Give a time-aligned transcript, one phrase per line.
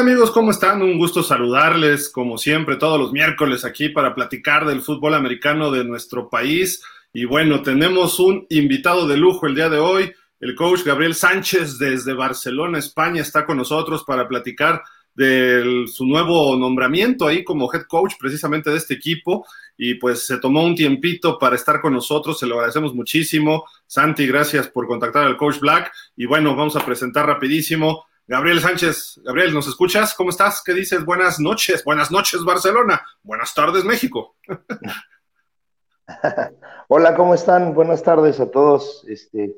[0.00, 0.30] amigos?
[0.30, 0.80] ¿Cómo están?
[0.80, 5.84] Un gusto saludarles como siempre todos los miércoles aquí para platicar del fútbol americano de
[5.84, 6.82] nuestro país.
[7.12, 10.10] Y bueno, tenemos un invitado de lujo el día de hoy.
[10.40, 14.82] El coach Gabriel Sánchez desde Barcelona, España, está con nosotros para platicar
[15.14, 19.44] de su nuevo nombramiento ahí como head coach precisamente de este equipo
[19.76, 23.66] y pues se tomó un tiempito para estar con nosotros, se lo agradecemos muchísimo.
[23.86, 28.06] Santi, gracias por contactar al coach Black y bueno, vamos a presentar rapidísimo.
[28.30, 30.14] Gabriel Sánchez, Gabriel, ¿nos escuchas?
[30.14, 30.62] ¿Cómo estás?
[30.64, 31.04] ¿Qué dices?
[31.04, 34.36] Buenas noches, buenas noches Barcelona, buenas tardes México.
[36.88, 37.74] Hola, ¿cómo están?
[37.74, 39.04] Buenas tardes a todos.
[39.08, 39.56] Este,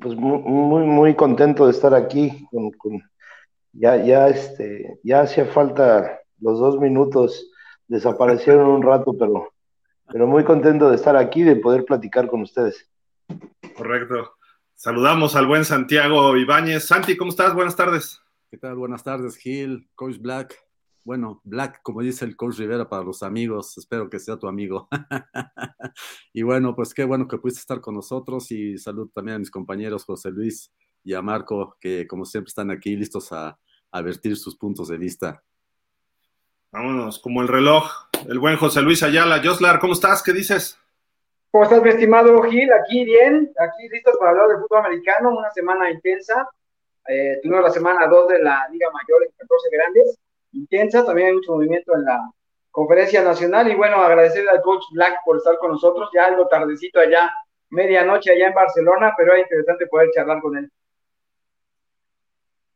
[0.00, 2.98] pues muy, muy contento de estar aquí con, con
[3.74, 7.46] ya, ya, este, ya hacía falta los dos minutos,
[7.88, 9.52] desaparecieron un rato, pero,
[10.10, 12.90] pero muy contento de estar aquí, de poder platicar con ustedes.
[13.76, 14.32] Correcto.
[14.82, 16.86] Saludamos al buen Santiago Ibáñez.
[16.88, 17.54] Santi, ¿cómo estás?
[17.54, 18.20] Buenas tardes.
[18.50, 18.74] ¿Qué tal?
[18.74, 20.58] Buenas tardes, Gil, Coach Black.
[21.04, 24.88] Bueno, Black, como dice el Coach Rivera para los amigos, espero que sea tu amigo.
[26.32, 29.52] y bueno, pues qué bueno que pudiste estar con nosotros y salud también a mis
[29.52, 30.72] compañeros José Luis
[31.04, 33.56] y a Marco, que como siempre están aquí listos a,
[33.92, 35.44] a vertir sus puntos de vista.
[36.72, 37.88] Vámonos, como el reloj,
[38.28, 39.40] el buen José Luis Ayala.
[39.44, 40.24] Joslar, ¿cómo estás?
[40.24, 40.81] ¿Qué dices?
[41.52, 42.72] ¿Cómo estás, mi estimado Gil?
[42.72, 46.48] Aquí bien, aquí listos para hablar del fútbol americano, una semana intensa.
[47.06, 50.18] Eh, tuvimos la semana 2 de la Liga Mayor en 14 grandes,
[50.52, 52.18] intensa, también hay mucho movimiento en la
[52.70, 57.00] conferencia nacional y bueno, agradecerle al coach Black por estar con nosotros, ya algo tardecito
[57.00, 57.30] allá,
[57.68, 60.70] medianoche allá en Barcelona, pero es interesante poder charlar con él.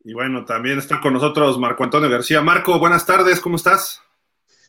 [0.04, 2.42] Y bueno, también está con nosotros Marco Antonio García.
[2.42, 4.02] Marco, buenas tardes, ¿cómo estás?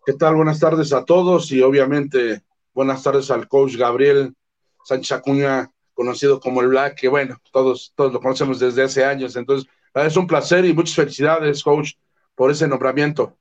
[0.05, 0.35] ¿Qué tal?
[0.35, 2.46] Buenas tardes a todos y obviamente
[2.77, 4.35] buenas tardes al coach Gabriel
[4.83, 9.35] Sánchez Acuña, conocido como el Black, que bueno, todos, todos lo conocemos desde hace años.
[9.35, 11.93] Entonces, es un placer y muchas felicidades, coach,
[12.35, 13.35] por ese nombramiento.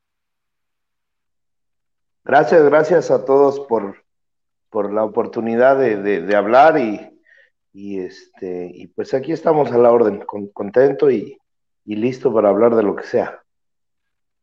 [2.24, 4.02] Gracias, gracias a todos por,
[4.70, 7.20] por la oportunidad de, de, hablar y,
[7.74, 10.24] y, este, y pues aquí estamos a la orden,
[10.54, 11.38] contento y,
[11.84, 13.42] y listo para hablar de lo que sea.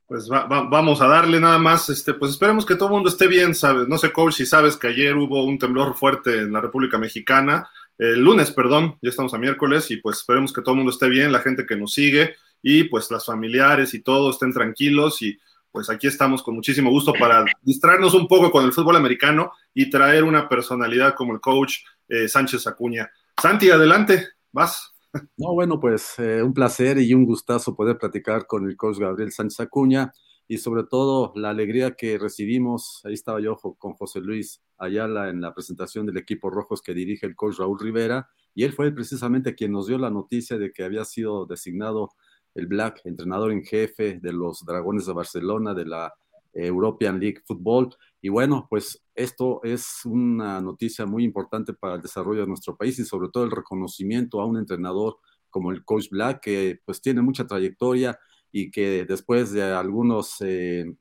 [0.06, 3.56] Pues vamos a darle nada más, este, pues esperemos que todo el mundo esté bien,
[3.56, 3.88] ¿sabes?
[3.88, 7.70] No sé, coach, si sabes que ayer hubo un temblor fuerte en la República Mexicana,
[7.98, 11.08] el lunes, perdón, ya estamos a miércoles, y pues esperemos que todo el mundo esté
[11.08, 15.40] bien, la gente que nos sigue, y pues las familiares y todo estén tranquilos, y
[15.72, 19.90] pues aquí estamos con muchísimo gusto para distraernos un poco con el fútbol americano y
[19.90, 21.78] traer una personalidad como el coach
[22.08, 23.10] eh, Sánchez Acuña.
[23.42, 24.93] Santi, adelante, vas.
[25.38, 29.32] No, bueno, pues eh, un placer y un gustazo poder platicar con el coach Gabriel
[29.32, 30.12] Sánchez Acuña
[30.48, 35.40] y sobre todo la alegría que recibimos, ahí estaba yo con José Luis Ayala en
[35.42, 39.54] la presentación del equipo rojos que dirige el coach Raúl Rivera y él fue precisamente
[39.54, 42.10] quien nos dio la noticia de que había sido designado
[42.56, 46.14] el Black, entrenador en jefe de los Dragones de Barcelona de la
[46.54, 47.96] European League Football.
[48.22, 52.98] Y bueno, pues esto es una noticia muy importante para el desarrollo de nuestro país
[53.00, 55.18] y sobre todo el reconocimiento a un entrenador
[55.50, 58.18] como el Coach Black, que pues tiene mucha trayectoria
[58.52, 60.96] y que después de algunos eh,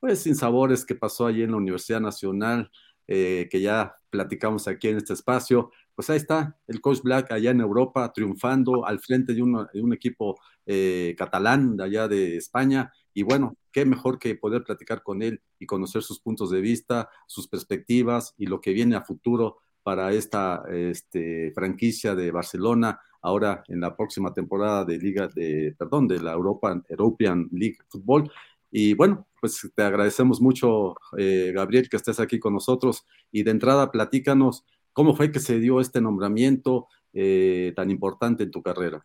[0.00, 2.70] pues sinsabores que pasó allí en la Universidad Nacional,
[3.06, 7.50] eh, que ya platicamos aquí en este espacio, pues ahí está el Coach Black allá
[7.50, 13.22] en Europa triunfando al frente de, un equipo eh, catalán de allá de España y
[13.22, 17.48] bueno, qué mejor que poder platicar con él y conocer sus puntos de vista, sus
[17.48, 23.80] perspectivas y lo que viene a futuro para esta este, franquicia de Barcelona, ahora en
[23.80, 28.30] la próxima temporada de Liga de, perdón, de la Europa, European League Football.
[28.70, 33.04] Y bueno, pues te agradecemos mucho, eh, Gabriel, que estés aquí con nosotros.
[33.32, 38.50] Y de entrada, platícanos cómo fue que se dio este nombramiento eh, tan importante en
[38.50, 39.04] tu carrera.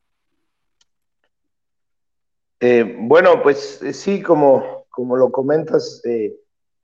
[2.60, 6.36] Eh, bueno, pues eh, sí, como, como lo comentas, eh,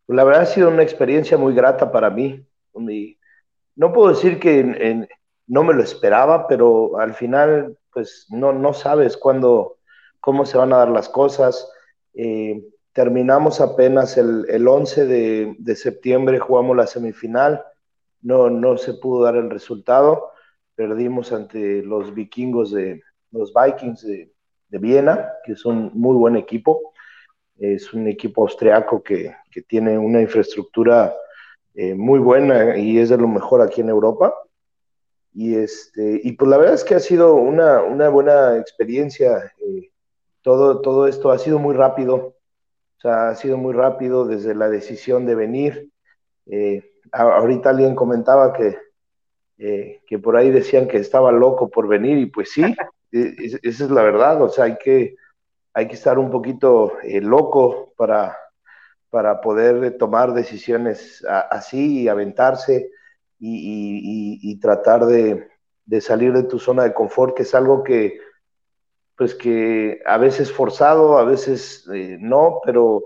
[0.08, 2.46] la verdad ha sido una experiencia muy grata para mí.
[3.76, 5.08] no puedo decir que
[5.48, 9.78] no me lo esperaba, pero al final, pues no, no sabes cuándo,
[10.20, 11.70] cómo se van a dar las cosas.
[12.94, 17.64] terminamos apenas el, el 11 de, de, septiembre, jugamos la semifinal,
[18.22, 20.32] no, no se pudo dar el resultado,
[20.76, 23.02] perdimos ante los vikingos de
[23.32, 24.32] los Vikings de,
[24.72, 26.94] de Viena, que es un muy buen equipo.
[27.60, 31.14] Es un equipo austriaco que, que tiene una infraestructura
[31.76, 34.34] eh, muy buena y es de lo mejor aquí en Europa.
[35.34, 39.54] Y, este, y pues la verdad es que ha sido una, una buena experiencia.
[39.60, 39.92] Eh,
[40.42, 42.16] todo, todo esto ha sido muy rápido.
[42.16, 45.92] O sea, ha sido muy rápido desde la decisión de venir.
[46.48, 48.78] Eh, ahorita alguien comentaba que,
[49.58, 52.64] que por ahí decían que estaba loco por venir y pues sí,
[53.12, 55.16] esa es la verdad, o sea, hay que,
[55.74, 58.38] hay que estar un poquito loco para,
[59.10, 62.92] para poder tomar decisiones así y aventarse
[63.42, 65.48] y, tratar de,
[66.00, 68.20] salir de tu zona de confort, que es algo que,
[69.18, 73.04] pues que a veces forzado, a veces eh, no, pero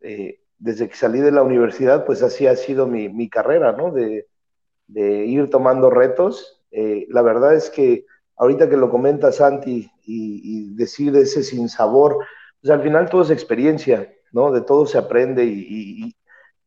[0.00, 3.90] eh, desde que salí de la universidad, pues así ha sido mi, carrera, ¿no?
[3.90, 4.26] De,
[4.88, 6.64] ir tomando retos.
[6.70, 8.06] Eh, la verdad es que
[8.38, 12.18] ahorita que lo comenta Santi y, y decir ese sin sabor,
[12.60, 14.50] pues al final todo es experiencia, ¿no?
[14.52, 16.14] De todo se aprende y,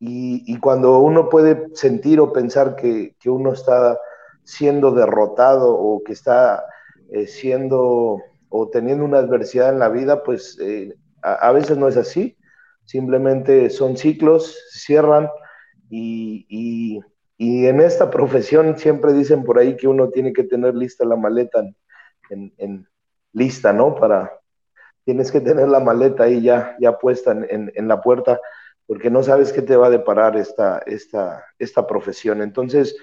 [0.04, 3.98] y, cuando uno puede sentir o pensar que, uno está
[4.42, 6.64] siendo derrotado o que está
[7.10, 11.96] eh, siendo o teniendo una adversidad en la vida, pues eh, a, veces no es
[11.96, 12.36] así.
[12.84, 15.30] Simplemente son ciclos, cierran
[15.88, 17.00] y,
[17.66, 21.64] en esta profesión siempre dicen por ahí que uno tiene que tener lista la maleta
[22.30, 22.88] en,
[23.32, 23.94] lista, ¿no?
[23.94, 24.32] Para,
[25.04, 28.38] tienes que tener la maleta ahí ya, ya puesta en la puerta
[28.86, 32.42] porque no sabes qué te va a deparar esta, esta, esta profesión.
[32.42, 32.96] Entonces,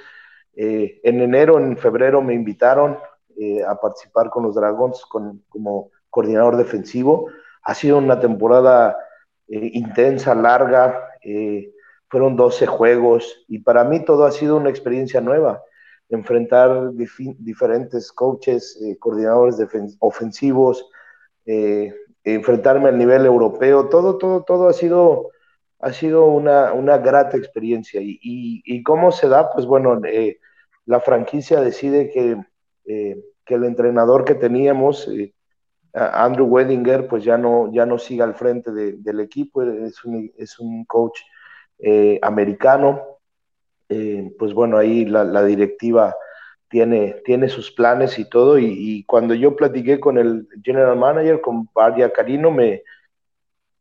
[0.55, 2.99] eh, en enero, en febrero me invitaron
[3.37, 7.29] eh, a participar con los Dragons como coordinador defensivo.
[7.63, 8.97] Ha sido una temporada
[9.47, 11.05] eh, intensa, larga,
[12.09, 15.63] fueron 12 juegos y para mí todo ha sido una experiencia nueva.
[16.09, 19.57] Enfrentar diferentes coaches, coordinadores
[19.99, 20.89] ofensivos,
[22.23, 25.29] enfrentarme al nivel europeo, todo, todo, todo ha sido
[25.79, 28.01] ha sido una, grata experiencia.
[28.03, 29.49] Y, cómo se da?
[29.51, 30.39] Pues bueno, eh,
[30.85, 32.37] la franquicia decide que,
[32.85, 35.33] eh, que, el entrenador que teníamos, eh,
[35.93, 40.59] Andrew Wedinger, pues ya no, ya no siga al frente del equipo, es un, es
[40.59, 41.19] un coach
[42.21, 43.19] americano.
[43.87, 46.15] pues bueno, ahí la, directiva
[46.69, 48.59] tiene, tiene sus planes y todo.
[48.59, 52.83] Y, cuando yo platiqué con el general manager, con Varia Carino, me,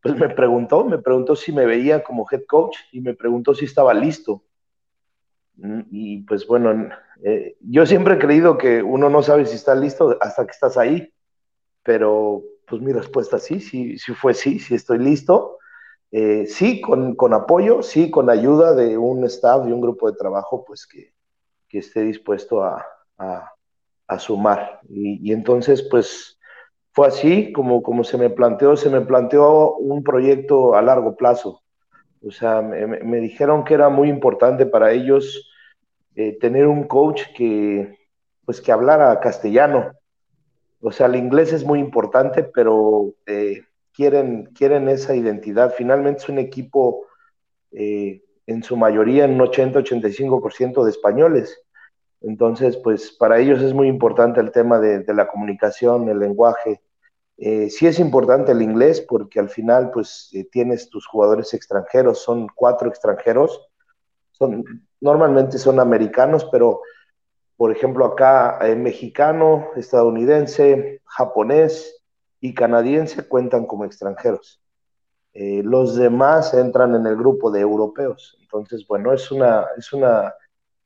[0.03, 3.65] pues me preguntó, me preguntó si me veía como head coach y me preguntó si
[3.65, 4.43] estaba listo.
[5.57, 6.89] Mm, y pues bueno,
[7.23, 10.77] eh, yo siempre he creído que uno no sabe si está listo hasta que estás
[10.77, 11.13] ahí,
[11.83, 15.59] pero pues mi respuesta sí, sí, sí fue sí, sí estoy listo.
[16.11, 20.65] Eh, sí, con, apoyo, sí, con ayuda de un staff y un grupo de trabajo,
[20.65, 21.13] pues que,
[21.71, 22.85] esté dispuesto a,
[24.19, 24.81] sumar.
[24.89, 26.39] Y, y entonces, pues
[26.93, 31.63] fue así como, como se me planteó, se me planteó un proyecto a largo plazo.
[32.27, 35.49] O sea, me, dijeron que era muy importante para ellos
[36.17, 37.97] eh, tener un coach que,
[38.45, 39.93] pues, que hablara castellano.
[40.81, 43.63] O sea, el inglés es muy importante, pero eh,
[43.99, 45.75] quieren, quieren esa identidad.
[45.77, 47.07] Finalmente es un equipo
[47.73, 51.61] eh, en su mayoría, en un 80-85% de españoles.
[52.21, 56.81] Entonces, pues para ellos es muy importante el tema de, la comunicación, el lenguaje,
[57.39, 62.23] eh, sí es importante el inglés porque al final pues eh, tienes tus jugadores extranjeros,
[62.23, 63.69] son cuatro extranjeros,
[64.31, 64.65] son,
[65.01, 66.83] normalmente son americanos, pero
[67.57, 71.98] por ejemplo acá eh, mexicano, estadounidense, japonés
[72.41, 74.63] y canadiense cuentan como extranjeros.
[75.35, 78.37] los demás entran en el grupo de europeos.
[78.41, 80.35] Entonces, bueno, es una, es una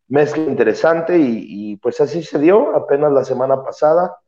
[0.08, 4.18] mezcla interesante y pues así se dio apenas la semana pasada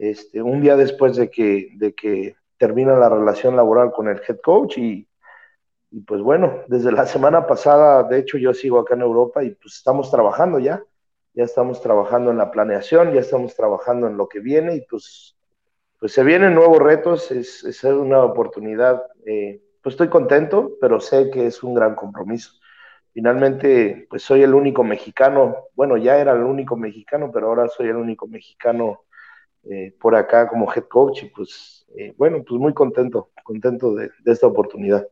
[0.00, 4.40] este, un día después de que, de que termina la relación laboral con el head
[4.42, 5.06] coach y,
[6.06, 9.76] pues bueno, desde la semana pasada, de hecho yo sigo acá en Europa y pues
[9.76, 10.82] estamos trabajando ya,
[11.34, 15.36] ya estamos trabajando en la planeación, ya estamos trabajando en lo que viene y pues,
[16.00, 21.46] pues se vienen nuevos retos, es, una oportunidad, eh, pues estoy contento, pero sé que
[21.46, 22.52] es un gran compromiso.
[23.12, 27.88] Finalmente, pues soy el único mexicano, bueno, ya era el único mexicano, pero ahora soy
[27.88, 29.04] el único mexicano
[29.64, 34.10] eh, por acá como head coach y pues eh, bueno, pues muy contento, contento de,
[34.24, 35.06] esta oportunidad.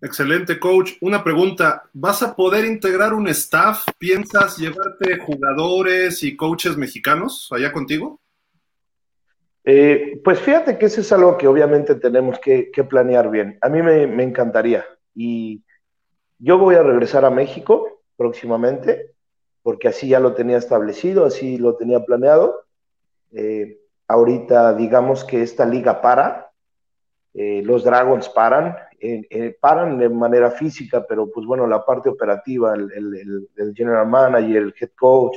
[0.00, 0.94] Excelente, coach.
[1.00, 3.86] Una pregunta, ¿vas a poder integrar un staff?
[3.98, 8.18] ¿Piensas llevarte jugadores y coaches mexicanos allá contigo?
[9.64, 13.58] Eh, pues fíjate que eso es algo que obviamente tenemos que, planear bien.
[13.60, 15.62] A mí me, encantaría y
[16.38, 19.12] yo voy a regresar a México próximamente
[19.62, 22.64] porque así ya lo tenía establecido, así lo tenía planeado
[23.32, 26.50] eh, ahorita digamos que esta liga para,
[27.34, 28.76] eh, los Dragons paran,
[29.60, 34.90] paran de manera física, pero pues bueno, la parte operativa, el, general manager, el head
[34.98, 35.36] coach,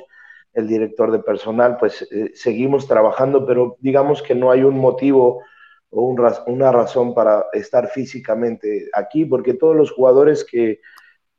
[0.54, 5.42] el director de personal, pues seguimos trabajando, pero digamos que no hay un motivo
[5.90, 6.16] o
[6.48, 10.80] una razón para estar físicamente aquí, porque todos los jugadores que,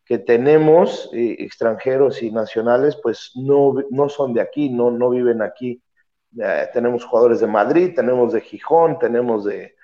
[0.04, 5.82] que tenemos, extranjeros y nacionales, pues no, no son de aquí, no, no viven aquí.
[6.38, 9.74] Eh, tenemos jugadores de Madrid, tenemos de Gijón, tenemos de,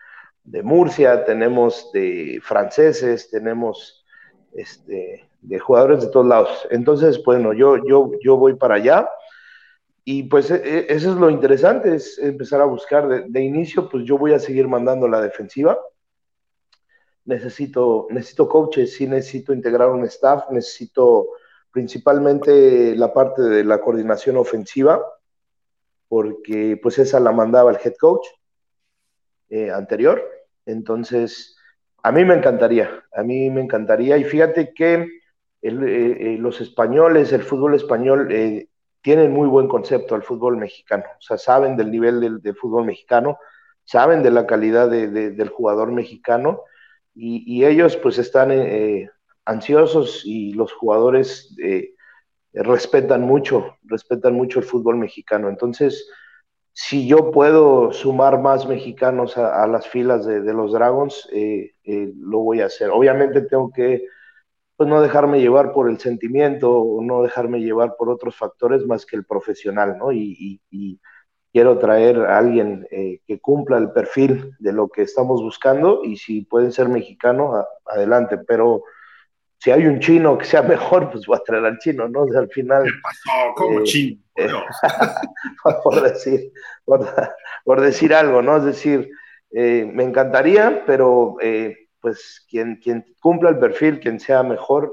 [0.45, 4.05] de Murcia, tenemos de franceses, tenemos
[4.53, 6.69] este, de jugadores de todos lados.
[6.71, 9.09] Entonces, bueno, yo, yo, yo voy para allá
[10.05, 14.05] y pues e, e, eso es lo interesante, es empezar a buscar de, inicio, pues
[14.05, 15.79] yo voy a seguir mandando la defensiva.
[17.25, 21.29] Necesito, necesito coaches, sí necesito integrar un staff, necesito
[21.71, 25.01] principalmente la parte de la coordinación ofensiva,
[26.09, 28.27] porque pues esa la mandaba el head coach
[29.51, 30.23] eh, anterior.
[30.67, 31.57] Entonces,
[32.03, 34.17] a mí me encantaría, a mí me encantaría.
[34.17, 35.07] Y fíjate que eh,
[35.63, 38.33] eh, los españoles, el fútbol español,
[39.03, 41.05] tienen muy buen concepto al fútbol mexicano.
[41.19, 43.39] O sea, saben del nivel del, fútbol mexicano,
[43.85, 46.63] saben de la calidad del jugador mexicano
[47.15, 48.51] y, ellos pues están
[49.45, 51.57] ansiosos y los jugadores
[52.53, 55.49] respetan mucho, respetan mucho el fútbol mexicano.
[55.49, 56.09] Entonces,
[56.73, 62.41] si yo puedo sumar más mexicanos a, las filas de, los Dragons, eh, eh, lo
[62.41, 62.91] voy a hacer.
[62.91, 64.07] Obviamente tengo que
[64.81, 69.05] pues, no dejarme llevar por el sentimiento o no dejarme llevar por otros factores más
[69.05, 70.11] que el profesional, ¿no?
[70.11, 70.59] Y,
[71.53, 76.17] quiero traer a alguien eh, que cumpla el perfil de lo que estamos buscando y
[76.17, 78.85] si pueden ser mexicano, adelante, pero
[79.59, 82.23] si hay un chino que sea mejor, pues voy a traer al chino, ¿no?
[82.23, 82.85] al final.
[82.85, 83.55] ¿Qué pasó?
[83.57, 84.23] ¿Cómo eh, chino?
[84.37, 84.49] Eh,
[85.85, 86.53] por, decir,
[87.65, 88.57] por, decir algo, ¿no?
[88.57, 89.11] Es decir,
[89.51, 91.37] eh, me encantaría, pero
[92.01, 94.93] pues quien, quien cumpla el perfil, quien sea mejor,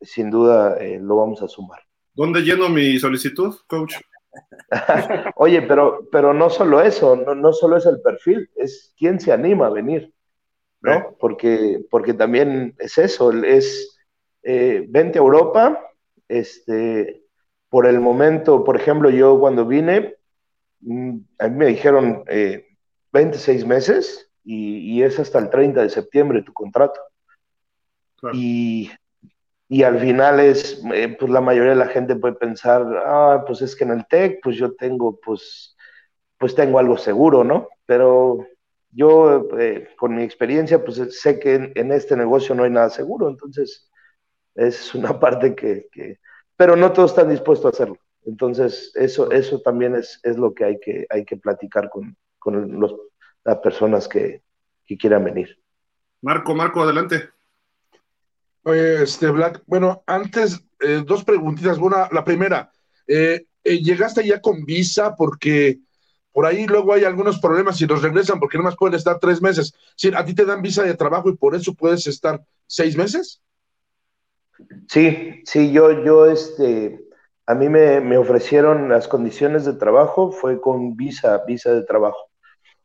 [0.00, 1.80] sin duda lo vamos a sumar.
[2.12, 3.96] ¿Dónde lleno mi solicitud, coach?
[5.36, 9.32] Oye, pero, pero no solo eso, no, no solo es el perfil, es quién se
[9.32, 10.14] anima a venir.
[10.84, 11.16] ¿no?
[11.18, 13.98] Porque, porque también es eso, es
[14.42, 15.80] eh, vente a Europa,
[16.28, 17.22] este,
[17.70, 20.16] por el momento, por ejemplo, yo cuando vine,
[20.80, 22.24] mm, a mí me dijeron
[23.12, 27.00] 26 eh, meses y, es hasta el 30 de septiembre tu contrato.
[28.32, 28.90] Y,
[29.82, 33.74] al final es, eh, pues la mayoría de la gente puede pensar, ah, pues es
[33.74, 35.76] que en el TEC, pues yo tengo, pues,
[36.38, 37.68] pues tengo algo seguro, ¿no?
[37.86, 38.46] Pero
[38.90, 43.28] yo, eh, con mi experiencia, pues sé que en, este negocio no hay nada seguro,
[43.28, 43.90] entonces
[44.54, 45.88] es una parte que,
[46.56, 47.98] pero no todos están dispuestos a hacerlo.
[48.26, 52.80] Entonces, eso, eso también es, es lo que hay que, hay que platicar con, con
[52.80, 52.94] los,
[53.44, 54.42] las personas que,
[54.86, 55.58] que, quieran venir.
[56.22, 57.30] Marco, Marco, adelante.
[58.62, 61.78] Oye, este Black, bueno, antes, eh, dos preguntitas.
[61.78, 62.70] Una, la primera,
[63.06, 65.14] eh, ¿llegaste ya con visa?
[65.14, 65.80] Porque
[66.34, 69.40] por ahí luego hay algunos problemas y los regresan porque no más pueden estar tres
[69.40, 69.72] meses.
[69.94, 73.40] Si a ti te dan visa de trabajo y por eso puedes estar seis meses.
[74.88, 77.00] Sí, sí, yo, yo, este,
[77.46, 82.30] a mí me, ofrecieron las condiciones de trabajo, fue con visa, visa de trabajo.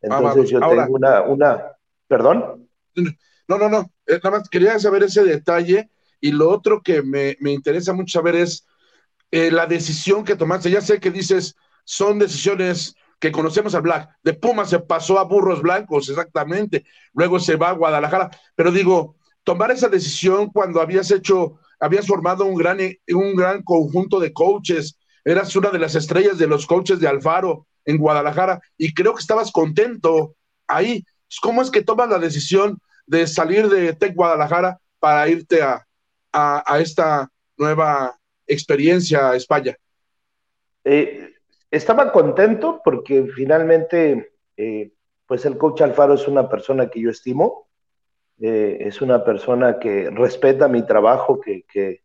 [0.08, 1.62] Ah, Entonces yo tengo una, una,
[2.08, 2.68] perdón.
[3.48, 5.90] No, no, no, eh, nada más quería saber ese detalle
[6.20, 8.66] y lo otro que me, interesa mucho saber es
[9.30, 10.70] eh, la decisión que tomaste.
[10.70, 14.08] Ya sé que dices, son decisiones que conocemos al Black.
[14.22, 16.84] De Puma se pasó a Burros Blancos, exactamente.
[17.12, 18.30] Luego se va a Guadalajara.
[18.54, 22.78] Pero digo, tomar esa decisión cuando habías hecho, habías formado un gran,
[23.08, 27.66] un gran conjunto de coaches, eras una de las estrellas de los coaches de Alfaro
[27.90, 30.34] en Guadalajara y creo que estabas contento
[30.66, 31.04] ahí.
[31.42, 35.84] ¿Cómo es que tomas la decisión de salir de Tec Guadalajara para irte a,
[36.32, 39.76] a, esta nueva experiencia a España?
[40.84, 41.34] Eh,
[41.70, 44.92] estaba contento porque finalmente, eh,
[45.26, 47.68] pues el coach Alfaro es una persona que yo estimo,
[48.40, 52.02] eh, es una persona que respeta mi trabajo, que,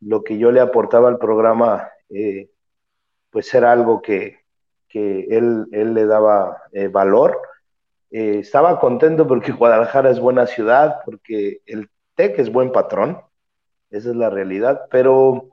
[0.00, 1.88] lo que yo le aportaba al programa,
[3.36, 4.38] pues era algo que,
[4.94, 7.38] él, él, le daba valor.
[8.10, 13.20] estaba contento porque Guadalajara es buena ciudad, porque el TEC es buen patrón,
[13.90, 15.50] esa es la realidad, pero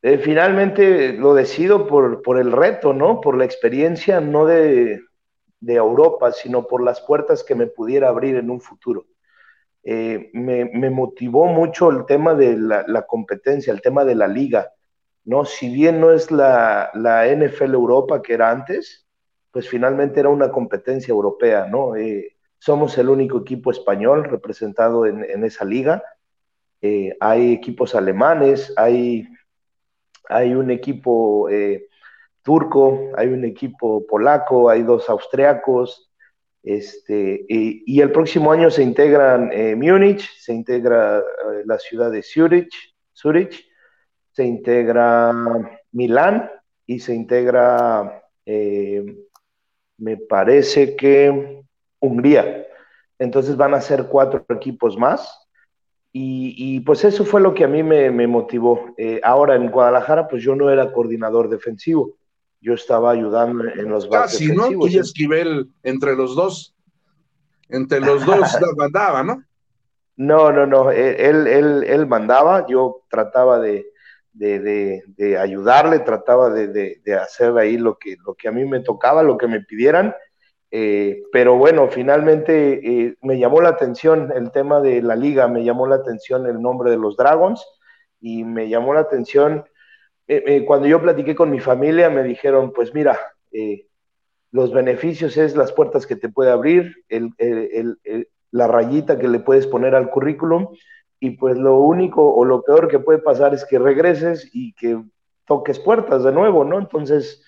[0.00, 3.20] eh, finalmente lo decido por, por, el reto, ¿no?
[3.20, 5.02] Por la experiencia, no de,
[5.60, 9.04] de, Europa, sino por las puertas que me pudiera abrir en un futuro.
[9.84, 14.72] Eh, me, motivó mucho el tema de la, competencia, el tema de la liga,
[15.24, 15.44] ¿no?
[15.44, 19.06] Si bien no es la, la, NFL Europa que era antes,
[19.50, 21.96] pues finalmente era una competencia europea, ¿no?
[21.96, 26.02] Eh, somos el único equipo español representado en, en esa liga.
[27.20, 29.28] hay equipos alemanes, hay
[30.28, 31.88] hay un equipo eh,
[32.42, 36.10] turco, hay un equipo polaco, hay dos austriacos,
[36.62, 42.22] este, y, el próximo año se integran eh, Múnich, se integra eh, la ciudad de
[42.22, 42.72] Zurich,
[43.12, 43.66] Zurich,
[44.32, 45.32] se integra
[45.92, 46.50] Milán
[46.86, 48.22] y se integra
[50.02, 51.62] me parece que
[52.00, 52.66] Hungría.
[53.18, 55.38] Entonces van a ser cuatro equipos más.
[56.14, 58.92] Y, pues eso fue lo que a mí me, motivó.
[58.98, 62.16] Eh, ahora en Guadalajara, pues yo no era coordinador defensivo.
[62.60, 64.72] Yo estaba ayudando en los Casi, defensivos.
[64.72, 64.78] ¿no?
[64.78, 66.74] Tú y Esquivel, entre los dos,
[67.68, 69.42] entre los dos mandaba, ¿no?
[70.16, 70.90] No, no, no.
[70.90, 72.66] Él, él, él mandaba.
[72.66, 73.86] Yo trataba de,
[74.32, 79.36] de, ayudarle, trataba de, hacer ahí lo que, lo que a mí me tocaba, lo
[79.36, 80.14] que me pidieran.
[80.74, 85.64] Eh, pero bueno, finalmente eh, me llamó la atención el tema de la liga, me
[85.64, 87.62] llamó la atención el nombre de los Dragons
[88.20, 89.64] y me llamó la atención
[90.28, 93.20] eh, cuando yo platiqué con mi familia, me dijeron, pues mira,
[94.50, 97.04] los beneficios es las puertas que te puede abrir,
[98.50, 100.68] la rayita que le puedes poner al currículum
[101.22, 105.00] y pues lo único o lo peor que puede pasar es que regreses y que
[105.46, 106.80] toques puertas de nuevo, ¿no?
[106.80, 107.44] Entonces,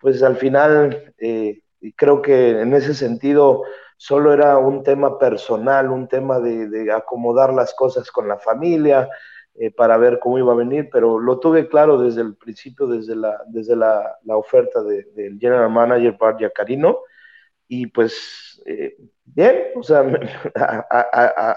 [0.00, 1.62] pues al final eh,
[1.94, 3.62] creo que en ese sentido
[3.96, 9.08] solo era un tema personal, un tema de, acomodar las cosas con la familia
[9.54, 13.14] eh, para ver cómo iba a venir, pero lo tuve claro desde el principio, desde
[13.14, 16.98] la, desde la, oferta del general manager Bart Carino
[17.68, 20.04] y pues eh, bien, o sea,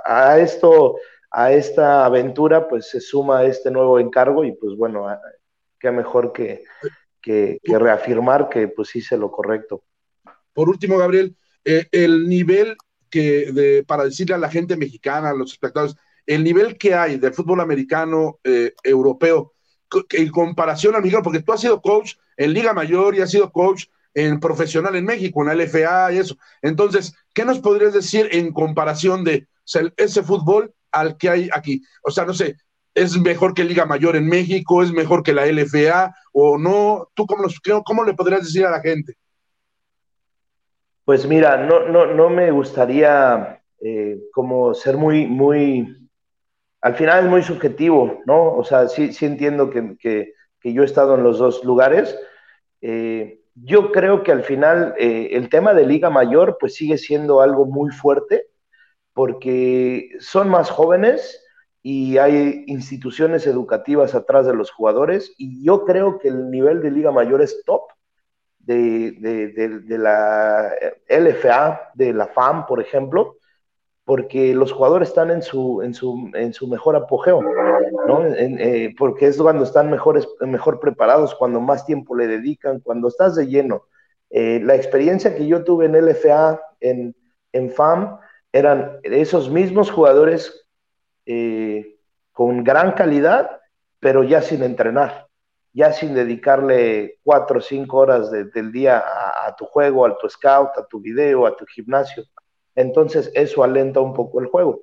[0.05, 0.97] a esto
[1.31, 5.07] a esta aventura, pues se suma este nuevo encargo y pues bueno,
[5.79, 6.63] qué mejor que,
[7.21, 9.83] que, reafirmar que pues hice lo correcto.
[10.53, 12.75] Por último, Gabriel, eh, el nivel
[13.09, 17.33] que, para decirle a la gente mexicana, a los espectadores, el nivel que hay del
[17.33, 19.53] fútbol americano eh, europeo
[20.09, 23.51] en comparación al mexicano, porque tú has sido coach en Liga Mayor y has sido
[23.51, 26.37] coach en profesional en México, en la LFA y eso.
[26.61, 29.47] Entonces, ¿qué nos podrías decir en comparación de
[29.95, 31.81] ese fútbol al que hay aquí.
[32.03, 32.55] O sea, no sé,
[32.93, 34.81] ¿es mejor que Liga Mayor en México?
[34.81, 36.13] ¿Es mejor que la LFA?
[36.33, 37.09] ¿O no?
[37.13, 37.47] ¿Tú cómo,
[37.85, 39.13] cómo le podrías decir a la gente?
[41.05, 46.09] Pues mira, no, no, no me gustaría eh, como ser muy, muy,
[46.81, 48.55] al final es muy subjetivo, ¿no?
[48.55, 52.19] O sea, sí, sí entiendo que, yo he estado en los dos lugares.
[52.81, 57.39] Eh, yo creo que al final eh, el tema de Liga Mayor pues sigue siendo
[57.39, 58.47] algo muy fuerte
[59.17, 61.43] porque son más jóvenes
[61.81, 66.91] y hay instituciones educativas atrás de los jugadores y yo creo que el nivel de
[66.91, 67.81] Liga Mayor es top
[68.59, 69.17] de,
[69.97, 70.71] la
[71.09, 73.37] LFA, de la FAM, por ejemplo,
[74.05, 77.41] porque los jugadores están en su, en su, en su mejor apogeo,
[78.07, 78.23] ¿no?
[78.23, 83.35] Eh, porque es cuando están mejores, mejor preparados, cuando más tiempo le dedican, cuando estás
[83.35, 83.85] de lleno.
[84.29, 87.15] Eh, la experiencia que yo tuve en LFA, en,
[87.51, 88.19] en FAM,
[88.51, 90.67] eran esos mismos jugadores
[91.25, 91.97] eh,
[92.31, 93.59] con gran calidad,
[93.99, 95.27] pero ya sin entrenar,
[95.73, 99.03] ya sin dedicarle cuatro o cinco horas del día
[99.45, 102.23] a, tu juego, a tu scout, a tu video, a tu gimnasio.
[102.75, 104.81] Entonces eso alenta un poco el juego.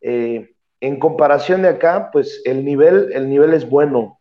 [0.00, 4.20] Eh, en comparación de acá, pues el nivel, el nivel es bueno.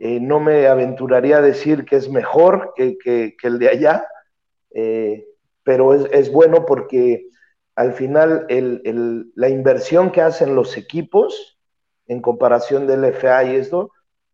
[0.00, 4.06] Eh, no me aventuraría a decir que es mejor que, el de allá,
[5.64, 7.28] pero es, es, bueno porque
[7.78, 8.44] al final
[9.36, 11.60] la inversión que hacen los equipos
[12.08, 13.92] en comparación del FA y esto,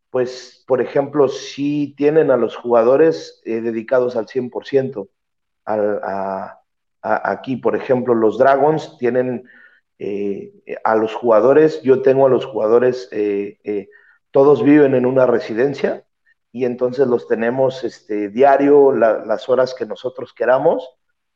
[0.09, 5.11] pues, por ejemplo, sí tienen a los jugadores eh, dedicados al 100%.
[7.03, 9.45] aquí, por ejemplo, los Dragons tienen
[9.99, 13.91] eh, a los jugadores, yo tengo a los jugadores, eh,
[14.31, 16.07] todos viven en una residencia
[16.51, 20.89] y entonces los tenemos este, diario, las horas que nosotros queramos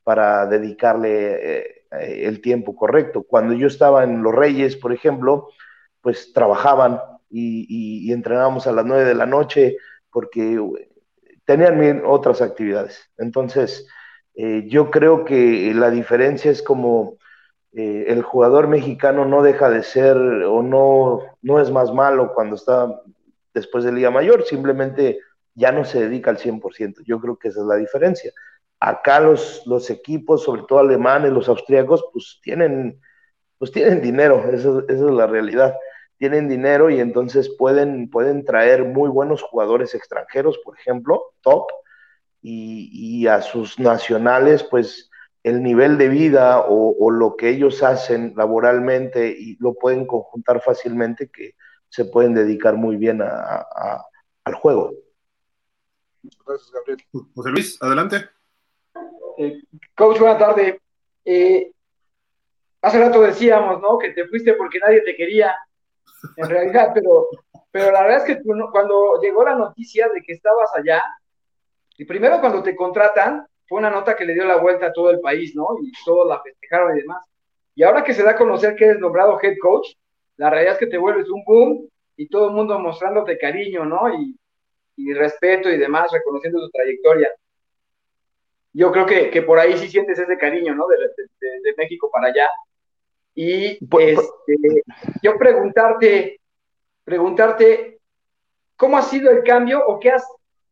[0.05, 3.22] para dedicarle eh, el tiempo correcto.
[3.22, 5.48] Cuando yo estaba en Los Reyes, por ejemplo,
[6.01, 9.77] pues trabajaban y, entrenábamos a las nueve de la noche
[10.11, 10.61] porque
[11.44, 13.11] tenían otras actividades.
[13.18, 13.87] Entonces,
[14.35, 17.18] eh, yo creo que la diferencia es como
[17.72, 22.57] eh, el jugador mexicano no deja de ser o no, no es más malo cuando
[22.57, 23.03] está
[23.53, 25.20] después de Liga Mayor, simplemente
[25.55, 27.03] ya no se dedica al 100%.
[27.05, 28.33] Yo creo que esa es la diferencia.
[28.81, 33.01] Acá los, los equipos, sobre todo alemanes, los austríacos, pues tienen,
[33.59, 35.75] pues tienen dinero, eso, es la realidad.
[36.17, 41.67] Tienen dinero y entonces pueden, pueden traer muy buenos jugadores extranjeros, por ejemplo, top,
[42.41, 45.11] y, a sus nacionales, pues
[45.43, 51.31] el nivel de vida o, lo que ellos hacen laboralmente y lo pueden conjuntar fácilmente
[51.31, 51.55] que
[51.88, 54.93] se pueden dedicar muy bien al juego.
[56.47, 57.03] Gracias, Gabriel.
[57.35, 58.38] José Luis, adelante.
[59.39, 59.63] Eh,
[59.95, 60.81] coach, buena tarde.
[61.25, 61.71] Eh,
[62.83, 63.99] hace rato decíamos, ¿no?
[63.99, 65.57] Que te fuiste porque nadie te quería,
[66.37, 67.29] en realidad, pero,
[67.71, 71.03] pero la verdad es que cuando llegó la noticia de que estabas allá,
[71.97, 75.11] y primero cuando te contratan, fue una nota que le dio la vuelta a todo
[75.11, 75.69] el país, ¿no?
[75.83, 77.25] Y todos la festejaron y demás.
[77.75, 79.89] Y ahora que se da a conocer que eres nombrado head coach,
[80.37, 84.13] la realidad es que te vuelves un boom y todo el mundo mostrándote cariño, ¿no?
[84.15, 84.37] Y,
[84.97, 87.31] y respeto y demás, reconociendo tu trayectoria.
[88.79, 90.87] Yo creo que, que por ahí sí sientes ese cariño, ¿no?
[90.87, 92.49] De, de, de México para allá.
[93.35, 94.85] Y este,
[95.21, 96.41] yo preguntarte,
[97.03, 97.99] preguntarte,
[98.77, 100.25] ¿cómo ha sido el cambio o qué has,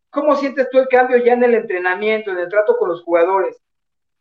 [0.09, 3.57] cómo sientes tú el cambio ya en el entrenamiento, en el trato con los jugadores?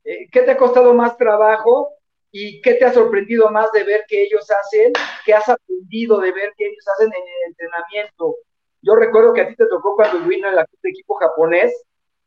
[0.03, 1.89] Eh, ¿Qué te ha costado más trabajo
[2.31, 4.93] y qué te ha sorprendido más de ver que ellos hacen?
[5.27, 8.35] ¿Qué has aprendido de ver que ellos hacen en el entrenamiento?
[8.81, 11.71] Yo recuerdo que a ti te tocó cuando vino el equipo japonés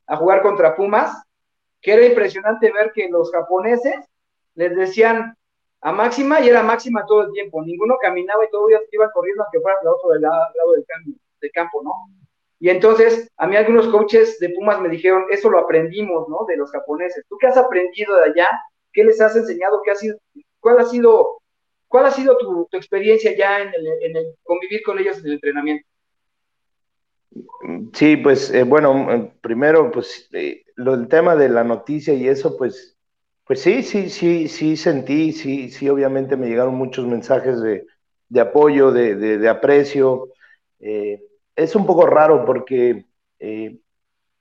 [0.07, 1.21] a jugar contra Pumas,
[1.81, 3.97] que era impresionante ver que los japoneses
[4.55, 5.37] les decían
[5.81, 7.62] a máxima y era máxima todo el tiempo.
[7.62, 11.83] Ninguno caminaba y todos iban corriendo aunque fuera al otro lado del, cambio, del campo,
[11.83, 11.93] ¿no?
[12.61, 16.45] Y entonces, a mí algunos coaches de Pumas me dijeron, eso lo aprendimos, ¿no?
[16.49, 17.25] De los japoneses.
[17.29, 18.49] ¿Tú qué has aprendido de allá?
[18.93, 19.81] ¿Qué les has enseñado?
[19.85, 20.19] ¿Qué ha sido,
[20.59, 21.41] ¿Cuál ha sido,
[21.87, 25.87] cuál ha sido tu, experiencia ya en el, convivir con ellos en el entrenamiento?
[27.93, 32.57] Sí, pues eh, bueno, primero, pues eh, lo, el tema de la noticia y eso,
[32.57, 32.99] pues
[33.49, 37.87] pues sí, sí, sí, sí sentí, sí, sí, obviamente me llegaron muchos mensajes de,
[38.38, 40.29] apoyo, de, aprecio.
[40.81, 41.23] Eh,
[41.57, 43.07] es un poco raro porque
[43.38, 43.81] eh,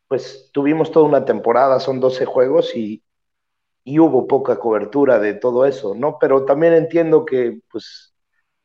[0.10, 3.04] pues tuvimos toda una temporada, son 12 juegos y,
[3.86, 6.18] hubo poca cobertura de todo eso, ¿no?
[6.20, 8.14] Pero también entiendo que pues,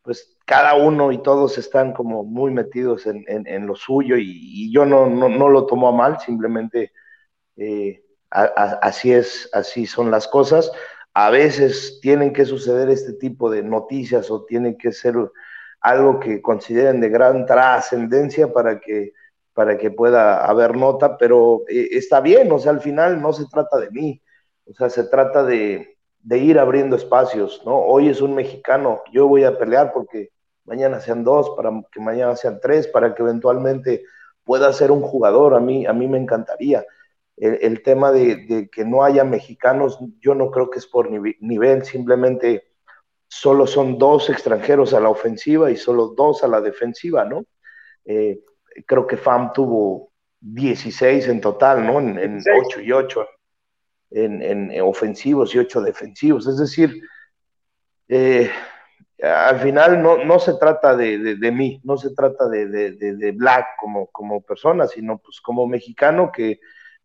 [0.03, 5.09] pues cada uno y todos están como muy metidos en, lo suyo y, yo no,
[5.09, 6.93] no, lo tomo a mal, simplemente...
[7.57, 10.71] Eh, así es, así son las cosas.
[11.15, 15.15] A veces tienen que suceder este tipo de noticias o tiene que ser
[15.81, 19.13] algo que consideren de gran trascendencia para que,
[19.53, 23.45] para que pueda haber nota, pero eh, está bien, o sea, al final no se
[23.47, 24.23] trata de mí,
[24.67, 27.77] o sea, se trata de, de ir abriendo espacios, ¿no?
[27.77, 30.31] Hoy es un mexicano, yo voy a pelear porque
[30.65, 34.05] mañana sean dos, para que mañana sean tres, para que eventualmente
[34.45, 36.87] pueda ser un jugador, a mí, a mí me encantaría
[37.43, 42.69] el, tema de, que no haya mexicanos, yo no creo que es por nivel, simplemente
[43.27, 47.45] solo son dos extranjeros a la ofensiva y solo dos a la defensiva, ¿no?
[48.05, 48.45] Eh,
[48.87, 51.99] creo que FAM tuvo 16 en total, ¿no?
[51.99, 53.27] En, 8 y 8
[54.11, 56.47] en, ofensivos y 8 defensivos.
[56.47, 57.03] Es decir,
[58.07, 58.53] eh,
[59.21, 64.87] al final no, se trata de, mí, no se trata de, Black como, como persona,
[64.87, 66.61] sino pues como mexicano que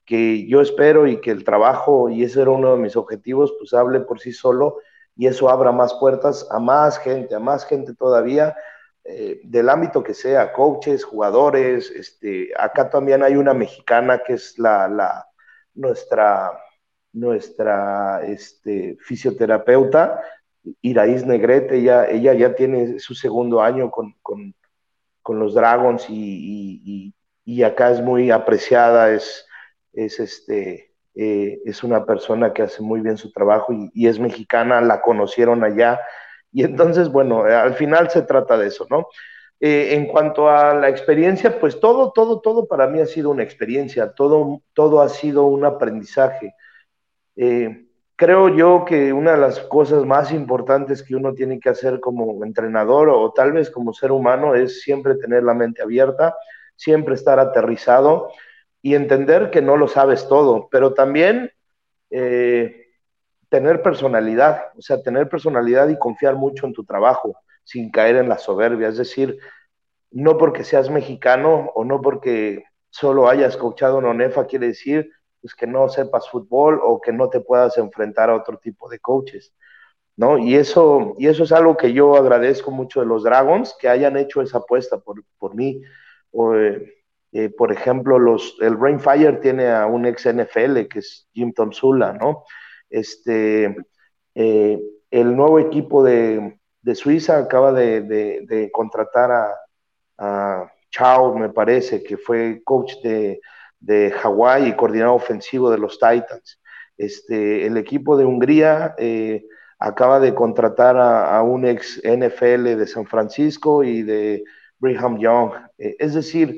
[0.08, 3.74] que yo espero y que el trabajo, y ese era uno de mis objetivos, pues
[3.74, 4.78] hable por sí solo
[5.18, 8.56] y eso abra más puertas a más gente, a más gente todavía,
[9.04, 14.58] eh, del ámbito que sea, coaches, jugadores, este, acá también hay una mexicana que es
[14.58, 15.28] la, la
[15.74, 16.58] nuestra,
[17.12, 20.22] nuestra este, fisioterapeuta,
[20.82, 24.56] Iraís Negrete, ella, ella ya tiene su segundo año con, con,
[25.22, 29.47] con los Dragons y, y, y, acá es muy apreciada, es,
[29.98, 34.80] es, este, eh, es una persona que hace muy bien su trabajo y, es mexicana,
[34.82, 36.00] la conocieron allá.
[36.52, 39.08] Y entonces, bueno, al final se trata de eso, ¿no?
[39.60, 43.42] Eh, en cuanto a la experiencia, pues todo, todo, todo para mí ha sido una
[43.42, 46.54] experiencia, todo, todo ha sido un aprendizaje.
[47.36, 52.00] Eh, creo yo que una de las cosas más importantes que uno tiene que hacer
[52.00, 56.36] como entrenador o tal vez como ser humano es siempre tener la mente abierta,
[56.76, 58.30] siempre estar aterrizado
[58.82, 61.52] y entender que no lo sabes todo, pero también
[62.10, 62.88] eh,
[63.50, 68.30] tener personalidad, o sea, tener personalidad y confiar mucho en tu trabajo sin caer en
[68.30, 69.40] la soberbia, es decir,
[70.12, 75.12] no porque seas mexicano o no porque solo hayas coachado en ONEFA quiere decir
[75.42, 79.00] pues, que no sepas fútbol o que no te puedas enfrentar a otro tipo de
[79.00, 79.54] coaches.
[80.16, 80.40] ¿No?
[80.40, 84.18] Y eso, y eso es algo que yo agradezco mucho de los Dragons, que hayan
[84.18, 85.84] hecho esa apuesta por, por mí.
[86.56, 86.97] Eh,
[87.38, 92.14] eh, por ejemplo, los, el Rainfire tiene a un ex NFL que es Jim Tomsula,
[92.14, 92.46] ¿no?
[92.90, 93.76] Este,
[94.34, 96.58] eh, el nuevo equipo de,
[96.96, 99.56] Suiza acaba de, contratar a,
[100.18, 103.40] a, Chao, me parece, que fue coach de,
[103.80, 106.60] de Hawái y coordinador ofensivo de los Titans.
[106.98, 109.46] Este, el equipo de Hungría eh,
[109.78, 114.44] acaba de contratar a, a, un ex NFL de San Francisco y de
[114.80, 115.52] Brigham Young.
[115.78, 116.58] es decir,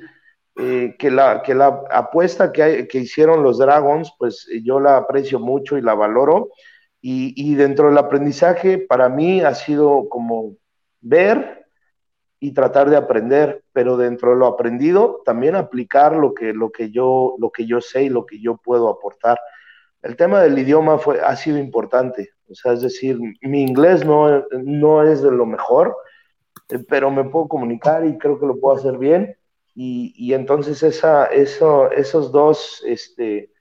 [0.57, 5.39] eh, que, la, que la apuesta que, que, hicieron los Dragons, pues yo la aprecio
[5.39, 6.49] mucho y la valoro.
[7.01, 10.57] Y, y, dentro del aprendizaje, para mí ha sido como
[10.99, 11.65] ver
[12.39, 16.91] y tratar de aprender, pero dentro de lo aprendido, también aplicar lo que, lo que,
[16.91, 19.39] yo, lo que yo sé y lo que yo puedo aportar.
[20.01, 22.31] el tema del idioma fue, ha sido importante.
[22.49, 25.95] O sea, es decir, mi inglés no, no es de lo mejor,
[26.69, 29.35] eh, pero me puedo comunicar y creo que lo puedo hacer bien.
[29.81, 33.53] Y, entonces esa, eso, esos dos, este,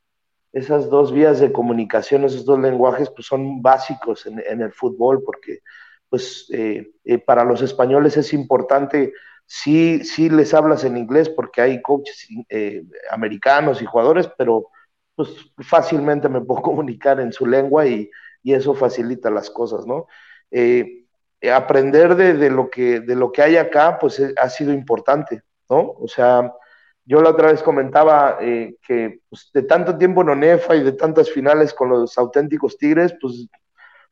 [0.52, 5.60] esas dos vías de comunicación, esos dos lenguajes, pues son básicos en, el fútbol, porque
[6.08, 9.12] pues eh, eh, para los españoles es importante,
[9.46, 14.66] sí, sí les hablas en inglés porque hay coaches eh, americanos y jugadores, pero
[15.14, 18.10] pues fácilmente me puedo comunicar en su lengua y,
[18.42, 20.08] y eso facilita las cosas, ¿no?
[21.54, 25.94] aprender de, de, lo que, de lo que hay acá, pues ha sido importante, ¿no?
[25.98, 26.54] O sea,
[27.04, 31.30] yo la otra vez comentaba que pues, de tanto tiempo en ONEFA y de tantas
[31.30, 33.48] finales con los auténticos Tigres, pues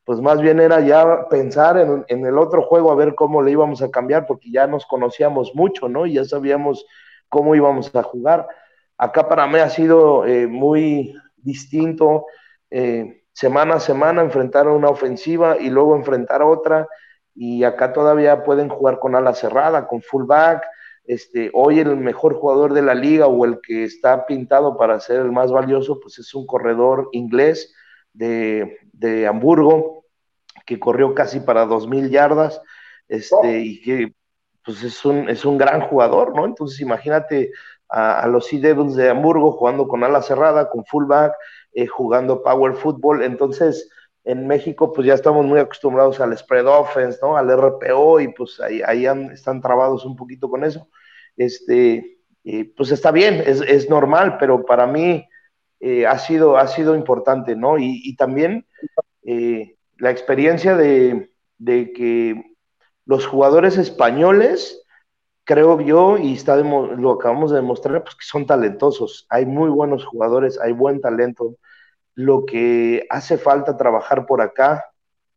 [0.06, 3.82] pues más bien era ya pensar en, el otro juego a ver cómo le íbamos
[3.82, 6.06] a cambiar, porque ya nos conocíamos mucho, ¿no?
[6.06, 6.86] Y ya sabíamos
[7.28, 8.46] cómo íbamos a jugar.
[8.96, 12.26] Acá para mí ha sido eh, muy distinto
[12.70, 16.86] eh, semana a semana enfrentar una ofensiva y luego enfrentar otra,
[17.34, 20.62] y acá todavía pueden jugar con ala cerrada, con fullback.
[21.06, 25.20] Este, hoy el mejor jugador de la liga o el que está pintado para ser
[25.20, 27.74] el más valioso, pues es un corredor inglés
[28.12, 30.04] de, de Hamburgo,
[30.64, 32.60] que corrió casi para dos mil yardas,
[33.08, 34.12] este, y que
[34.64, 36.44] pues es un, es un gran jugador, ¿no?
[36.44, 37.52] Entonces imagínate
[37.88, 41.34] a, los Sea Devils de Hamburgo jugando con ala cerrada, con fullback,
[41.72, 43.88] eh, jugando power football, entonces
[44.24, 47.36] en México pues ya estamos muy acostumbrados al spread offense, ¿no?
[47.36, 50.88] Al RPO y pues ahí, ahí están trabados un poquito con eso.
[51.36, 52.18] Este,
[52.76, 55.26] pues está bien, es, es normal, pero para mí
[55.80, 57.78] eh, ha, sido, ha sido importante, ¿no?
[57.78, 58.66] Y, también
[59.24, 61.30] eh, la experiencia de,
[61.64, 62.56] que
[63.04, 64.82] los jugadores españoles,
[65.44, 69.26] creo yo, y está lo acabamos de demostrar, pues que son talentosos.
[69.28, 71.56] Hay muy buenos jugadores, hay buen talento.
[72.14, 74.84] Lo que hace falta trabajar por acá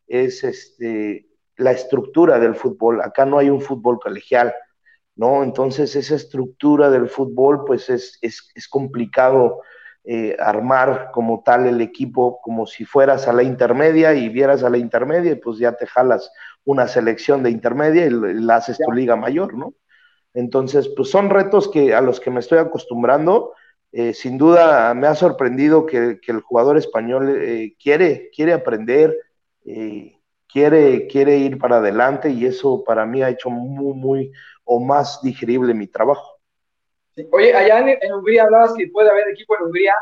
[0.06, 3.02] es este, la estructura del fútbol.
[3.02, 4.54] Acá no hay un fútbol colegial,
[5.20, 5.42] ¿no?
[5.42, 9.60] Entonces esa estructura del fútbol, pues es, es, es complicado
[10.02, 14.70] eh, armar como tal el equipo como si fueras a la intermedia y vieras a
[14.70, 16.32] la intermedia y pues ya te jalas
[16.64, 19.74] una selección de intermedia y la haces tu liga mayor, ¿no?
[20.32, 23.52] Entonces, pues son retos que a los que me estoy acostumbrando.
[23.92, 29.14] Eh, sin duda me ha sorprendido que, el jugador español eh, quiere, quiere aprender,
[30.50, 34.32] quiere, quiere ir para adelante y eso para mí ha hecho muy, muy
[34.72, 36.38] o más digerible mi trabajo.
[37.32, 39.94] Oye, allá en, Hungría hablabas que puede haber equipo en Hungría.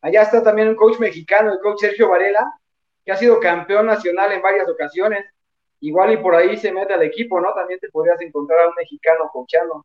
[0.00, 2.48] Allá está también un coach mexicano, el coach Sergio Varela,
[3.04, 5.24] que ha sido campeón nacional en varias ocasiones.
[5.80, 7.52] Igual y por ahí se mete al equipo, ¿no?
[7.52, 9.84] También te podrías encontrar a un mexicano coachando.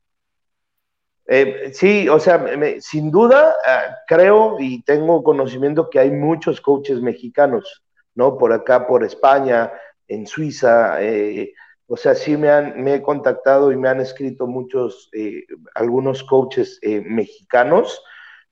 [1.25, 2.45] Eh, sí, o sea,
[2.79, 8.37] sin duda eh, creo y tengo conocimiento que hay muchos coaches mexicanos, ¿no?
[8.37, 9.73] Por acá, por España,
[10.07, 11.53] en Suiza, eh,
[11.87, 16.23] o sea, sí me han me he contactado y me han escrito muchos, eh, algunos
[16.23, 18.03] coaches eh, mexicanos.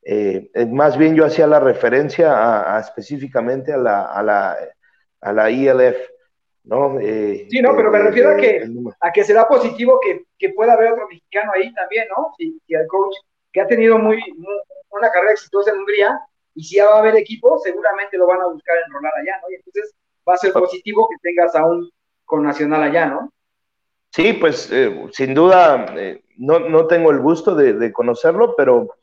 [0.03, 4.57] Eh, más bien yo hacía la referencia a, específicamente a la, a la,
[5.21, 5.97] a la ILF,
[6.63, 6.97] ¿no?
[6.99, 8.67] sí, no, pero me refiero a que,
[8.99, 12.33] a que será positivo que, que, pueda haber otro mexicano ahí también, ¿no?
[12.37, 13.15] Si, si el coach
[13.51, 14.21] que ha tenido muy,
[14.91, 16.19] una carrera exitosa en Hungría
[16.53, 19.49] y si ya va a haber equipo, seguramente lo van a buscar enrolar allá, ¿no?
[19.49, 19.93] Y entonces
[20.27, 21.89] va a ser positivo que tengas a un
[22.25, 23.31] con Nacional allá, ¿no?
[24.11, 28.95] Sí, pues eh, sin duda, eh, no, no, tengo el gusto de, conocerlo, pero,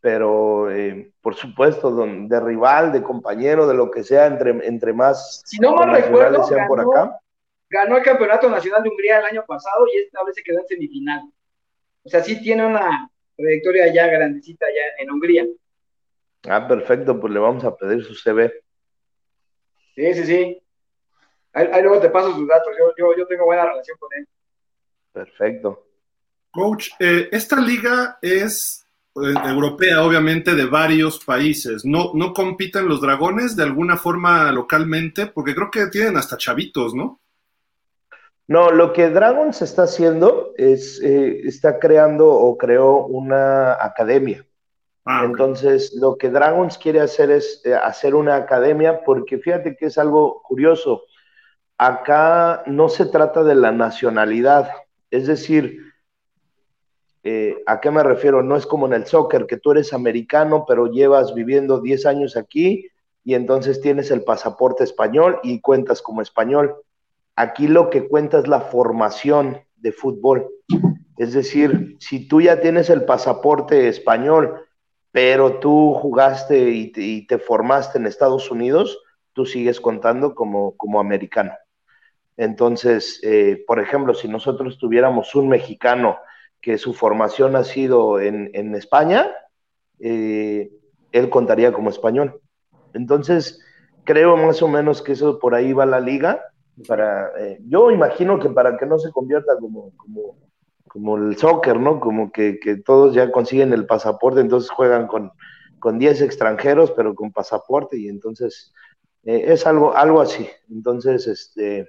[0.00, 5.42] pero eh, por supuesto, de rival, de compañero, de lo que sea, entre, entre más
[5.46, 7.18] si no mal recuerdo, ganó, por acá.
[7.70, 10.66] ganó el Campeonato Nacional de Hungría el año pasado y esta vez se quedó en
[10.66, 11.22] semifinal.
[12.02, 15.46] O sea, sí tiene una trayectoria ya grandecita ya en Hungría.
[16.48, 18.52] Ah, perfecto, pues le vamos a pedir su CV.
[19.94, 20.62] Sí, sí, sí.
[21.52, 24.26] Ahí, luego te paso sus datos, yo, yo, tengo buena relación con él.
[25.12, 25.86] Perfecto.
[26.52, 28.86] Coach, eh, esta liga es
[29.16, 31.84] eh, europea, obviamente, de varios países.
[31.84, 35.26] ¿No, ¿No compiten los dragones de alguna forma localmente?
[35.26, 37.20] Porque creo que tienen hasta chavitos, ¿no?
[38.46, 44.44] No, lo que Dragons está haciendo es, eh, está creando o creó una academia.
[45.04, 49.98] Ah, Entonces, lo que Dragons quiere hacer es hacer una academia porque fíjate que es
[49.98, 51.04] algo curioso
[51.80, 54.70] acá no se trata de la nacionalidad,
[55.10, 55.80] es decir,
[57.22, 58.42] eh, ¿a qué me refiero?
[58.42, 62.36] No es como en el soccer, que tú eres americano, pero llevas viviendo 10 años
[62.36, 62.86] aquí
[63.24, 66.76] y entonces tienes el pasaporte español y cuentas como español.
[67.34, 70.50] Aquí lo que cuenta es la formación de fútbol.
[71.16, 74.66] Es decir, si tú ya tienes el pasaporte español,
[75.12, 78.98] pero tú jugaste y te, formaste en Estados Unidos,
[79.32, 81.52] tú sigues contando como, como americano.
[82.36, 86.18] Entonces, eh, por ejemplo, si nosotros tuviéramos un mexicano
[86.60, 89.30] que su formación ha sido en, en España,
[89.98, 90.70] eh,
[91.12, 92.40] él contaría como español.
[92.94, 93.60] Entonces,
[94.04, 96.42] creo más o menos que eso por ahí va la liga.
[96.88, 100.36] Para, eh, yo imagino que para que no se convierta como, como,
[100.88, 102.00] como el soccer, ¿no?
[102.00, 105.30] Como que, que, todos ya consiguen el pasaporte, entonces juegan con,
[105.78, 108.72] con 10 extranjeros, pero con pasaporte, y entonces
[109.22, 110.48] es algo, algo así.
[110.70, 111.86] Entonces, este,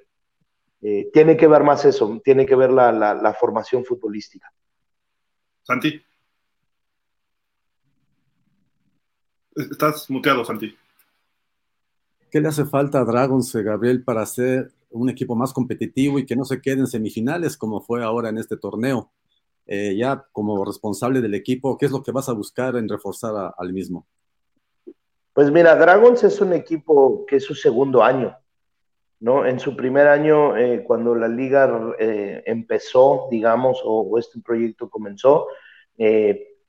[0.81, 4.51] eh, tiene que ver más eso, tiene que ver la, la, la formación futbolística.
[5.63, 6.01] Santi.
[9.55, 10.75] Estás muteado, Santi.
[12.31, 16.25] ¿Qué le hace falta a Dragons, eh, Gabriel, para ser un equipo más competitivo y
[16.25, 19.11] que no se quede en semifinales como fue ahora en este torneo?
[19.67, 23.53] Eh, ya como responsable del equipo, ¿qué es lo que vas a buscar en reforzar
[23.57, 24.07] al mismo?
[25.33, 28.35] Pues mira, Dragons es un equipo que es su segundo año,
[29.21, 29.45] ¿no?
[29.45, 35.47] En su primer año, eh, cuando la liga empezó, digamos, o, este proyecto comenzó,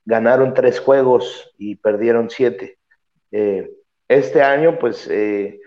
[0.05, 2.77] ganaron tres juegos y perdieron siete.
[4.07, 5.59] Este año, pues, eh,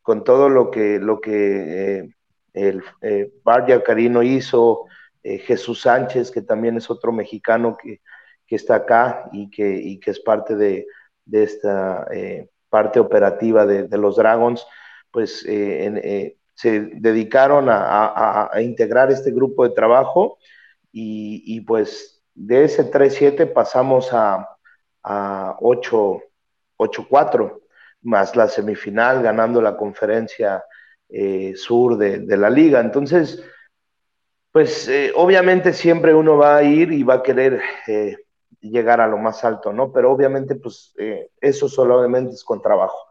[0.00, 2.14] con todo lo que, lo que eh,
[2.54, 4.86] el eh, Bardia Carino hizo,
[5.22, 8.00] Jesús Sánchez, que también es otro mexicano que,
[8.48, 10.86] está acá y que, que es parte de,
[11.30, 12.08] esta
[12.70, 14.66] parte operativa de, los Dragons,
[15.10, 20.38] pues se dedicaron a, integrar este grupo de trabajo
[20.92, 24.48] y, pues de ese 3-7 pasamos a,
[25.02, 27.60] a 8-4
[28.02, 30.64] más la semifinal ganando la conferencia
[31.08, 32.80] eh, sur de, la liga.
[32.80, 33.42] Entonces,
[34.52, 38.16] pues eh, obviamente siempre uno va a ir y va a querer eh,
[38.60, 39.92] llegar a lo más alto, ¿no?
[39.92, 40.94] Pero obviamente, pues
[41.40, 43.09] eso solamente es con trabajo.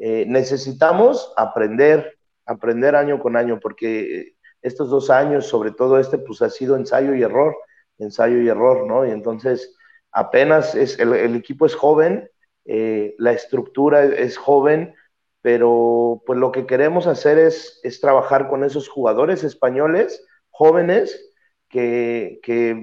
[0.00, 6.50] Necesitamos aprender, aprender año con año, porque estos dos años, sobre todo este, pues ha
[6.50, 7.54] sido ensayo y error,
[7.98, 9.06] ensayo y error, ¿no?
[9.06, 9.76] Y entonces
[10.10, 12.30] apenas es, el equipo es joven,
[12.64, 14.94] eh, la estructura es joven,
[15.42, 21.32] pero pues lo que queremos hacer es, es trabajar con esos jugadores españoles jóvenes
[21.68, 22.40] que,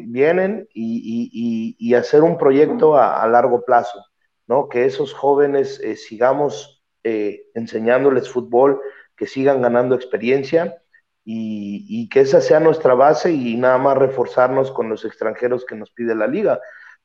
[0.07, 4.03] vienen y, hacer un proyecto a, largo plazo,
[4.47, 4.69] ¿no?
[4.69, 6.76] Que esos jóvenes eh, sigamos
[7.07, 8.81] eh, enseñándoles fútbol,
[9.15, 10.81] que sigan ganando experiencia
[11.23, 15.91] y, que esa sea nuestra base y nada más reforzarnos con los extranjeros que nos
[15.91, 16.59] pide la liga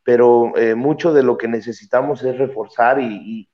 [0.04, 3.48] pero eh, mucho de lo que necesitamos es reforzar y,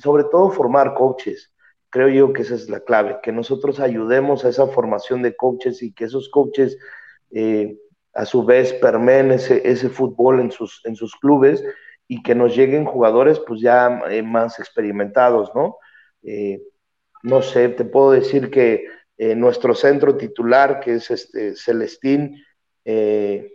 [0.00, 1.52] sobre todo formar coaches.
[1.90, 5.82] Creo yo que esa es la clave, que nosotros ayudemos a esa formación de coaches
[5.82, 6.78] y que esos coaches
[7.32, 7.76] eh,
[8.14, 11.64] a su vez permeen ese, ese fútbol en sus, en sus clubes
[12.10, 15.76] y que nos lleguen jugadores pues ya eh, más experimentados, ¿no?
[17.22, 18.84] no sé, te puedo decir que
[19.36, 22.36] nuestro centro titular, que es este Celestín,
[22.84, 23.52] eh,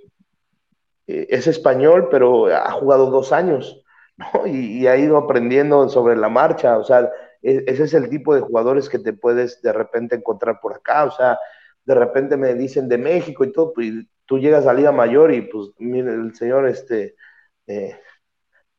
[1.08, 3.84] es español, pero ha jugado dos años,
[4.18, 4.48] ¿no?
[4.48, 8.41] Y, ha ido aprendiendo sobre la marcha, o sea, e, ese es el tipo de
[8.41, 11.38] jugadores que te puedes de repente encontrar por acá, o sea,
[11.86, 13.91] de repente me dicen de México y todo, pues
[14.26, 17.15] tú llegas a Liga Mayor y pues mire, el señor este
[17.68, 18.00] eh,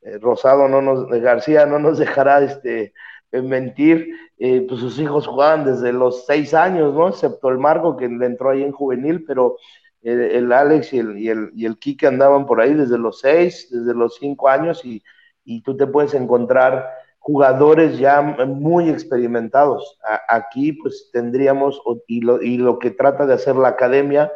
[0.06, 2.92] eh, Rosado no nos, García no nos dejará este
[3.32, 7.08] mentir, pues sus hijos jugaban desde los seis años, ¿no?
[7.08, 9.58] Excepto el Marco que le entró ahí en juvenil, pero
[10.00, 13.68] el, Alex y el, y, el, y el Kike andaban por ahí desde los seis,
[13.70, 15.02] desde los cinco años y,
[15.44, 16.88] y tú te puedes encontrar
[17.26, 19.98] jugadores ya muy experimentados.
[20.28, 24.30] aquí pues tendríamos, y lo, y lo que trata de hacer la academia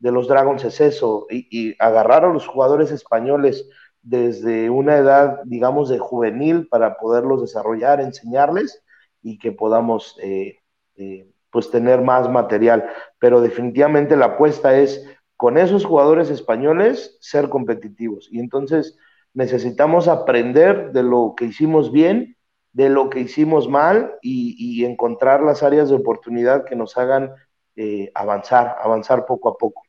[0.00, 3.68] de los Dragons es eso, y, agarrar a los jugadores españoles
[4.02, 8.82] desde una edad, digamos, de juvenil para poderlos desarrollar, enseñarles
[9.22, 10.58] y que podamos eh,
[10.96, 12.90] eh, pues tener más material.
[13.18, 18.28] Pero definitivamente la apuesta es con esos jugadores españoles ser competitivos.
[18.30, 18.98] Y entonces
[19.34, 22.36] necesitamos aprender de lo que hicimos bien,
[22.72, 27.32] de lo que hicimos mal y, encontrar las áreas de oportunidad que nos hagan
[27.76, 29.82] eh, avanzar, avanzar poco a poco.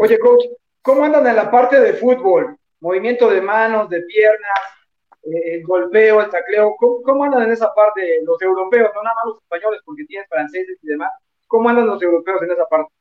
[0.00, 0.44] Oye, coach,
[0.82, 2.58] ¿cómo andan en la parte de fútbol?
[2.80, 4.60] Movimiento de manos, de piernas,
[5.22, 9.42] el golpeo, el tacleo, ¿cómo, andan en esa parte los europeos, no nada más los
[9.42, 11.10] españoles, porque tienes franceses y demás?
[11.48, 12.92] ¿Cómo andan los europeos en esa parte?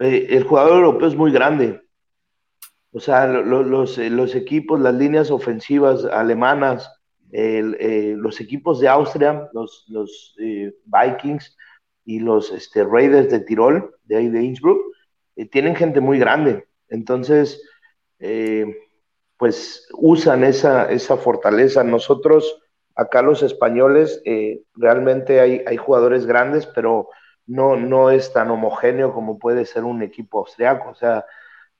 [0.00, 1.82] Eh, el jugador europeo es muy grande.
[2.92, 6.90] O sea, los, eh, los, equipos, las líneas ofensivas alemanas,
[7.32, 10.34] eh, los equipos de Austria, los, los
[10.86, 11.56] Vikings
[12.04, 14.82] y los este, Raiders de Tirol, de ahí de Innsbruck,
[15.52, 16.66] tienen gente muy grande.
[16.88, 17.62] Entonces,
[19.40, 21.82] pues usan esa, esa fortaleza.
[21.82, 22.60] Nosotros,
[22.94, 27.08] acá los españoles, eh, realmente hay, hay jugadores grandes, pero
[27.46, 30.90] no, no es tan homogéneo como puede ser un equipo austriaco.
[30.90, 31.24] O sea,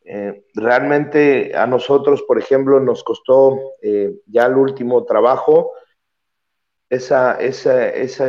[0.07, 5.73] eh, realmente a nosotros, por ejemplo, nos costó eh, ya el último trabajo
[6.89, 8.27] esa, esa, esa,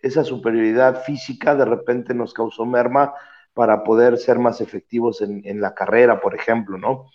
[0.00, 3.14] esa superioridad física de repente nos causó merma
[3.54, 7.06] para poder ser más efectivos en, en la carrera, por ejemplo, ¿no?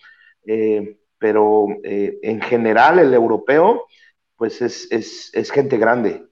[0.47, 3.85] Eh, pero eh, en general el europeo,
[4.35, 6.25] pues es, es, es, gente grande.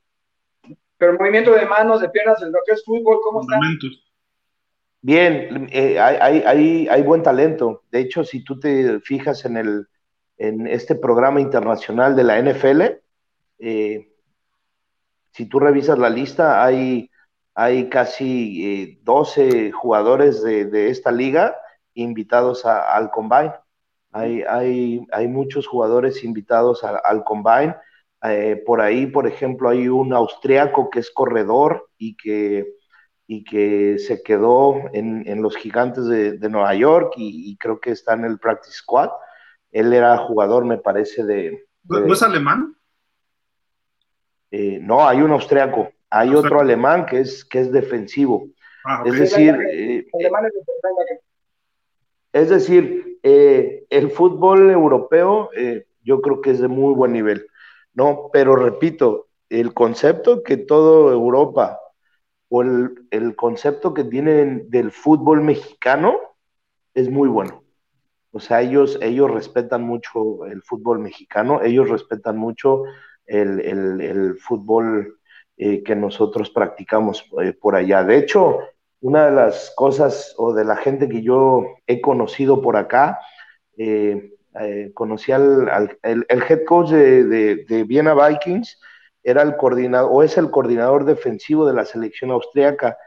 [0.97, 3.59] Pero el movimiento de manos, de piernas, lo que es fútbol, ¿cómo está?
[5.01, 7.83] Bien, eh, hay, hay, hay, buen talento.
[7.91, 9.87] De hecho, si tú te fijas en, el,
[10.37, 12.81] en este programa internacional de la NFL,
[13.59, 14.11] eh,
[15.31, 17.11] si tú revisas la lista, hay,
[17.53, 21.55] hay casi eh, 12 jugadores de, de, esta liga
[21.93, 23.53] invitados a, al Combine.
[24.15, 27.75] Hay, hay, hay, muchos jugadores invitados al Combine.
[28.23, 32.65] Eh, por ahí, por ejemplo, hay un austriaco que es corredor y que,
[33.27, 37.81] y que se quedó en, en los gigantes de, de Nueva York y, y, creo
[37.81, 39.09] que está en el Practice Squad.
[39.69, 41.65] Él era jugador, me parece, de...
[41.83, 42.73] de ¿No es alemán?
[44.49, 46.47] Eh, no, hay un austriaco, hay ¿Austriaco?
[46.47, 48.47] otro alemán que es, que es defensivo.
[48.85, 49.11] Ah, okay.
[49.11, 50.05] Es decir, eh,
[52.35, 57.47] es decir, eh, el fútbol europeo eh, yo creo que es de muy buen nivel,
[57.93, 58.29] ¿no?
[58.33, 61.79] Pero repito, el concepto que toda Europa
[62.49, 66.17] o el, concepto que tienen del fútbol mexicano
[66.93, 67.63] es muy bueno.
[68.31, 72.83] O sea, ellos, ellos respetan mucho el fútbol mexicano, ellos respetan mucho
[73.25, 75.19] el, el, fútbol
[75.55, 77.23] eh, que nosotros practicamos
[77.61, 78.03] por allá.
[78.03, 78.59] De hecho,
[79.05, 83.19] una de las cosas o de la gente que yo he conocido por acá,
[83.77, 84.31] eh,
[84.95, 88.81] conocí al, al el, el, head coach de, de, de, Viena Vikings,
[89.21, 92.97] era el coordinador o es el coordinador defensivo de la selección austríaca.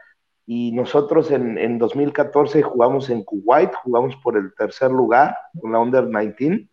[0.45, 5.79] Y nosotros en, en 2014 jugamos en Kuwait, jugamos por el tercer lugar con la
[5.79, 6.69] Under 19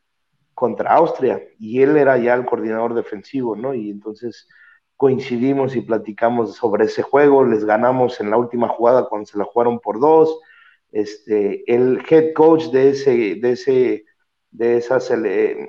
[0.55, 3.75] contra Austria y él era ya el coordinador defensivo, ¿no?
[3.75, 4.47] Y entonces
[4.97, 9.45] coincidimos y platicamos sobre ese juego, les ganamos en la última jugada cuando se la
[9.45, 10.41] jugaron por dos,
[10.93, 14.05] este, el head coach de ese, de ese,
[14.51, 14.99] de esa,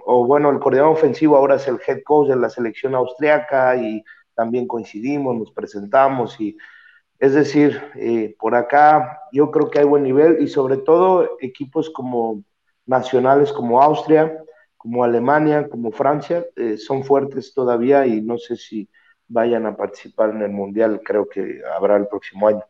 [0.05, 4.03] o bueno, el coordinador ofensivo ahora es el head coach de la selección austriaca y
[4.33, 6.57] también coincidimos, nos presentamos y
[7.19, 11.89] es decir, eh, por acá yo creo que hay buen nivel y sobre todo equipos
[11.89, 12.43] como
[12.85, 14.37] nacionales como Austria,
[14.77, 18.87] como Alemania, como Francia, eh, son fuertes todavía y no sé si
[19.27, 22.63] vayan a participar en el Mundial, creo que habrá el próximo año.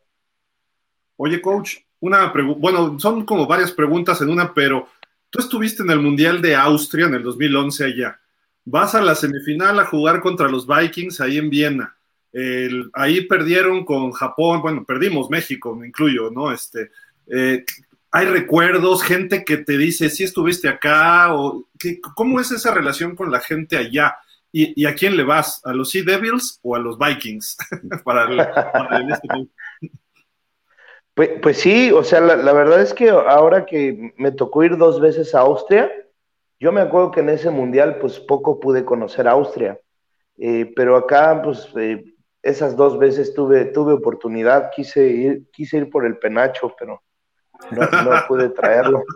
[1.18, 4.88] Oye, coach, una pregunta, bueno, son como varias preguntas en una, pero
[5.30, 8.20] tú estuviste en el Mundial de Austria en el 2011 allá.
[8.66, 11.96] Vas a la semifinal a jugar contra los Vikings ahí en Viena.
[12.94, 16.52] Ahí perdieron con Japón, bueno, perdimos México, me incluyo, ¿no?
[16.52, 16.92] Este,
[17.28, 17.66] eh,
[18.12, 23.16] hay recuerdos, gente que te dice, si estuviste acá, o ¿qué, ¿cómo es esa relación
[23.16, 24.18] con la gente allá?
[24.52, 25.62] ¿Y, y a quién le vas?
[25.66, 27.58] ¿A los Sea Devils o a los Vikings?
[28.04, 29.28] para el, para el este...
[31.14, 34.78] pues, pues, sí, o sea, la, la, verdad es que ahora que me tocó ir
[34.78, 35.92] dos veces a Austria,
[36.60, 39.80] yo me acuerdo que en ese mundial, pues poco pude conocer Austria,
[40.38, 42.04] eh, pero acá, pues eh,
[42.42, 47.04] esas dos veces tuve, tuve oportunidad, quise ir, quise ir por el penacho, pero
[47.72, 49.04] no, no pude traerlo.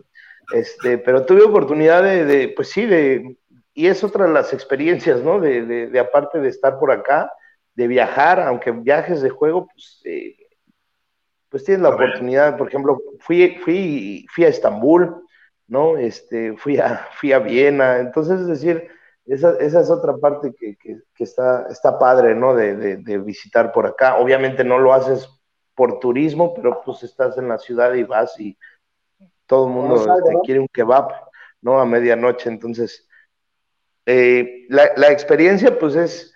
[0.54, 3.38] Este, pero tuve oportunidad de, de, pues sí, de,
[3.74, 5.40] y es otra de las experiencias, ¿no?
[5.40, 7.32] De, de, de aparte de estar por acá,
[7.76, 10.36] de viajar, aunque viajes de juego, pues, eh,
[11.50, 12.58] pues tienes la a oportunidad, ver.
[12.58, 15.24] por ejemplo, fui, fui, fui a Estambul,
[15.68, 15.98] ¿no?
[15.98, 18.90] Este, fui a, fui a Viena, entonces es decir,
[19.26, 22.56] esa, esa es otra parte que, que, que está, está padre, ¿no?
[22.56, 24.18] De, de visitar por acá.
[24.18, 25.30] Obviamente no lo haces
[25.76, 28.58] por turismo, pero pues estás en la ciudad y vas y
[29.52, 31.12] todo el mundo no este, quiere un kebab,
[31.62, 31.80] ¿no?
[31.80, 33.08] A medianoche, entonces,
[34.06, 36.34] eh, la, la, experiencia pues es,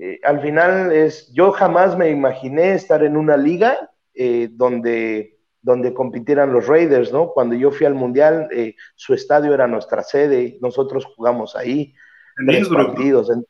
[0.00, 5.94] eh, al final es, yo jamás me imaginé estar en una liga eh, donde, donde
[5.94, 7.30] compitieran los Raiders, ¿no?
[7.30, 11.94] Cuando yo fui al Mundial, eh, su estadio era nuestra sede, nosotros jugamos ahí,
[12.38, 13.44] en tres Innsbruck, partidos en,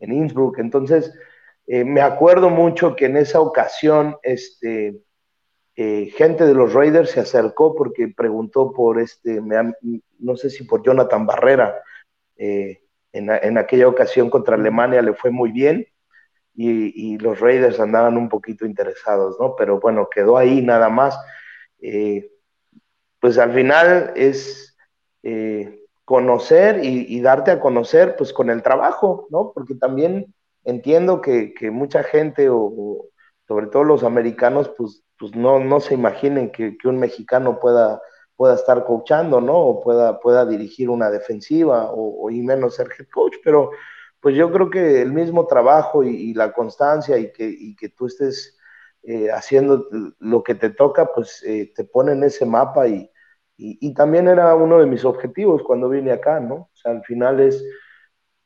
[0.00, 1.12] en Innsbruck, entonces
[1.66, 5.02] me acuerdo mucho que en esa ocasión, este,
[5.76, 9.74] eh, gente de los Raiders se acercó porque preguntó por este, me,
[10.20, 11.82] no sé si por Jonathan Barrera.
[12.36, 12.80] Eh,
[13.12, 15.86] en, en, aquella ocasión contra Alemania le fue muy bien
[16.54, 19.54] y, y, los Raiders andaban un poquito interesados, ¿no?
[19.56, 21.18] Pero bueno, quedó ahí nada más.
[21.80, 22.30] Eh,
[23.20, 24.76] pues al final es,
[26.04, 29.52] conocer y, darte a conocer pues con el trabajo, ¿no?
[29.54, 33.06] Porque también entiendo que, mucha gente o,
[33.48, 38.02] sobre todo los americanos pues, pues no, no se imaginen que, un mexicano pueda,
[38.36, 39.56] pueda estar coachando, ¿no?
[39.58, 43.70] O pueda, pueda dirigir una defensiva o, y menos ser head coach, pero
[44.20, 48.06] pues yo creo que el mismo trabajo y, la constancia y que, y que tú
[48.06, 48.58] estés
[49.02, 49.86] eh, haciendo
[50.18, 53.10] lo que te toca, pues eh, te pone en ese mapa y,
[53.56, 56.54] y, también era uno de mis objetivos cuando vine acá, ¿no?
[56.54, 57.64] O sea, al final es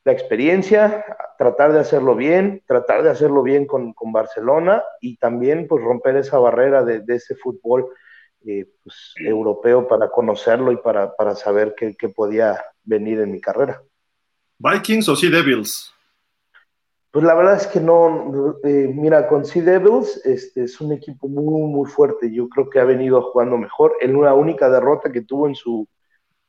[0.04, 1.04] la experiencia,
[1.38, 6.16] tratar de hacerlo bien, tratar de hacerlo bien con, con Barcelona y también pues romper
[6.16, 7.90] esa barrera de, de ese fútbol
[8.46, 13.40] eh, pues, europeo para conocerlo y para, para saber qué, qué, podía venir en mi
[13.40, 13.82] carrera.
[14.58, 15.92] ¿Vikings o Sea Devils?
[17.10, 21.26] Pues la verdad es que no, eh, mira, con Sea Devils este, es un equipo
[21.28, 22.32] muy, muy fuerte.
[22.32, 23.94] Yo creo que ha venido jugando mejor.
[24.00, 25.88] En una única derrota que tuvo en su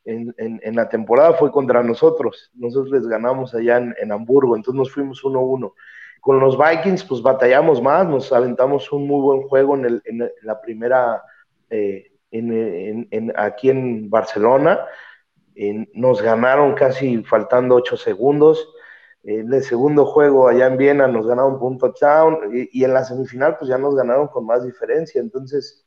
[0.06, 2.50] en, en, la temporada fue contra nosotros.
[2.54, 5.74] Nosotros les ganamos allá en, Hamburgo, entonces nos fuimos 1-1.
[6.22, 10.30] Con los Vikings, pues batallamos más, nos aventamos un muy buen juego en, el, en
[10.42, 11.22] la primera,
[11.70, 12.12] eh,
[13.36, 14.86] aquí en Barcelona.
[15.94, 18.70] nos ganaron casi faltando 8 segundos
[19.24, 23.04] en el segundo juego allá en Viena nos ganaron un touchdown y, y, en la
[23.04, 25.20] semifinal pues ya nos ganaron con más diferencia.
[25.20, 25.86] Entonces,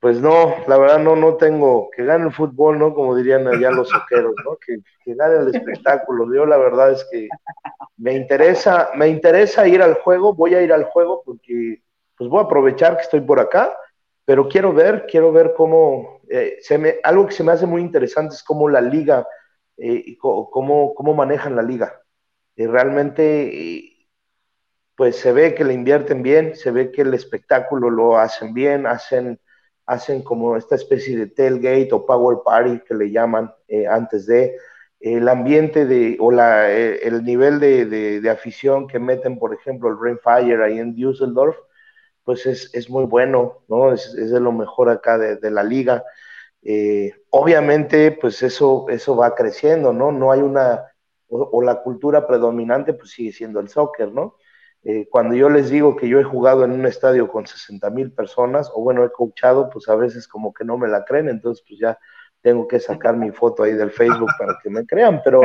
[0.00, 2.94] pues no, la verdad no, no tengo que gane el fútbol, ¿no?
[2.94, 4.34] Como dirían allá los soqueros.
[4.64, 6.32] Que, que gane el espectáculo.
[6.32, 7.28] Yo la verdad es que
[7.96, 11.82] me interesa, me interesa ir al juego, voy a ir al juego porque
[12.16, 13.76] pues voy a aprovechar que estoy por acá,
[14.26, 17.80] pero quiero ver, quiero ver cómo, eh, se me, algo que se me hace muy
[17.80, 19.26] interesante es cómo la liga
[19.78, 22.02] eh, cómo, manejan la liga.
[22.56, 24.08] Y realmente,
[24.96, 28.86] pues se ve que le invierten bien, se ve que el espectáculo lo hacen bien,
[28.86, 29.40] hacen,
[29.86, 34.56] hacen como esta especie de tailgate o power party que le llaman eh, antes de
[35.00, 37.84] el ambiente de, o la, eh, el nivel de,
[38.20, 41.56] de, afición que meten, por ejemplo, el Rainfire ahí en Düsseldorf,
[42.26, 43.92] pues es, es muy bueno, ¿no?
[43.92, 46.02] Es, es, de lo mejor acá de, la liga.
[46.60, 50.10] Eh, obviamente, pues eso, eso va creciendo, ¿no?
[50.10, 50.86] No hay una,
[51.28, 54.34] o, la cultura predominante, pues sigue siendo el soccer, ¿no?
[54.82, 58.10] Eh, cuando yo les digo que yo he jugado en un estadio con 60 mil
[58.10, 61.64] personas, o bueno, he coachado, pues a veces como que no me la creen, entonces
[61.66, 61.96] pues ya
[62.42, 65.42] tengo que sacar mi foto ahí del Facebook para que me crean, pero,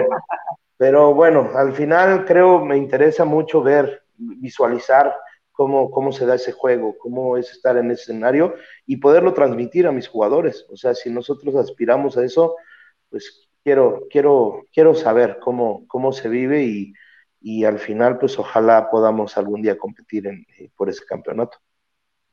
[0.78, 5.14] pero bueno, al final creo me interesa mucho ver, visualizar
[5.62, 8.56] cómo, cómo se da ese juego, cómo es estar en ese escenario
[8.88, 10.66] y poderlo transmitir a mis jugadores.
[10.72, 12.56] O sea, si nosotros aspiramos a eso,
[13.12, 16.94] pues quiero, quiero, quiero saber cómo, cómo se vive y,
[17.40, 21.60] y al final, pues ojalá podamos algún día competir en, eh, por ese campeonato.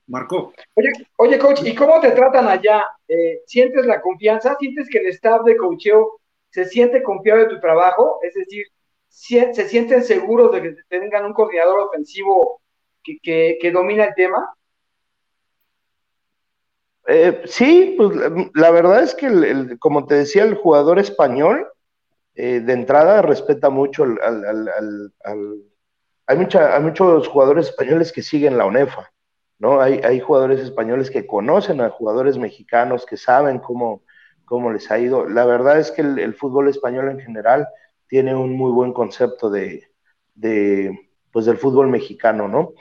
[0.06, 0.54] Marco.
[0.72, 2.86] Oye, oye, coach, ¿y cómo te tratan allá?
[3.06, 4.56] Eh, ¿Sientes la confianza?
[4.58, 6.18] ¿Sientes que el staff de coacheo
[6.48, 8.20] se siente confiado de tu trabajo?
[8.22, 8.64] Es decir,
[9.06, 12.62] ¿se sienten seguros de que tengan un coordinador ofensivo
[13.02, 14.54] que, domina el tema?
[17.06, 18.10] Eh, sí, pues
[18.54, 21.66] la verdad es que, como te decía, el jugador español
[22.34, 25.12] eh, de entrada respeta mucho al,
[26.26, 29.10] hay, mucha, hay muchos jugadores españoles que siguen la UNEFA,
[29.58, 29.80] ¿no?
[29.80, 34.02] Hay, hay jugadores españoles que conocen a jugadores mexicanos, que saben cómo,
[34.44, 35.28] cómo les ha ido.
[35.28, 37.66] La verdad es que el, fútbol español en general
[38.06, 39.90] tiene un muy buen concepto de,
[40.34, 42.74] de pues del fútbol mexicano, ¿no?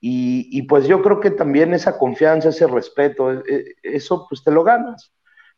[0.00, 4.52] Y, pues yo creo que también esa confianza, ese respeto, e, e, eso pues te
[4.52, 5.12] lo ganas,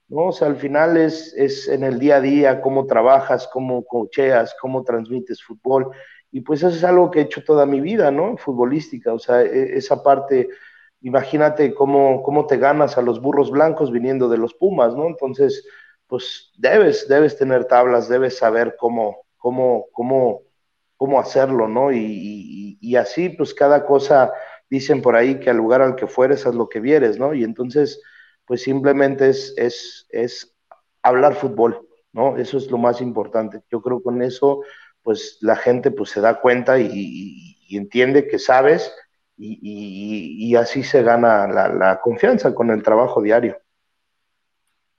[0.09, 0.29] ¿no?
[0.29, 4.57] O sea, al final es, es en el día a día, cómo trabajas, cómo cocheas,
[4.61, 5.91] cómo transmites fútbol,
[6.33, 8.37] y pues eso es algo que he hecho toda mi vida, ¿no?
[8.39, 10.49] Futbolística, o sea, e, esa parte,
[11.03, 15.07] imagínate cómo, cómo te ganas a los burros blancos viniendo de los Pumas, ¿no?
[15.07, 15.67] Entonces,
[16.07, 20.50] pues debes, debes tener tablas, debes saber cómo, cómo, cómo
[21.01, 21.91] cómo hacerlo, ¿no?
[21.91, 24.31] Y, así, pues cada cosa,
[24.69, 27.33] dicen por ahí que al lugar al que fueres, haz lo que vieres, ¿no?
[27.33, 28.03] Y entonces,
[28.45, 30.55] pues simplemente es, es, es
[31.03, 32.37] hablar fútbol, ¿no?
[32.37, 33.63] Eso es lo más importante.
[33.71, 34.63] Yo creo que con eso,
[35.03, 38.95] pues la gente pues se da cuenta y, entiende que sabes
[39.39, 43.57] y, así se gana la, la, confianza con el trabajo diario.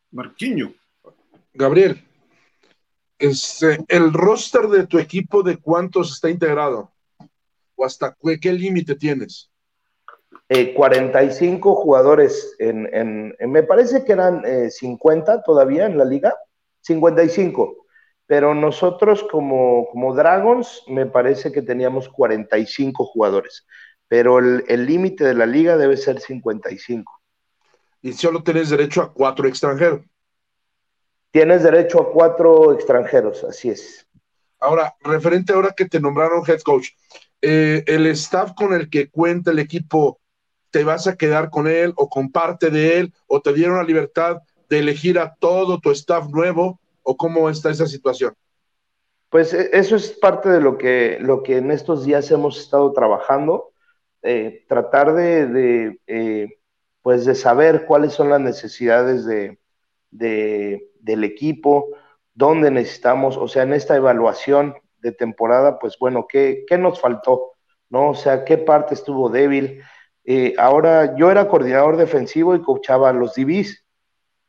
[0.10, 0.74] Marquiño.
[1.54, 2.04] Gabriel,
[3.22, 6.91] este, el roster de tu equipo, ¿de cuántos está integrado?
[7.76, 9.49] ¿O hasta qué, límite tienes?
[10.76, 16.36] 45 eh, jugadores, en, me parece que eran 50 eh, todavía en la liga,
[16.82, 17.86] 55,
[18.26, 23.65] pero nosotros como, como Dragons me parece que teníamos 45 jugadores,
[24.07, 27.22] pero el límite de la liga debe ser 55.
[28.01, 30.01] Y solo tenés derecho a cuatro extranjeros.
[31.32, 34.05] Tienes derecho a cuatro extranjeros, así es.
[34.59, 36.89] Ahora, referente ahora que te nombraron head coach,
[37.41, 40.19] eh, el staff con el que cuenta el equipo,
[40.69, 43.84] ¿te vas a quedar con él o con parte de él o te dieron la
[43.84, 48.36] libertad de elegir a todo tu staff nuevo o cómo está esa situación?
[49.29, 52.91] Pues e, eso es parte de lo que, lo que en estos días hemos estado
[52.93, 53.71] trabajando,
[54.21, 56.59] eh, tratar de, eh,
[57.01, 59.57] pues de saber cuáles son las necesidades de,
[61.02, 61.89] del equipo,
[62.34, 67.54] dónde necesitamos, o sea, en esta evaluación de temporada, pues bueno, ¿qué, qué nos faltó?
[67.89, 68.10] ¿No?
[68.10, 69.82] O sea, ¿qué parte estuvo débil?
[70.24, 73.86] Eh, ahora, yo era coordinador defensivo y coachaba a los DBs.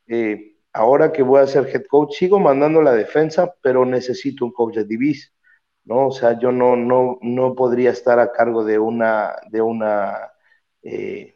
[0.07, 4.53] Eh, ahora que voy a ser head coach, sigo mandando la defensa, pero necesito un
[4.53, 5.33] coach de DBs.
[5.85, 6.07] ¿no?
[6.07, 10.31] O sea, yo no, no, no podría estar a cargo de una, de una,
[10.81, 11.35] eh,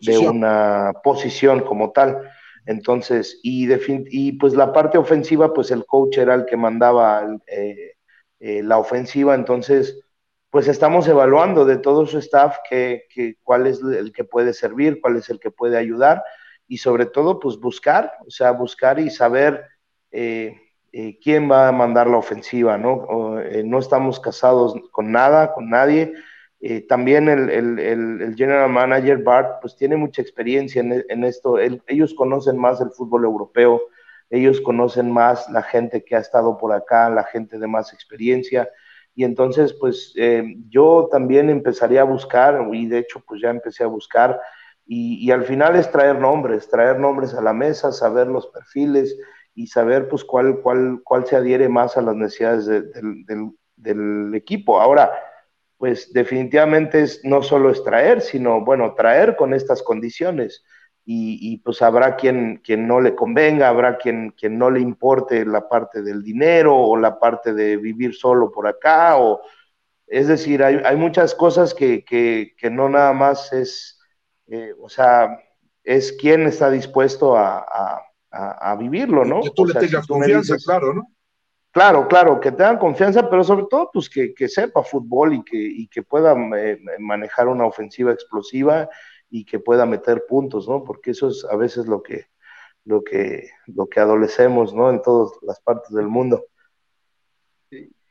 [0.00, 2.30] de una posición como tal.
[2.66, 3.68] Entonces, y,
[4.10, 7.94] y pues la parte ofensiva, pues el coach era el que mandaba eh,
[8.40, 10.00] eh, la ofensiva, entonces,
[10.50, 13.06] pues estamos evaluando de todo su staff que,
[13.42, 16.22] cuál es el que puede servir, cuál es el que puede ayudar
[16.68, 19.64] y sobre todo, pues buscar, o sea, buscar y saber
[20.10, 20.56] eh,
[21.22, 23.40] quién va a mandar la ofensiva, ¿no?
[23.64, 26.12] no estamos casados con nada, con nadie,
[26.64, 31.58] eh, también el, el, general manager Bart pues tiene mucha experiencia en, esto.
[31.58, 33.82] ellos conocen más el fútbol europeo,
[34.30, 38.70] ellos conocen más la gente que ha estado por acá, la gente de más experiencia.
[39.12, 43.82] Y entonces pues eh, yo también empezaría a buscar, y de hecho pues ya empecé
[43.82, 44.40] a buscar,
[44.86, 49.16] y, al final es traer nombres, traer nombres a la mesa, saber los perfiles
[49.54, 54.80] y saber pues cuál, cuál, cuál se adhiere más a las necesidades del, del equipo.
[54.80, 55.12] Ahora,
[55.82, 60.62] pues definitivamente es, no solo es traer, sino, bueno, traer con estas condiciones.
[61.04, 65.68] Y, pues habrá quien, quien no le convenga, habrá quien, quien no le importe la
[65.68, 69.40] parte del dinero o la parte de vivir solo por acá, o
[70.06, 73.98] es decir, hay, hay muchas cosas que, que, que, no nada más es,
[74.46, 75.36] eh, o sea,
[75.82, 77.58] es quien está dispuesto a,
[78.30, 79.40] a, a vivirlo, ¿no?
[79.40, 81.08] Que tú le tengas confianza, claro, ¿no?
[81.72, 85.88] Claro, claro, que tengan confianza, pero sobre todo, pues que, sepa fútbol y que, y
[85.88, 88.90] que pueda eh, manejar una ofensiva explosiva
[89.30, 90.84] y que pueda meter puntos, ¿no?
[90.84, 92.26] Porque eso es a veces lo que,
[92.84, 94.90] lo que, lo que adolecemos, ¿no?
[94.90, 96.44] En todas las partes del mundo.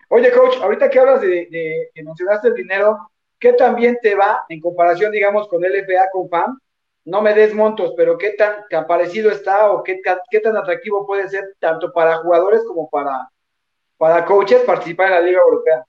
[0.10, 1.48] Oye, coach, ahorita que hablas de,
[1.94, 6.60] que mencionaste el dinero, ¿qué también te va en comparación, digamos, con LFA, con FAM?
[7.06, 10.02] No me des montos, pero ¿qué tan, tan parecido está o qué
[10.44, 13.30] tan atractivo puede ser tanto para jugadores como para
[14.02, 15.86] para coaches participar en la Liga Europea?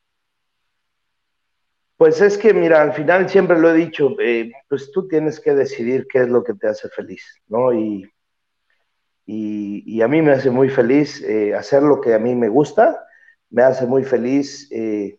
[1.97, 5.55] Pues es que, mira, al final siempre lo he dicho, eh, pues tú tienes que
[5.55, 7.73] decidir qué es lo que te hace feliz, ¿no?
[7.73, 8.07] Y,
[9.25, 13.03] y, a mí me hace muy feliz eh, hacer lo que a mí me gusta,
[13.49, 15.19] me hace muy feliz eh,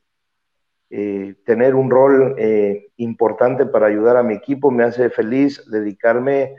[1.45, 2.35] tener un rol
[2.97, 6.53] importante para ayudar a mi equipo, me hace feliz dedicarme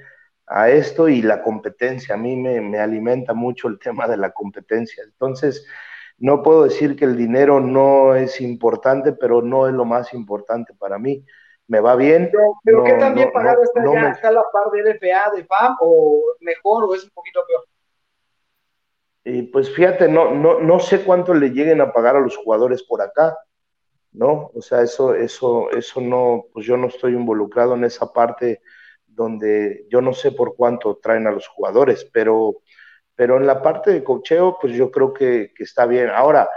[0.49, 4.33] a esto y la competencia, a mí me, me alimenta mucho el tema de la
[4.33, 5.05] competencia.
[5.05, 5.65] Entonces,
[6.19, 10.75] no puedo decir que el dinero no es importante, pero no es lo más importante
[10.75, 11.25] para mí.
[11.67, 12.31] Me va bien.
[12.63, 14.11] Pero, ¿qué también pagado está ya?
[14.11, 17.65] ¿Está la par de LFA, de FAM, o mejor, o es un poquito peor?
[19.25, 22.83] Y pues fíjate, no, no, no sé cuánto le lleguen a pagar a los jugadores
[22.83, 23.39] por acá,
[24.13, 24.51] ¿no?
[24.55, 28.61] O sea, eso, eso, eso no, pues yo no estoy involucrado en esa parte
[29.07, 32.57] donde yo no sé por cuánto traen a los jugadores, pero
[33.17, 36.11] pero en la parte de cocheo, pues yo creo que, está bien.
[36.11, 36.49] Ahora,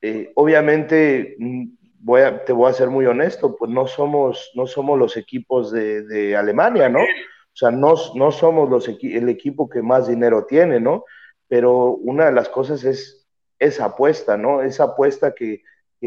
[0.00, 1.64] eh, obviamente, mm,
[2.00, 5.72] voy a, te voy a ser muy honesto, pues no somos, no somos los equipos
[5.72, 7.00] de, Alemania, ¿no?
[7.00, 11.04] O sea, no, no somos los el equipo que más dinero tiene, ¿no?
[11.48, 13.28] Pero una de las cosas es
[13.58, 14.62] esa apuesta, ¿no?
[14.62, 15.62] Esa apuesta que,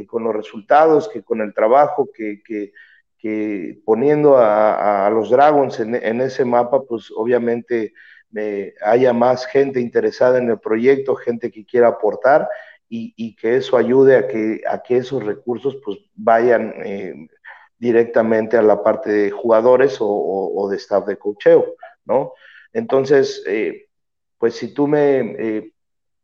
[0.08, 2.72] con los resultados, que con el trabajo, que, que,
[3.86, 7.94] poniendo a, los Dragons en, en, ese mapa, pues obviamente
[8.84, 12.48] haya más gente interesada en el proyecto, gente que quiera aportar
[12.94, 17.14] y, que eso ayude a que, a que esos recursos pues vayan eh,
[17.78, 22.34] directamente a la parte de jugadores o, de staff de cocheo, ¿no?
[22.74, 23.88] Entonces, eh,
[24.38, 25.72] pues si tú me, eh,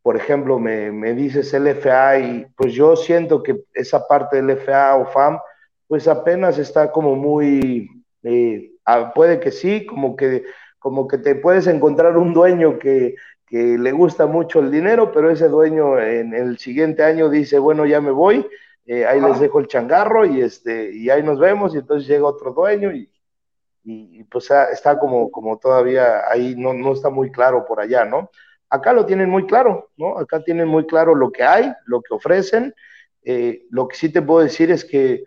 [0.01, 4.95] por ejemplo, me, me, dices LFA y pues yo siento que esa parte del LFA
[4.97, 5.39] o FAM,
[5.87, 7.89] pues apenas está como muy,
[9.15, 10.43] puede que sí, como que
[10.87, 13.15] como que te puedes encontrar un dueño que,
[13.49, 17.99] le gusta mucho el dinero, pero ese dueño en el siguiente año dice, bueno, ya
[17.99, 18.47] me voy,
[18.85, 22.25] eh, ahí les dejo el changarro y, este, y ahí nos vemos y entonces llega
[22.25, 23.11] otro dueño y,
[23.83, 28.29] y, pues está como, como todavía ahí no, no está muy claro por allá, ¿no?
[28.69, 30.17] acá lo tienen muy claro, ¿no?
[30.17, 32.73] Acá tienen muy claro lo que hay, lo que ofrecen.
[33.23, 35.23] Eh, lo que sí te puedo decir es que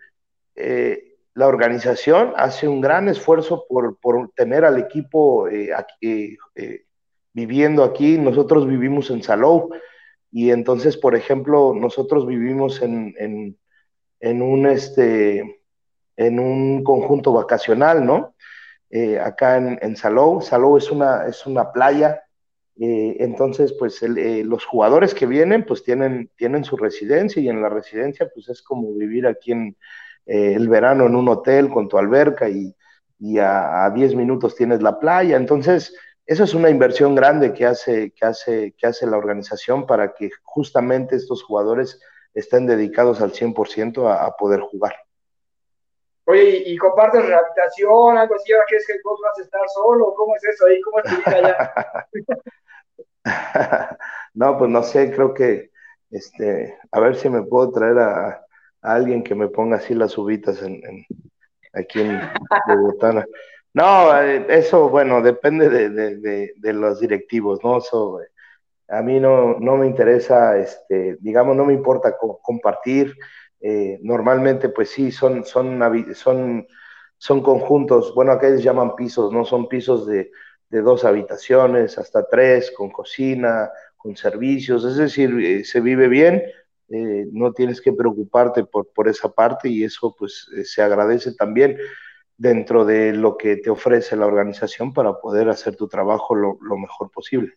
[0.55, 1.10] eh,
[1.41, 3.97] la organización hace un gran esfuerzo por,
[4.35, 6.37] tener al equipo aquí,
[7.33, 8.19] viviendo aquí.
[8.19, 9.71] Nosotros vivimos en Salou
[10.31, 13.15] y entonces, por ejemplo, nosotros vivimos en,
[14.19, 15.63] en, un, este,
[16.15, 18.35] en un conjunto vacacional, ¿no?
[18.91, 20.41] Eh, acá en, en, Salou.
[20.41, 22.21] Salou es una, es una playa,
[22.79, 27.61] eh, entonces pues eh, los jugadores que vienen pues tienen, tienen su residencia y en
[27.61, 29.77] la residencia pues es como vivir aquí en
[30.25, 32.75] el verano en un hotel con tu alberca y,
[33.19, 35.93] y a 10 minutos tienes la playa, entonces
[36.25, 40.29] esa es una inversión grande que hace, que hace, que hace la organización para que
[40.43, 41.99] justamente estos jugadores
[42.33, 44.95] estén dedicados al 100% a, a poder jugar.
[46.25, 48.53] Oye, ¿y, compartes rehabilitación, algo así?
[48.53, 50.13] ¿Ahora crees que coach vas a estar solo?
[50.15, 50.79] ¿Cómo es eso ahí?
[50.81, 51.37] ¿Cómo es tu vida
[53.25, 53.97] allá?
[54.33, 55.71] no, pues no sé, creo que,
[56.11, 58.45] este, a ver si me puedo traer a,
[58.81, 60.81] alguien que me ponga así las uvitas en,
[61.73, 62.19] aquí en
[62.67, 63.25] Bogotá.
[63.73, 67.77] No, eh, eso, bueno, depende de, los directivos, ¿no?
[67.77, 68.19] Eso,
[68.89, 73.15] a mí no, no me interesa, este, digamos, no me importa compartir.
[73.61, 75.79] Eh, normalmente, pues sí, son, son,
[76.15, 76.67] son,
[77.17, 79.45] son conjuntos, bueno, acá les llaman pisos, ¿no?
[79.45, 80.31] Son pisos de,
[80.69, 86.41] dos habitaciones, hasta tres, con cocina, con servicios, es decir, eh, se vive bien,
[87.31, 91.77] no tienes que preocuparte por, por esa parte y eso pues se agradece también
[92.41, 97.11] dentro de lo que te ofrece la organización para poder hacer tu trabajo lo, mejor
[97.11, 97.53] posible.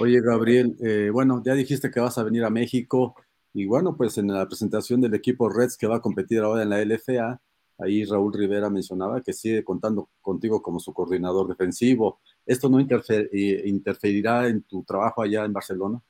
[0.00, 3.14] Oye, Gabriel, eh, bueno, ya dijiste que vas a venir a México
[3.52, 6.70] y bueno, pues en la presentación del equipo Reds que va a competir ahora en
[6.70, 7.40] la LFA,
[7.78, 12.18] ahí Raúl Rivera mencionaba que sigue contando contigo como su coordinador defensivo.
[12.44, 16.02] ¿Esto no eh, interferirá en tu trabajo allá en Barcelona?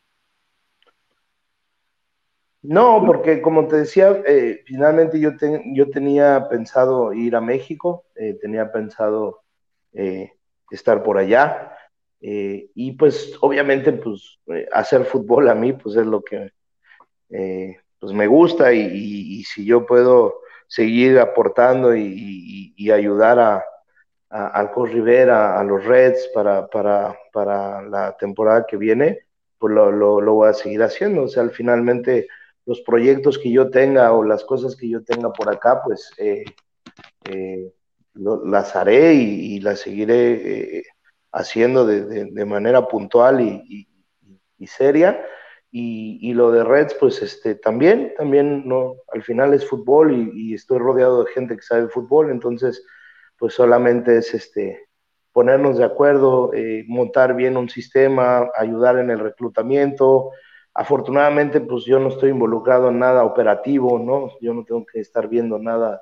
[2.65, 5.33] No, porque como te decía, eh, finalmente yo,
[5.75, 9.43] yo tenía pensado ir a México, eh, tenía pensado
[9.93, 10.33] eh,
[10.71, 11.71] estar por allá
[12.27, 14.41] y pues obviamente pues
[14.73, 16.53] hacer fútbol a mí pues es lo que
[17.29, 23.63] pues me gusta y, si yo puedo seguir aportando y, ayudar
[24.31, 29.27] a, Cos Rivera, a los Reds para, para, para la temporada que viene,
[29.59, 31.25] pues lo, lo voy a seguir haciendo.
[31.25, 32.27] O sea, finalmente
[32.67, 36.45] los proyectos que yo tenga o las cosas que yo tenga por acá, pues eh,
[37.31, 37.73] eh,
[38.15, 40.85] las haré y, las seguiré eh,
[41.33, 43.89] haciendo de, manera puntual y,
[44.67, 45.25] seria.
[45.71, 50.79] Y, lo de Reds, pues este, también, también, no, al final es fútbol y, estoy
[50.79, 52.87] rodeado de gente que sabe fútbol, entonces,
[53.37, 54.87] pues solamente es este,
[55.33, 56.53] ponernos de acuerdo,
[56.87, 60.31] montar bien un sistema, ayudar en el reclutamiento,
[60.75, 64.31] Afortunadamente, pues yo no estoy involucrado en nada operativo, ¿no?
[64.41, 66.01] Yo no tengo que estar viendo nada,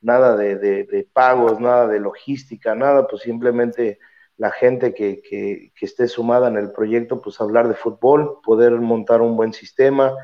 [0.00, 3.98] nada de, pagos, nada de logística, nada, pues simplemente
[4.36, 9.36] la gente que, esté sumada en el proyecto, pues hablar de fútbol, poder montar un
[9.36, 10.14] buen sistema.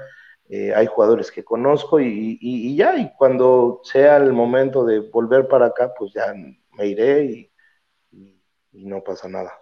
[0.49, 5.67] Eh, hay jugadores que conozco y, ya, y cuando sea el momento de volver para
[5.67, 7.51] acá, pues ya me iré
[8.13, 9.53] y no pasa nada.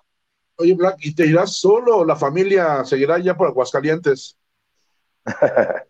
[0.58, 4.38] Oye, Black, ¿y te irás solo o la familia seguirá ya por Aguascalientes?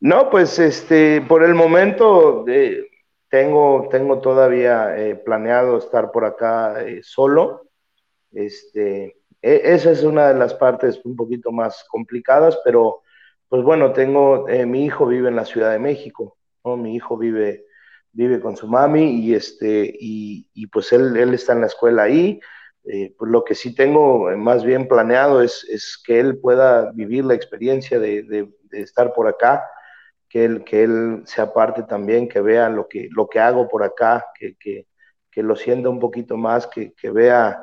[0.00, 2.90] no, pues este, por el momento eh,
[3.30, 7.70] tengo, tengo todavía eh, planeado estar por acá eh, solo.
[8.32, 13.02] Este, e, esa es una de las partes un poquito más complicadas, pero
[13.48, 16.76] pues bueno, tengo, mi hijo vive en la Ciudad de México, ¿no?
[16.76, 17.64] Mi hijo vive,
[18.12, 22.02] vive con su mami y este, y, y pues él, él está en la escuela
[22.02, 22.40] ahí
[22.88, 26.92] eh, pues lo que sí tengo eh, más bien planeado es, es que él pueda
[26.92, 29.68] vivir la experiencia de, de, estar por acá,
[30.28, 33.82] que él, que él sea parte también, que vea lo que, lo que hago por
[33.82, 34.86] acá, que, que,
[35.30, 37.60] que lo sienta un poquito más, que, que vea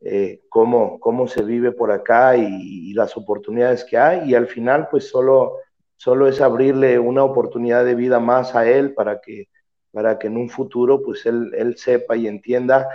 [0.00, 4.30] eh, cómo, cómo se vive por acá y, las oportunidades que hay.
[4.30, 5.58] Y al final, pues solo,
[5.96, 9.48] solo es abrirle una oportunidad de vida más a él para que,
[9.90, 12.88] para que en un futuro, pues él, él sepa y entienda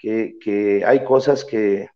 [0.00, 1.88] que, hay cosas que,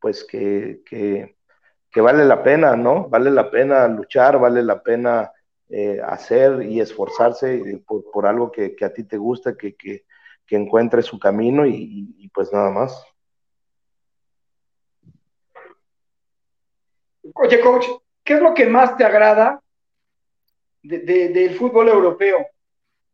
[0.00, 3.08] pues, que, que, vale la pena, ¿no?
[3.08, 5.32] Vale la pena luchar, vale la pena
[5.68, 10.04] eh, hacer y esforzarse eh, por, algo que, a ti te gusta, que, que,
[10.50, 13.04] encuentre su camino y, pues nada más.
[17.34, 17.86] Oye, coach,
[18.24, 19.60] ¿qué es lo que más te agrada
[20.82, 22.46] del fútbol europeo?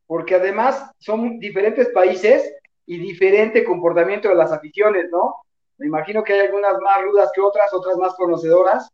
[0.06, 2.54] Porque además son diferentes países
[2.86, 5.36] y diferente comportamiento de las aficiones, ¿no?
[5.78, 8.90] Me imagino que hay algunas más rudas que otras, otras más conocedoras.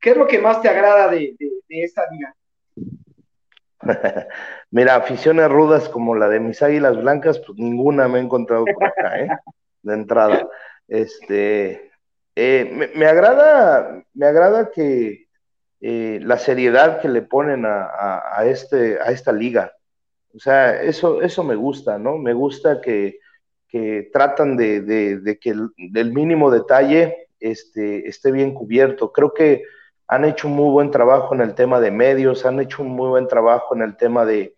[0.00, 1.36] ¿Qué es lo que más te agrada de,
[1.68, 2.34] esta liga?
[4.70, 8.84] Mira, aficiones rudas como la de mis águilas blancas, pues ninguna me he encontrado por
[8.84, 9.28] acá, ¿eh?
[9.82, 10.48] De entrada.
[10.86, 11.90] Este,
[12.34, 15.28] eh, me, agrada, me agrada que
[15.80, 19.72] eh, la seriedad que le ponen a, este, a esta liga.
[20.34, 22.18] O sea, eso, eso me gusta, ¿no?
[22.18, 23.18] Me gusta que,
[24.12, 29.12] tratan de, que el, mínimo detalle este, esté bien cubierto.
[29.12, 29.62] Creo que
[30.06, 33.08] han hecho un muy buen trabajo en el tema de medios, han hecho un muy
[33.08, 34.54] buen trabajo en el tema de,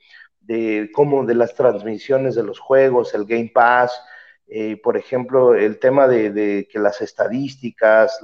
[0.93, 4.01] cómo de las transmisiones de los juegos, el Game Pass,
[4.47, 8.21] eh, por ejemplo, el tema de, que las estadísticas,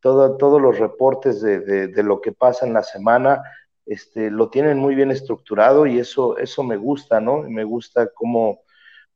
[0.00, 3.42] todos los reportes de, lo que pasa en la semana,
[3.84, 7.42] este, lo tienen muy bien estructurado y eso, eso me gusta, ¿no?
[7.42, 8.62] Me gusta cómo,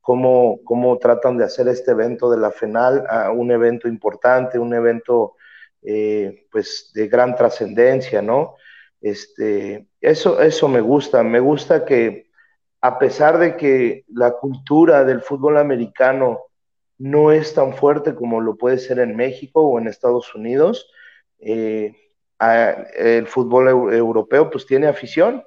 [0.01, 4.73] cómo, cómo tratan de hacer este evento de la FENAL a un evento importante, un
[4.73, 5.35] evento
[5.83, 8.55] eh, pues de gran trascendencia, ¿no?
[8.99, 12.29] Este, eso, eso me gusta, me gusta que
[12.81, 16.39] a pesar de que la cultura del fútbol americano
[16.97, 20.91] no es tan fuerte como lo puede ser en México o en Estados Unidos,
[21.39, 21.95] eh,
[22.97, 25.43] el fútbol europeo pues tiene afición,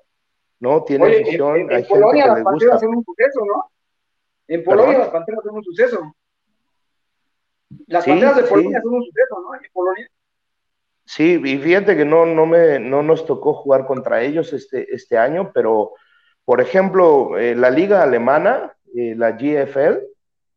[0.60, 0.84] ¿no?
[0.84, 1.56] Tiene afición.
[1.56, 3.70] En, hay Polonia las Panteras son un suceso, ¿no?
[4.48, 6.14] En Polonia las Panteras son un suceso.
[7.86, 9.54] Las Panteras de Polonia son un suceso, ¿no?
[9.54, 10.08] En Polonia.
[11.06, 15.18] Sí, y fíjate que no, no, me, no nos tocó jugar contra ellos este, este
[15.18, 15.92] año, pero
[16.44, 19.98] por ejemplo, eh, la liga alemana, eh, la GFL,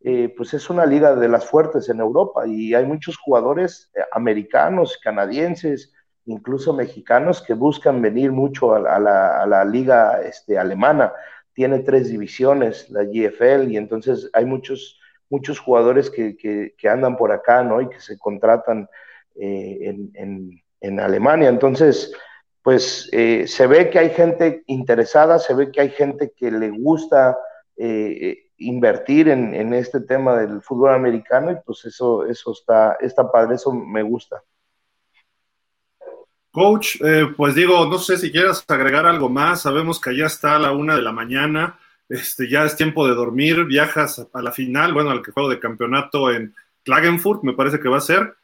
[0.02, 5.00] eh, pues es una liga de las fuertes en Europa y hay muchos jugadores americanos,
[5.02, 5.94] canadienses,
[6.26, 11.14] incluso mexicanos que buscan venir mucho a, la, liga este, alemana.
[11.58, 17.64] Tiene tres divisiones, la GFL, y entonces hay muchos, muchos jugadores que, andan por acá,
[17.64, 17.82] ¿no?
[17.82, 18.88] Y que se contratan
[19.36, 21.49] en, en Alemania.
[21.49, 22.14] Entonces,
[22.68, 26.70] pues eh, se ve que hay gente interesada, se ve que hay gente que le
[26.70, 27.38] gusta
[27.78, 33.55] eh, invertir en, este tema del fútbol americano y pues eso, eso está, está padre,
[33.55, 34.43] eso me gusta.
[36.58, 40.55] Coach, eh, pues digo, no sé si quieras agregar algo más, sabemos que ya está
[40.55, 41.78] a la una de la mañana,
[42.10, 46.32] este, ya es tiempo de dormir, viajas a la final, bueno, al juego de campeonato
[46.32, 48.36] en Klagenfurt, me parece que va a ser.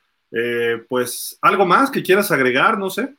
[0.88, 3.16] pues algo más que quieras agregar, no sé.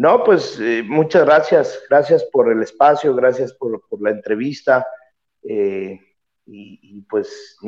[0.00, 4.86] No, pues eh, muchas gracias, gracias por el espacio, gracias por, la entrevista.
[5.42, 6.00] Eh,
[6.46, 7.58] y, pues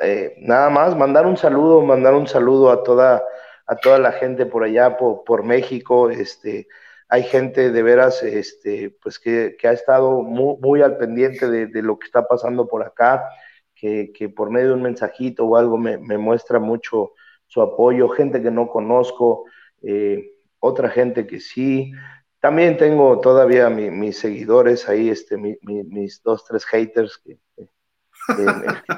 [0.00, 3.22] eh, nada más, mandar un saludo, mandar un saludo a toda,
[3.66, 6.10] a toda la gente por allá, por, México.
[6.10, 6.68] Este,
[7.08, 12.06] hay gente de veras este, pues que, ha estado muy, al pendiente de, lo que
[12.06, 13.24] está pasando por acá,
[13.74, 17.12] que, por medio de un mensajito o algo me, muestra mucho
[17.46, 19.44] su apoyo, gente que no conozco.
[19.82, 21.92] Eh, otra gente que sí.
[22.40, 27.38] También tengo todavía mis seguidores ahí, este, mis dos, tres haters que,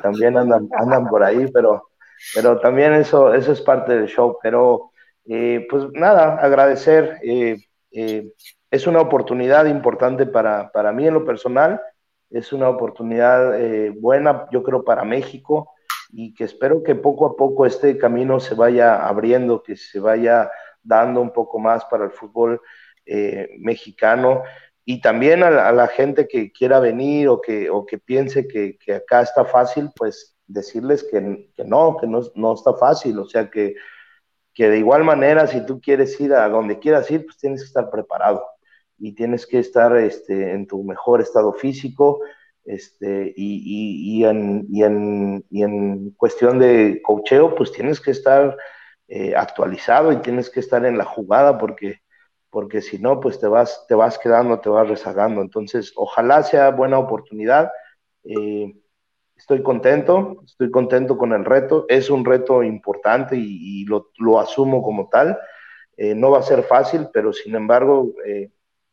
[0.03, 1.89] también andan, andan por ahí, pero,
[2.35, 4.39] pero también eso, eso es parte del show.
[4.43, 4.93] Pero
[5.27, 7.19] eh, pues nada, agradecer.
[7.23, 7.59] Eh,
[7.91, 8.33] eh,
[8.71, 11.81] es una oportunidad importante para, para, mí en lo personal,
[12.31, 13.57] es una oportunidad
[14.01, 15.75] buena, yo creo, para México
[16.11, 20.51] y que espero que poco a poco este camino se vaya abriendo, que se vaya
[20.83, 22.61] dando un poco más para el fútbol
[23.07, 24.43] eh, mexicano
[24.85, 29.23] y también a la, gente que quiera venir o que, o que piense que, acá
[29.23, 31.21] está fácil, pues decirles que,
[31.65, 33.75] no, que no, está fácil, o sea que,
[34.53, 37.67] que de igual manera si tú quieres ir a donde quieras ir, pues tienes que
[37.67, 38.45] estar preparado
[38.99, 42.21] y tienes que estar este, en tu mejor estado físico,
[42.65, 48.57] este, y, y, en, y, en, y, en, cuestión de cocheo, pues tienes que estar
[49.09, 52.01] eh, actualizado y tienes que estar en la jugada porque,
[52.51, 55.43] porque si no, pues te vas, te vas quedando, te vas rezagando.
[55.43, 57.71] Entonces, ojalá sea buena oportunidad.
[58.25, 58.73] Eh,
[59.37, 61.87] estoy contento, estoy contento con el reto.
[61.89, 65.39] Es un reto importante y, lo, lo, asumo como tal.
[65.97, 68.13] Eh, no va a ser fácil, pero sin embargo,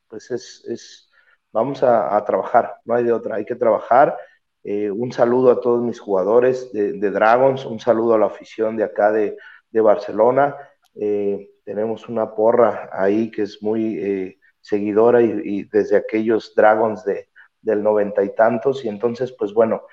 [0.08, 1.10] pues es, es
[1.52, 4.18] vamos a, trabajar, no hay de otra, hay que trabajar.
[4.64, 8.84] un saludo a todos mis jugadores de, de, Dragons, un saludo a la afición de
[8.84, 9.38] acá de,
[9.72, 10.56] de Barcelona.
[10.96, 17.30] Eh, tenemos una porra ahí que es muy eh, seguidora y, desde aquellos Dragons de,
[17.62, 18.84] del noventa y tantos.
[18.86, 19.84] Y entonces, pues bueno,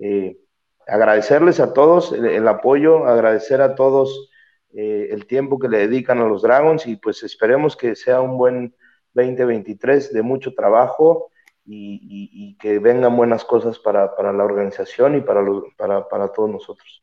[0.00, 0.38] eh,
[0.86, 4.30] agradecerles a todos el, apoyo, agradecer a todos
[4.70, 8.74] el tiempo que le dedican a los Dragons y pues esperemos que sea un buen
[9.14, 11.30] 2023 de mucho trabajo.
[11.70, 15.44] Y, que vengan buenas cosas para, la organización y para,
[15.76, 17.02] para, para todos nosotros.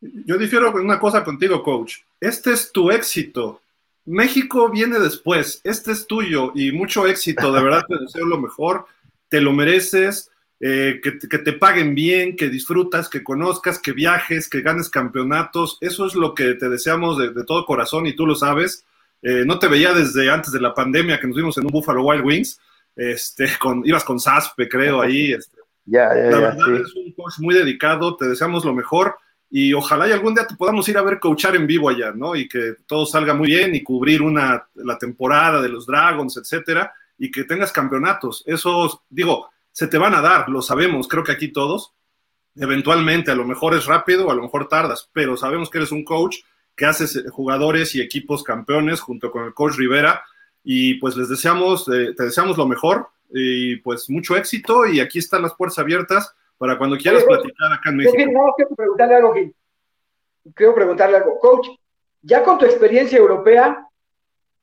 [0.00, 1.98] Yo difiero con una cosa contigo, coach.
[2.20, 3.60] Este es tu éxito.
[4.04, 5.60] México viene después.
[5.64, 7.52] Este es tuyo y mucho éxito.
[7.52, 8.86] De verdad te deseo lo mejor.
[9.28, 10.30] Te lo mereces.
[10.66, 15.76] Eh, que, te paguen bien, que disfrutas, que conozcas, que viajes, que ganes campeonatos.
[15.82, 18.86] Eso es lo que te deseamos de, todo corazón y tú lo sabes.
[19.20, 22.02] Eh, no te veía desde antes de la pandemia que nos vimos en un Buffalo
[22.02, 22.58] Wild Wings.
[22.96, 25.34] Este, con, ibas con Saspe, creo, ahí.
[25.34, 25.58] Este.
[25.84, 29.16] Ya, la verdad es un coach muy dedicado, te deseamos lo mejor
[29.50, 32.34] y ojalá y algún día te podamos ir a ver coachar en vivo allá, ¿no?
[32.34, 36.94] Y que todo salga muy bien y cubrir una, la temporada de los Dragons, etcétera,
[37.18, 38.42] y que tengas campeonatos.
[38.46, 41.94] Eso, digo, se te van a dar, lo sabemos, creo que aquí todos.
[42.54, 46.04] Eventualmente, a lo mejor es rápido, a lo mejor tardas, pero sabemos que eres un
[46.04, 46.36] coach
[46.76, 50.22] que haces jugadores y equipos campeones junto con el coach Rivera
[50.62, 55.18] y pues les deseamos, eh, te deseamos lo mejor y pues mucho éxito y aquí
[55.18, 58.32] están las puertas abiertas para cuando quieras platicar acá en México.
[58.32, 59.54] No, quiero preguntarle algo, Gil.
[60.54, 61.40] Quiero preguntarle algo.
[61.40, 61.66] Coach,
[62.22, 63.88] ya con tu experiencia europea,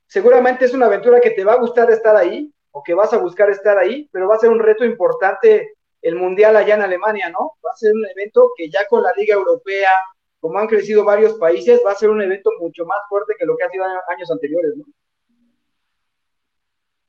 [0.07, 3.17] seguramente es una aventura que te va a gustar estar ahí o que vas a
[3.17, 7.29] buscar estar ahí, pero va a ser un reto importante el Mundial allá en Alemania,
[7.29, 7.53] ¿no?
[7.63, 9.91] Va a ser un evento que ya con la Liga Europea,
[10.39, 13.55] como han crecido varios países, va a ser un evento mucho más fuerte que lo
[13.55, 14.85] que ha sido años anteriores, ¿no?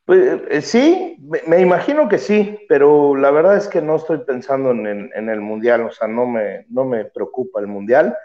[0.05, 4.73] Pues, eh, sí, me, imagino que sí, pero la verdad es que no estoy pensando
[4.73, 8.17] en, el Mundial, o sea, no me, no me preocupa el Mundial.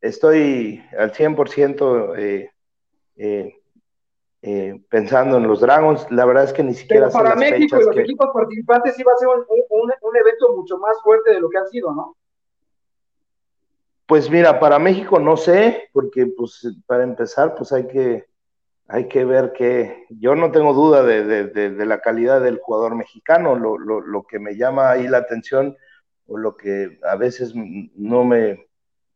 [0.00, 2.50] Estoy al 100% eh,
[3.16, 3.61] eh,
[4.44, 7.06] eh, pensando en los Dragons, la verdad es que ni siquiera...
[7.08, 11.32] Pero para México y los equipos participantes va a ser un, evento mucho más fuerte
[11.32, 12.16] de lo que han sido, ¿no?
[14.06, 18.26] Pues mira, para México no sé, porque pues para empezar, pues hay que
[18.88, 24.22] hay que ver que yo no tengo duda de, la calidad del jugador mexicano, lo,
[24.24, 25.76] que me llama ahí la atención
[26.26, 28.66] o lo que a veces no me,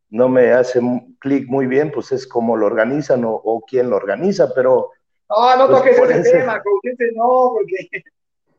[0.09, 0.81] no me hace
[1.19, 4.93] clic muy bien, pues es cómo lo organizan o, quién lo organiza, pero...
[5.29, 6.63] No, no pues, toques ese tema,
[7.15, 8.05] no, porque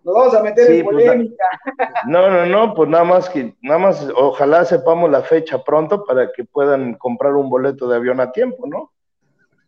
[0.04, 1.46] nos vamos a meter en pues, polémica.
[2.08, 6.32] no, no, no, pues nada más que, nada más, ojalá sepamos la fecha pronto para
[6.32, 8.92] que puedan comprar un boleto de avión a tiempo, ¿no?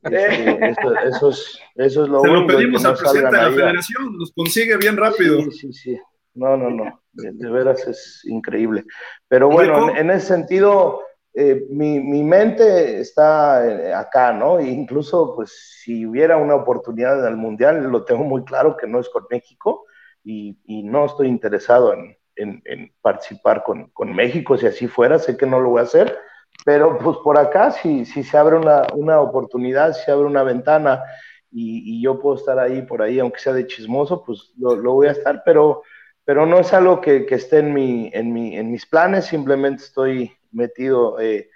[0.02, 0.72] Este,
[1.10, 4.78] eso, es, eso es lo Se lo pedimos al presidente de la federación, nos consigue
[4.78, 5.42] bien rápido.
[5.42, 6.00] Sí, sí, sí.
[6.34, 7.02] No, no, no.
[7.12, 8.86] De, veras es increíble.
[9.28, 11.02] Pero bueno, en, ese sentido,
[11.34, 14.60] eh, mi, mi, mente está eh, acá, ¿no?
[14.60, 19.00] E incluso, pues, si hubiera una oportunidad el Mundial, lo tengo muy claro que no
[19.00, 19.86] es con México
[20.24, 24.58] y, y no estoy interesado en, en, en participar con, con, México.
[24.58, 26.18] Si así fuera, sé que no lo voy a hacer
[26.66, 30.44] pero pues por acá, si, si se abre una, una oportunidad, si se abre una
[30.44, 31.04] ventana
[31.52, 35.08] y, yo puedo estar ahí por ahí, aunque sea de chismoso, pues lo, lo voy
[35.08, 35.84] a estar, pero,
[36.26, 39.84] pero no es algo que, que esté en, mi, en, mi, en mis planes, simplemente
[39.84, 41.50] estoy metido eh,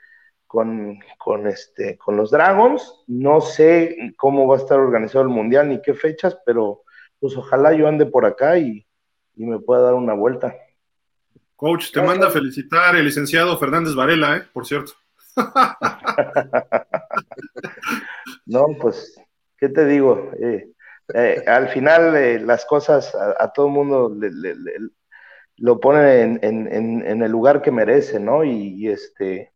[0.48, 3.04] con, con, este, con los Dragons.
[3.08, 6.84] No sé cómo va a estar organizado el Mundial ni qué fechas, pero
[7.20, 8.86] pues ojalá yo ande por acá y,
[9.36, 10.56] y me pueda dar una vuelta.
[11.56, 14.44] Coach, te manda a felicitar el licenciado Fernández Varela, ¿eh?
[14.52, 14.94] por cierto.
[18.46, 19.20] no, pues,
[19.58, 20.32] ¿qué te digo?
[20.40, 20.68] Eh,
[21.14, 24.16] eh, al final eh, las cosas a, todo el mundo
[25.58, 28.44] lo ponen en, el lugar que merece, ¿no?
[28.44, 29.54] Y, este,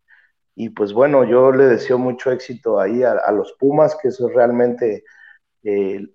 [0.55, 4.35] y pues bueno, yo le deseo mucho éxito ahí a, los Pumas, que eso es
[4.35, 5.03] realmente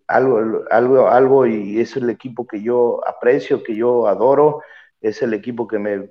[0.06, 4.62] algo, algo, algo, y es el equipo que yo aprecio, que yo adoro
[5.02, 6.10] es el equipo que me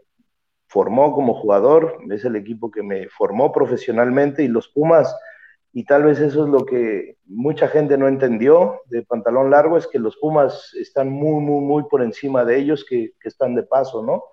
[0.68, 5.16] formó como jugador, es el equipo que me formó profesionalmente y los Pumas,
[5.74, 9.88] y tal vez eso es lo que mucha gente no entendió de pantalón largo, es
[9.88, 14.04] que los Pumas están muy, muy, muy por encima de ellos que, están de paso,
[14.04, 14.24] ¿no?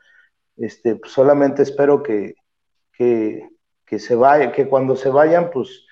[0.56, 2.34] Este, pues, solamente espero que,
[2.92, 3.48] que,
[3.86, 5.86] que, se vaya, que cuando se vayan, pues,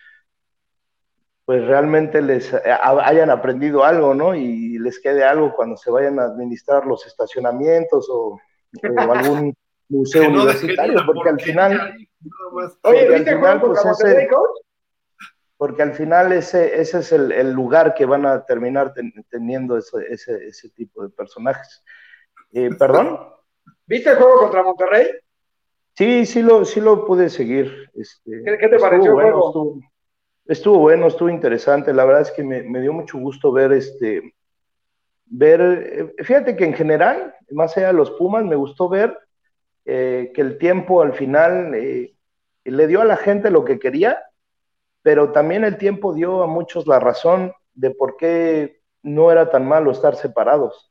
[1.44, 4.34] pues realmente les hayan aprendido algo, ¿no?
[4.34, 8.40] Y les quede algo cuando se vayan a administrar los estacionamientos o
[8.82, 8.82] o
[9.12, 9.54] algún
[9.88, 11.94] museo universitario, porque al final,
[12.82, 14.28] Oye, ¿viste al final, pues ese,
[15.56, 18.92] porque al final ese, ese es el, el lugar que van a terminar
[19.30, 21.82] teniendo ese, ese, ese, tipo de personajes.
[22.52, 23.18] Eh, ¿Perdón?
[23.86, 25.08] ¿Viste el juego contra Monterrey?
[25.94, 27.90] Sí, sí lo, sí lo pude seguir.
[27.94, 29.46] Este, ¿Qué, te pareció el juego?
[29.48, 29.80] Estuvo,
[30.44, 31.94] estuvo, bueno, estuvo interesante.
[31.94, 34.34] La verdad es que me, me dio mucho gusto ver este
[35.26, 35.60] ver,
[36.18, 39.18] eh, fíjate que en general, más allá de los Pumas, me gustó ver
[39.84, 42.14] eh, que el tiempo al final eh,
[42.64, 44.22] le dio a la gente lo que quería,
[45.06, 49.64] pero también el tiempo dio a muchos la razón de por qué no era tan
[49.64, 50.90] malo estar separados.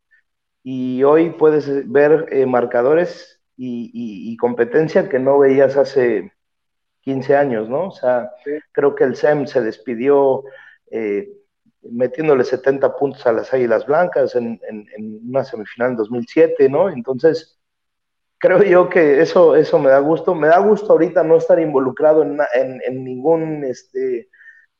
[0.63, 6.31] Y hoy puedes ver marcadores y, competencia que no veías hace,
[7.01, 7.89] 15 años, ¿no?
[7.89, 8.31] O sea,
[8.71, 10.45] creo que el SEM se despidió
[10.91, 11.27] eh,
[11.81, 14.61] metiéndole 70 puntos a las Águilas Blancas en,
[15.27, 16.89] una semifinal en 2007, ¿no?
[16.89, 17.59] Entonces,
[18.45, 20.35] creo yo que eso, eso me da gusto.
[20.35, 24.29] Me da gusto ahorita no estar involucrado en, ningún este,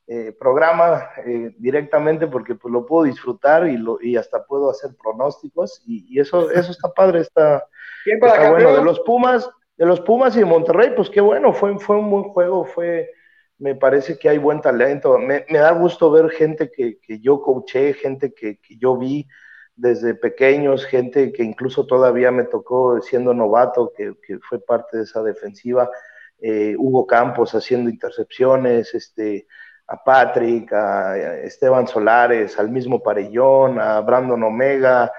[0.06, 4.90] eh, programa eh, directamente porque pues, lo puedo disfrutar y, lo, y hasta puedo hacer
[5.02, 7.66] pronósticos y, eso, eso está padre, está,
[8.04, 8.76] está bueno.
[8.76, 12.10] De los Pumas, de los Pumas y de Monterrey, pues qué bueno, fue, fue un
[12.10, 13.10] buen juego, fue,
[13.58, 15.18] me parece que hay buen talento.
[15.18, 19.26] Me, da gusto ver gente que, yo coaché, gente que, yo vi
[19.76, 24.14] desde pequeños, gente que incluso todavía me tocó siendo novato, que,
[24.48, 25.90] fue parte de esa defensiva.
[26.38, 29.46] Eh, Hugo Campos haciendo intercepciones, este,
[29.86, 35.12] a Patrick, a Esteban Solares, al mismo Parellón, a Brandon Omega.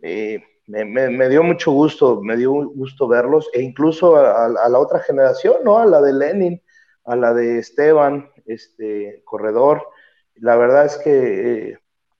[0.00, 5.56] Eh, me, dio mucho gusto, me dio gusto verlos, e incluso a, la otra generación,
[5.64, 5.78] ¿no?
[5.78, 6.62] A la de Lenin,
[7.04, 9.86] a la de Esteban, este corredor.
[10.36, 11.78] La verdad es que eh,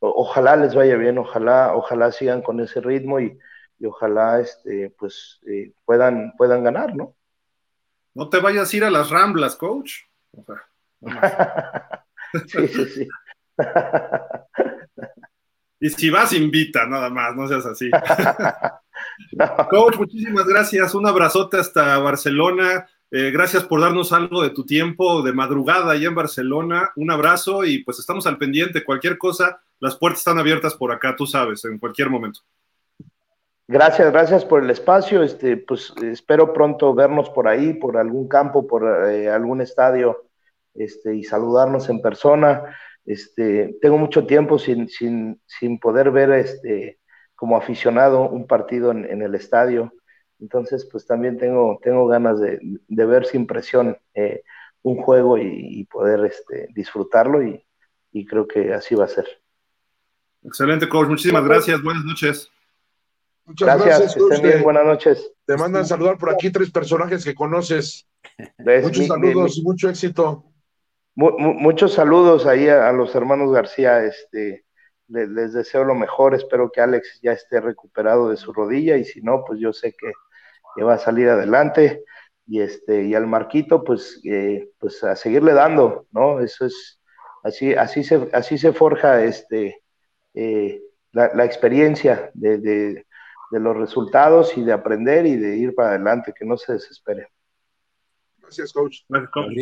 [0.09, 3.38] ojalá les vaya bien, ojalá, ojalá sigan con ese ritmo y,
[3.84, 7.16] ojalá este, pues eh, puedan, puedan ganar, ¿no?
[8.14, 10.03] No te vayas a ir a las ramblas, coach.
[12.46, 13.09] sí, sí, sí.
[15.82, 17.90] Y si vas, invita, nada más, no seas así.
[19.68, 20.94] Coach, muchísimas gracias.
[20.94, 22.86] Un abrazote hasta Barcelona.
[23.14, 26.92] Eh, gracias por darnos algo de tu tiempo de madrugada allá en Barcelona.
[26.96, 28.84] Un abrazo y pues estamos al pendiente.
[28.84, 32.40] Cualquier cosa, las puertas están abiertas por acá, tú sabes, en cualquier momento.
[33.68, 35.22] Gracias, gracias por el espacio.
[35.22, 40.24] Este, pues espero pronto vernos por ahí, por algún campo, por eh, algún estadio,
[40.72, 42.74] este, y saludarnos en persona.
[43.04, 46.98] Este, tengo mucho tiempo sin, sin, sin poder ver este,
[47.34, 49.92] como aficionado un partido en, el estadio.
[50.43, 54.43] Entonces, pues también tengo, tengo ganas de, ver sin presión eh,
[54.82, 57.64] un juego y, poder este, disfrutarlo y,
[58.26, 59.26] creo que así va a ser.
[60.43, 61.09] Excelente, coach.
[61.09, 61.82] Muchísimas gracias.
[61.82, 62.51] Buenas noches.
[63.47, 65.32] Muchas gracias, Buenas noches.
[65.47, 68.07] Te mandan saludar por aquí tres personajes que conoces.
[68.59, 70.53] Muchos saludos y mucho éxito
[71.14, 74.05] muchos saludos ahí a, los hermanos García.
[74.05, 74.64] Este,
[75.09, 76.34] les, deseo lo mejor.
[76.34, 79.95] Espero que Alex ya esté recuperado de su rodilla y si no, pues yo sé
[79.99, 80.12] que,
[80.80, 82.04] va a salir adelante.
[82.46, 86.40] Y este y al Marquito, pues, eh, pues a seguirle dando, ¿no?
[86.40, 87.00] Eso es
[87.42, 89.82] así, así se, así se forja este
[90.34, 90.80] eh,
[91.12, 93.04] la, experiencia de, de,
[93.50, 97.28] los resultados y de aprender y de ir para adelante, que no se desespere.
[98.38, 99.00] Gracias, coach.
[99.08, 99.52] Gracias, coach.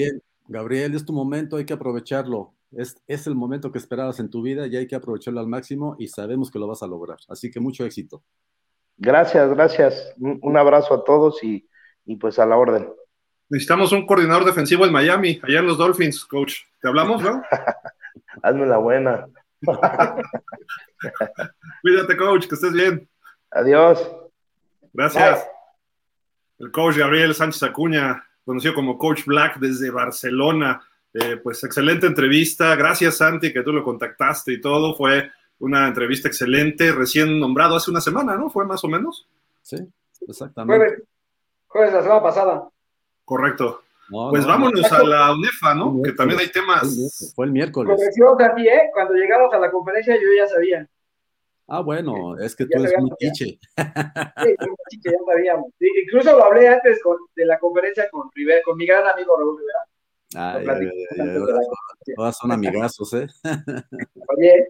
[0.46, 2.54] Gabriel, es tu momento, hay que aprovecharlo.
[2.72, 5.96] Es, es el momento que esperabas en tu vida y hay que aprovecharlo al máximo
[5.98, 7.18] y sabemos que lo vas a lograr.
[7.28, 8.22] Así que mucho éxito.
[9.02, 10.14] Gracias, gracias.
[10.18, 11.66] Un, abrazo a todos y,
[12.20, 12.92] pues a la orden.
[13.48, 16.56] Necesitamos un coordinador defensivo en Miami, allá en los Dolphins, coach.
[16.82, 17.42] ¿Te hablamos, no?
[18.42, 19.26] Hazme la buena.
[21.82, 23.08] Cuídate, coach, que estés bien.
[23.50, 24.06] Adiós.
[24.92, 25.48] Gracias.
[26.58, 30.86] El coach Gabriel Sánchez Acuña, conocido como Coach Black desde Barcelona.
[31.14, 32.76] Eh, pues excelente entrevista.
[32.76, 34.94] Gracias, Santi, que tú lo contactaste y todo.
[34.94, 35.30] Fue
[35.60, 38.50] una entrevista excelente, recién nombrado hace una semana, ¿no?
[38.50, 39.28] ¿Fue más o menos?
[39.62, 39.76] Sí,
[40.26, 41.04] exactamente.
[41.68, 42.68] Jueves, la semana pasada.
[43.24, 43.82] Correcto.
[44.08, 46.02] pues vámonos a la UNEFA, ¿no?
[46.02, 47.32] Que también hay temas.
[47.36, 48.00] Fue el miércoles.
[48.00, 48.90] ¿eh?
[48.92, 50.88] Cuando llegamos a la conferencia yo ya sabía.
[51.68, 53.44] Ah, bueno, es que tú eres muy tiche.
[53.44, 55.66] Sí, ya sabíamos.
[56.04, 56.98] Incluso lo hablé antes
[57.36, 59.78] de la conferencia con Rivera, con mi gran amigo Raúl Rivera.
[60.34, 60.66] Ay,
[62.16, 63.26] todas son amigazos, ¿eh?
[64.36, 64.68] Oye.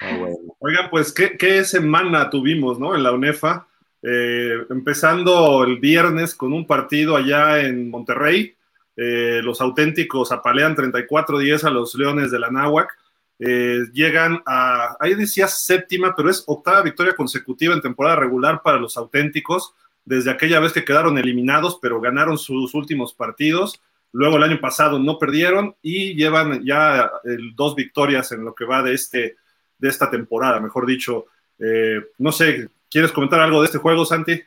[0.00, 0.16] Ah,
[0.60, 2.94] Oigan, pues, ¿qué, semana tuvimos, ¿no?
[2.94, 3.66] En la UNEFA.
[4.02, 8.54] Eh, empezando el viernes con un partido allá en Monterrey.
[8.96, 12.96] Eh, los auténticos apalean 34-10 a los Leones de la Náhuac.
[13.40, 18.78] Eh, llegan a, ahí decía séptima, pero es octava victoria consecutiva en temporada regular para
[18.78, 23.80] los auténticos, desde aquella vez que quedaron eliminados, pero ganaron sus últimos partidos.
[24.12, 27.10] Luego el año pasado no perdieron y llevan ya
[27.54, 29.36] dos victorias en lo que va de, este,
[29.78, 31.26] de esta temporada, mejor dicho.
[31.58, 34.40] Eh, no sé, ¿quieres comentar algo de este juego, Santi?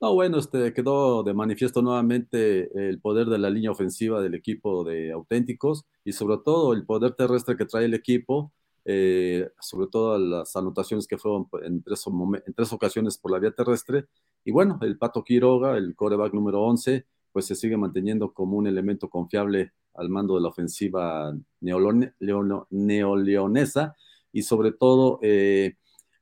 [0.00, 4.84] No, bueno, este, quedó de manifiesto nuevamente el poder de la línea ofensiva del equipo
[4.84, 8.52] de auténticos y sobre todo el poder terrestre que trae el equipo,
[8.84, 13.52] eh, sobre todo las anotaciones que fueron en tres, en tres, ocasiones por la vía
[13.52, 14.06] terrestre.
[14.44, 18.66] Y bueno, el Pato Quiroga, el coreback número 11, pues se sigue manteniendo como un
[18.66, 23.94] elemento confiable al mando de la ofensiva neoleonesa
[24.34, 25.76] y sobre todo, eh,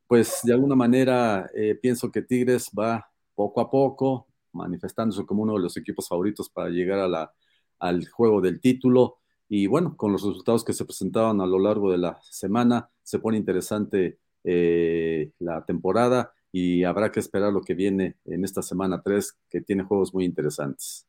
[0.07, 5.55] pues de alguna manera eh, pienso que Tigres va poco a poco, manifestándose como uno
[5.55, 7.33] de los equipos favoritos para llegar a la,
[7.79, 9.17] al juego del título.
[9.49, 13.19] Y bueno, con los resultados que se presentaban a lo largo de la semana, se
[13.19, 19.01] pone interesante eh, la temporada y habrá que esperar lo que viene en esta semana
[19.01, 21.07] 3, que tiene juegos muy interesantes.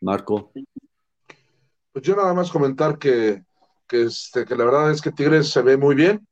[0.00, 0.52] Marco.
[1.92, 3.44] Pues yo nada más comentar que,
[3.88, 6.26] que, este, que la verdad es que Tigres se ve muy bien.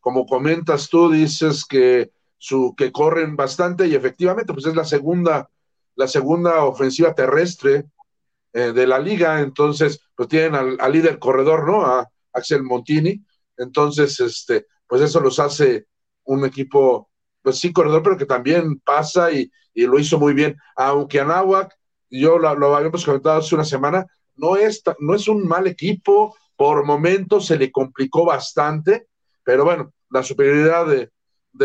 [0.00, 5.48] Como comentas tú, dices que, su, que corren bastante y efectivamente, pues es la segunda,
[5.94, 7.84] la segunda ofensiva terrestre
[8.52, 9.40] eh, de la liga.
[9.40, 11.86] Entonces, pues tienen al, líder corredor, ¿no?
[11.86, 13.24] A Axel Montini.
[13.56, 15.86] Entonces, este, pues eso los hace
[16.24, 17.10] un equipo,
[17.42, 20.56] pues sí, corredor, pero que también pasa y, y lo hizo muy bien.
[20.76, 21.76] Aunque Anáhuac,
[22.12, 24.06] yo lo, habíamos comentado hace una semana,
[24.36, 29.08] no es, no es un mal equipo, por momentos se le complicó bastante,
[29.42, 31.10] pero bueno, la superioridad de,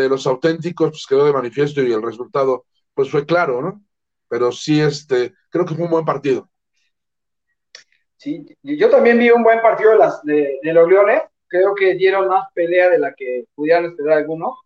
[0.08, 2.64] los auténticos pues, quedó de manifiesto y el resultado
[2.94, 3.80] pues fue claro, ¿no?
[4.26, 6.50] Pero sí, este, creo que fue un buen partido.
[8.16, 12.26] Sí, yo también vi un buen partido de, las, de, los Leones, creo que dieron
[12.26, 14.58] más pelea de la que pudieran esperar algunos.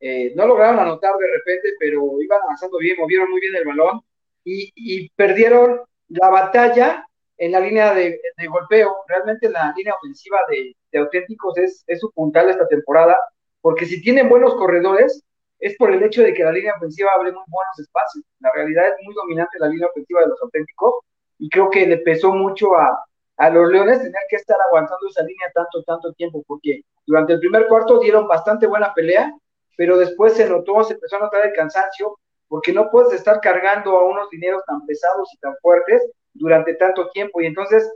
[0.00, 4.00] Eh, no lograron anotar de repente, pero iban avanzando bien, movieron muy bien el balón
[4.42, 7.07] y, y perdieron la batalla
[7.38, 8.96] en la línea de, golpeo.
[9.06, 13.18] Realmente la línea ofensiva de, auténticos es, es, su puntal esta temporada,
[13.60, 15.24] porque si tienen buenos corredores,
[15.60, 18.24] es por el hecho de que la línea ofensiva abre muy buenos espacios.
[18.40, 20.94] La realidad es muy dominante la línea ofensiva de los auténticos,
[21.38, 23.04] y creo que le pesó mucho a,
[23.36, 27.40] a los Leones tener que estar aguantando esa línea tanto, tanto tiempo, porque durante el
[27.40, 29.32] primer cuarto dieron bastante buena pelea,
[29.76, 33.96] pero después se notó, se empezó a notar el cansancio, porque no puedes estar cargando
[33.96, 36.02] a unos dineros tan pesados y tan fuertes
[36.38, 37.40] durante tanto tiempo.
[37.40, 37.90] Y entonces,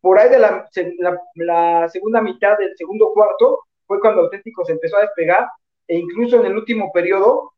[0.00, 5.02] por ahí de la, segunda mitad del segundo cuarto, fue cuando Auténtico se empezó a
[5.02, 5.46] despegar,
[5.86, 7.52] e incluso en el último periodo,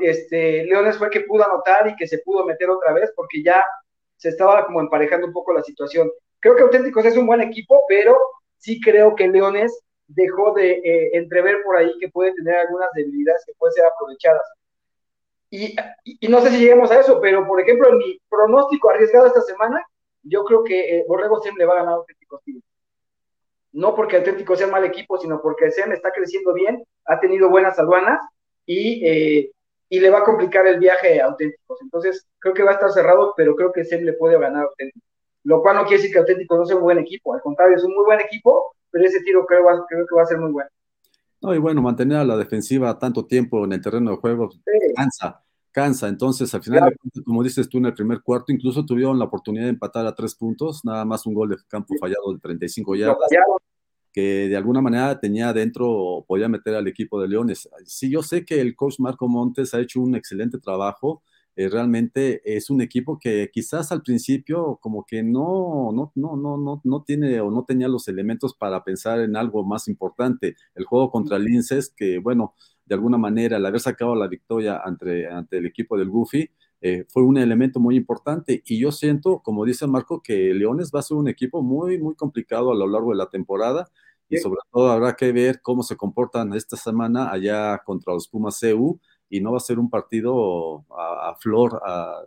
[0.00, 3.64] este, Leones fue que pudo anotar y que se pudo meter otra vez, porque ya
[4.16, 6.10] se estaba como emparejando un poco la situación.
[6.40, 8.16] Creo que Auténticos es un buen equipo, pero
[8.58, 13.44] sí creo que Leones dejó de eh, entrever por ahí que puede tener algunas debilidades
[13.46, 14.42] que pueden ser aprovechadas.
[15.50, 15.76] Y,
[16.28, 19.84] no sé si lleguemos a eso, pero por ejemplo, en mi pronóstico arriesgado esta semana,
[20.22, 22.42] yo creo que eh, Borrego Sem le va a ganar a Auténtico
[23.72, 27.78] No porque Auténtico sea mal equipo, sino porque Sem está creciendo bien, ha tenido buenas
[27.78, 28.20] aduanas
[28.66, 29.50] y, eh,
[29.88, 31.80] y le va a complicar el viaje a Auténticos.
[31.80, 34.66] Entonces, creo que va a estar cerrado, pero creo que Sem le puede ganar a
[34.66, 35.08] Auténticos.
[35.44, 37.84] Lo cual no quiere decir que Auténticos no sea un buen equipo, al contrario, es
[37.84, 40.68] un muy buen equipo, pero ese tiro creo, creo que va a ser muy bueno.
[41.40, 44.50] No, y bueno, mantener a la defensiva tanto tiempo en el terreno de juego
[44.96, 46.08] cansa, cansa.
[46.08, 49.70] Entonces, al final, como dices tú en el primer cuarto, incluso tuvieron la oportunidad de
[49.70, 53.28] empatar a tres puntos, nada más un gol de campo fallado de 35 yardas,
[54.12, 57.68] que de alguna manera tenía adentro, podía meter al equipo de Leones.
[57.84, 61.22] Sí, yo sé que el coach Marco Montes ha hecho un excelente trabajo,
[61.58, 66.56] eh, realmente es un equipo que quizás al principio como que no, no, no, no,
[66.56, 70.54] no, no tiene o no tenía los elementos para pensar en algo más importante.
[70.76, 72.54] El juego contra Linces, que bueno,
[72.86, 76.48] de alguna manera el haber sacado la victoria ante, ante el equipo del Goofy,
[76.80, 78.62] eh, fue un elemento muy importante.
[78.64, 82.14] Y yo siento, como dice Marco, que Leones va a ser un equipo muy, muy
[82.14, 83.90] complicado a lo largo de la temporada.
[84.28, 88.60] Y sobre todo habrá que ver cómo se comportan esta semana allá contra los Pumas
[88.60, 92.22] CU y no va a ser un partido a, flor, a,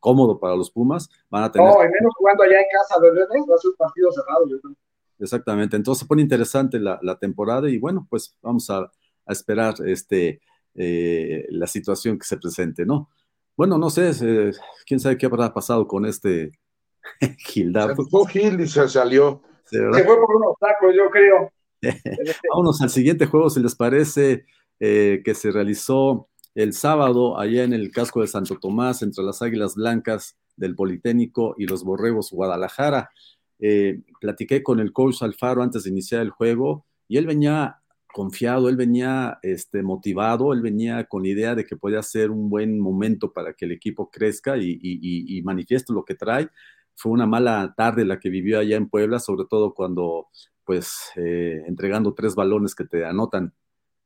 [0.00, 1.08] cómodo para los Pumas.
[1.30, 1.68] Van a tener...
[1.68, 4.48] No, al menos jugando allá en casa los Leones va a ser un partido cerrado,
[4.48, 4.74] yo creo.
[5.18, 8.90] Exactamente, entonces se pone interesante la, temporada y bueno, pues vamos a,
[9.26, 10.42] esperar este,
[10.74, 13.08] eh, la situación que se presente, ¿no?
[13.56, 14.52] Bueno, no sé, eh,
[14.84, 16.58] quién sabe qué habrá pasado con este
[17.38, 18.04] Gildardo.
[18.04, 19.40] Se fue Gil y se salió.
[19.64, 21.50] Se fue por unos tacos, yo creo.
[22.50, 24.44] Vámonos al siguiente juego, si les parece,
[24.80, 29.42] eh, que se realizó el sábado allá en el casco de Santo Tomás, entre las
[29.42, 33.10] Águilas Blancas del Politécnico y los Borregos Guadalajara.
[33.58, 37.80] Eh, platiqué con el coach Alfaro antes de iniciar el juego y él venía
[38.12, 42.48] confiado, él venía este, motivado, él venía con la idea de que podía ser un
[42.48, 46.48] buen momento para que el equipo crezca y, manifieste lo que trae.
[46.94, 50.28] Fue una mala tarde la que vivió allá en Puebla, sobre todo cuando,
[50.64, 53.52] pues, eh, entregando tres balones que te anotan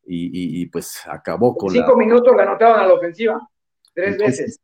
[0.09, 1.71] y, pues acabó con...
[1.71, 3.47] Cinco minutos anotaron a la ofensiva,
[3.95, 4.61] tres veces.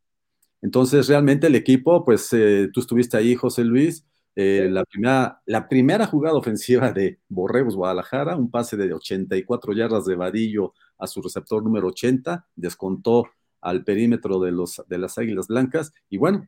[0.61, 4.05] Entonces, realmente el equipo, pues eh, tú estuviste ahí, José Luis,
[4.35, 10.05] eh, la, primera, la primera jugada ofensiva de Borregos Guadalajara, un pase de 84 yardas
[10.05, 13.27] de Vadillo a su receptor número 80, descontó
[13.61, 16.47] al perímetro de, los, de las Águilas Blancas y bueno,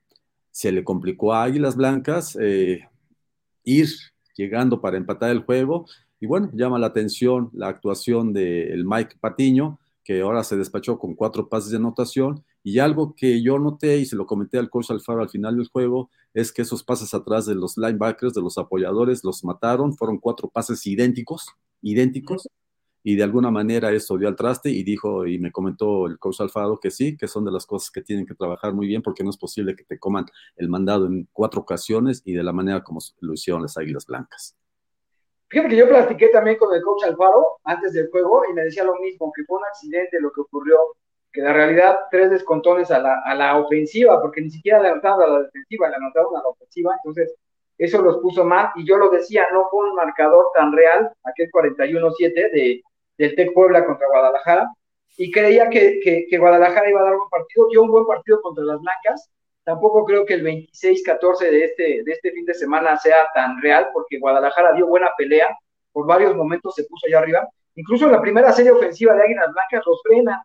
[0.52, 2.88] se le complicó a Águilas Blancas eh,
[3.64, 3.88] ir
[4.36, 5.86] llegando para empatar el juego
[6.20, 11.16] y bueno, llama la atención la actuación del Mike Patiño, que ahora se despachó con
[11.16, 14.90] cuatro pases de anotación Y algo que yo noté y se lo comenté al coach
[14.90, 18.58] Alfaro al final del juego es que esos pases atrás de los linebackers, de los
[18.58, 19.96] apoyadores, los mataron.
[19.98, 21.48] Fueron cuatro pases idénticos,
[21.82, 22.48] idénticos.
[23.04, 26.40] Y de alguna manera eso dio al traste y dijo, y me comentó el coach
[26.42, 29.24] Alfaro que sí, que son de las cosas que tienen que trabajar muy bien porque
[29.24, 30.26] no es posible que te coman
[30.56, 34.56] el mandado en cuatro ocasiones y de la manera como lo hicieron las Águilas Blancas.
[35.50, 38.84] Fíjate que yo platiqué también con el coach Alfaro antes del juego y me decía
[38.84, 40.78] lo mismo, que fue un accidente lo que ocurrió,
[41.32, 45.22] que en realidad tres descontones a la, a la ofensiva, porque ni siquiera le anotaron
[45.22, 47.34] a la defensiva, le anotaron a la ofensiva, entonces
[47.78, 51.50] eso los puso mal y yo lo decía, no fue un marcador tan real, aquel
[51.52, 52.82] 41-7 de,
[53.18, 54.68] del Tec Puebla contra Guadalajara,
[55.16, 58.42] y creía que, que, que Guadalajara iba a dar un partido, dio un buen partido
[58.42, 59.30] contra las Blancas,
[59.68, 63.90] Tampoco creo que el 26-14 de este, de este fin de semana sea tan real,
[63.92, 65.50] porque Guadalajara dio buena pelea,
[65.92, 67.50] por varios momentos se puso allá arriba.
[67.76, 70.40] Incluso en la primera serie ofensiva de Águilas Blancas los frenan,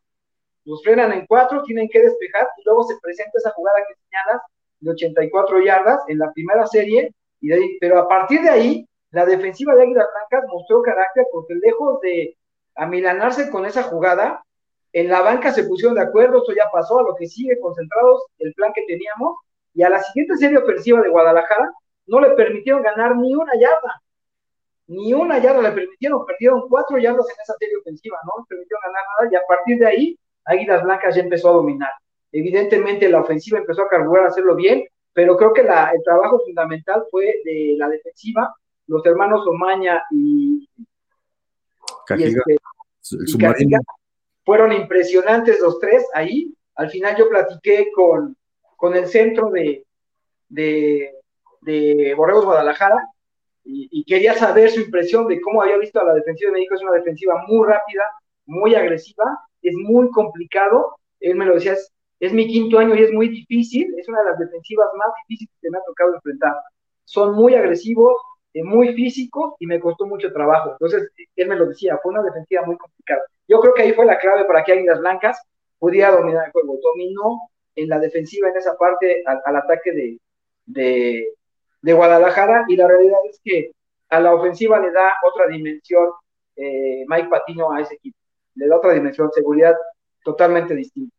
[0.65, 4.43] los frenan en cuatro, tienen que despejar y luego se presenta esa jugada que señalas
[4.81, 7.15] de 84 yardas en la primera serie,
[7.81, 12.37] pero a partir de ahí, la defensiva de Águilas Blancas mostró carácter porque lejos de
[12.75, 14.45] amilanarse con esa jugada,
[14.93, 18.23] en la banca se pusieron de acuerdo, esto ya pasó, a lo que sigue, concentrados,
[18.39, 19.37] el plan que teníamos,
[19.75, 21.73] y a la siguiente serie ofensiva de Guadalajara
[22.07, 24.03] no le permitieron ganar ni una yarda,
[24.87, 28.83] ni una yarda le permitieron, perdieron cuatro yardas en esa serie ofensiva, no le permitieron
[28.85, 31.91] ganar nada, y a partir de ahí, Águilas Blancas ya empezó a dominar.
[32.33, 36.41] Evidentemente la ofensiva empezó a carburar, a hacerlo bien, pero creo que la, el trabajo
[36.45, 38.55] fundamental fue de la defensiva,
[38.87, 40.69] los hermanos Omaña y,
[42.07, 43.77] Cajiga, y, este,
[44.45, 46.55] fueron impresionantes los tres ahí.
[46.77, 48.37] Al final yo platiqué con,
[48.77, 49.85] con el centro de,
[50.49, 51.15] de,
[51.61, 53.09] de Borregos Guadalajara
[53.65, 56.75] y, quería saber su impresión de cómo había visto a la defensiva de México.
[56.75, 58.05] Es una defensiva muy rápida,
[58.47, 60.97] muy agresiva, es muy complicado.
[61.21, 63.95] Él me lo decía, es, es mi quinto año y es muy difícil.
[63.99, 66.55] Es una de las defensivas más difíciles que me ha tocado enfrentar.
[67.05, 68.17] Son muy agresivos,
[68.55, 70.73] muy físicos y me costó mucho trabajo.
[70.73, 73.23] Entonces, él me lo decía, fue una defensiva muy complicada.
[73.49, 75.43] Yo creo que ahí fue la clave para que Águilas Blancas
[75.79, 76.79] pudiera dominar el juego.
[76.83, 77.41] Dominó
[77.75, 80.19] en la defensiva, en esa parte, al, ataque
[80.67, 81.35] de,
[81.81, 83.73] de, Guadalajara, y la realidad es que
[84.11, 86.11] a la ofensiva le da otra dimensión
[86.57, 88.19] eh, Mike Patiño a ese equipo.
[88.55, 89.75] Le da otra dimensión, seguridad
[90.23, 91.17] totalmente distinta.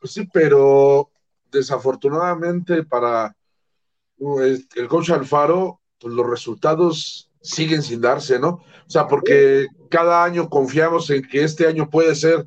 [0.00, 1.10] Pues sí, pero
[1.50, 3.34] desafortunadamente para
[4.20, 8.48] el coach Alfaro, pues los resultados siguen sin darse, ¿no?
[8.48, 12.46] O sea, porque cada año confiamos en que este año puede ser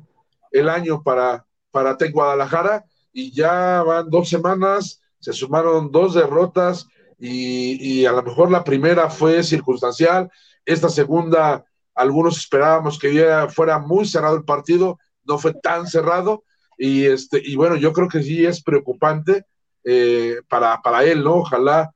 [0.50, 6.86] el año para, para Tec Guadalajara y ya van dos semanas, se sumaron dos derrotas
[7.18, 10.30] y, a lo mejor la primera fue circunstancial,
[10.64, 16.42] esta segunda algunos esperábamos que fuera muy cerrado el partido, no fue tan cerrado
[16.78, 19.44] y, este, y bueno, yo creo que sí es preocupante
[19.84, 21.36] eh, para, para él, ¿no?
[21.36, 21.92] Ojalá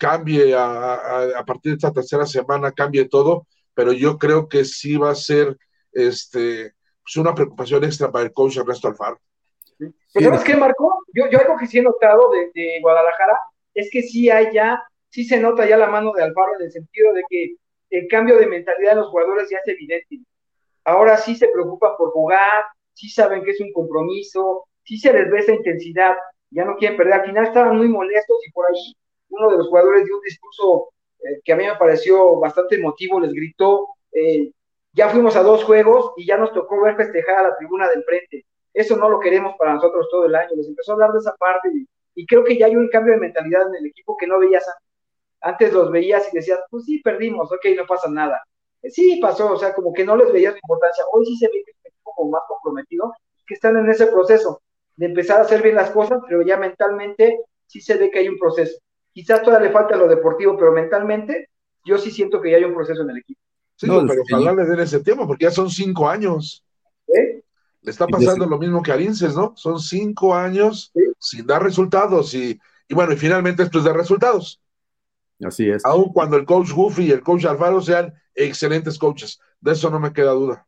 [0.00, 5.10] cambie a, partir de esta tercera semana, cambie todo, pero yo creo que sí va
[5.10, 5.58] a ser
[5.92, 6.72] este,
[7.02, 9.20] pues una preocupación extra para el coach Ernesto Alfaro.
[9.78, 9.92] Pues,
[10.24, 11.04] ¿Sabes qué, Marco?
[11.14, 13.38] Yo, yo algo que sí he notado de, Guadalajara
[13.74, 16.72] es que sí hay ya, sí se nota ya la mano de Alfaro en el
[16.72, 17.56] sentido de que
[17.90, 20.20] el cambio de mentalidad de los jugadores ya es evidente.
[20.84, 22.64] Ahora sí se preocupan por jugar,
[22.94, 26.16] sí saben que es un compromiso, sí se les ve esa intensidad,
[26.50, 27.14] ya no quieren perder.
[27.14, 28.96] Al final estaban muy molestos y por ahí
[29.30, 30.88] uno de los jugadores dio un discurso
[31.20, 34.52] eh, que a mí me pareció bastante emotivo, les gritó, eh,
[34.92, 38.02] ya fuimos a dos juegos y ya nos tocó ver festejar a la tribuna del
[38.04, 38.44] frente.
[38.72, 40.50] Eso no lo queremos para nosotros todo el año.
[40.56, 41.70] Les empezó a hablar de esa parte
[42.14, 44.66] y, creo que ya hay un cambio de mentalidad en el equipo que no veías
[44.68, 44.90] antes.
[45.42, 48.42] Antes los veías y decías, pues sí, perdimos, ok, no pasa nada.
[48.82, 51.04] Eh, sí, pasó, o sea, como que no les veías la importancia.
[51.12, 53.14] Hoy sí se ve que es un equipo como más comprometido,
[53.46, 54.60] que están en ese proceso
[55.00, 58.28] de empezar a hacer bien las cosas, pero ya mentalmente sí se ve que hay
[58.28, 58.78] un proceso.
[59.14, 61.48] Quizás todavía le falta lo deportivo, pero mentalmente
[61.86, 63.40] yo sí siento que ya hay un proceso en el equipo.
[63.76, 66.62] Sí, pero ojalá le den ese tiempo, porque ya son cinco años.
[67.06, 67.42] ¿Eh?
[67.80, 69.54] Le está pasando lo mismo que a Linces, ¿no?
[69.56, 72.60] Son cinco años sin dar resultados y,
[72.90, 74.60] bueno, y finalmente esto es de resultados.
[75.42, 75.82] Así es.
[75.86, 79.98] Aun cuando el coach Goofy y el coach Alfaro sean excelentes coaches, de eso no
[79.98, 80.66] me queda duda.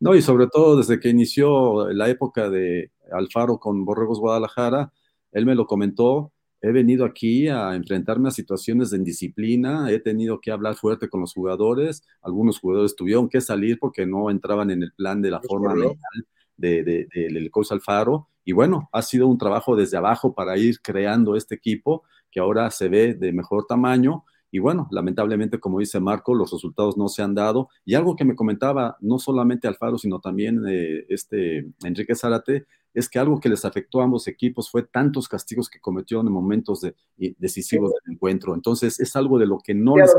[0.00, 4.92] No, y sobre todo desde que inició la época de Alfaro con Borregos Guadalajara,
[5.32, 10.40] él me lo comentó, he venido aquí a enfrentarme a situaciones de indisciplina, he tenido
[10.40, 14.82] que hablar fuerte con los jugadores, algunos jugadores tuvieron que salir porque no entraban en
[14.82, 16.26] el plan de la forma mental
[16.56, 20.80] del de, de, coach Alfaro, y bueno, ha sido un trabajo desde abajo para ir
[20.80, 26.00] creando este equipo que ahora se ve de mejor tamaño, Y bueno, lamentablemente, como dice
[26.00, 27.68] Marco, los resultados no se han dado.
[27.84, 33.08] Y algo que me comentaba no solamente Alfaro, sino también eh, este Enrique Zárate, es
[33.08, 36.80] que algo que les afectó a ambos equipos fue tantos castigos que cometieron en momentos
[37.16, 38.54] decisivos del encuentro.
[38.54, 40.14] Entonces, es algo de lo que no les,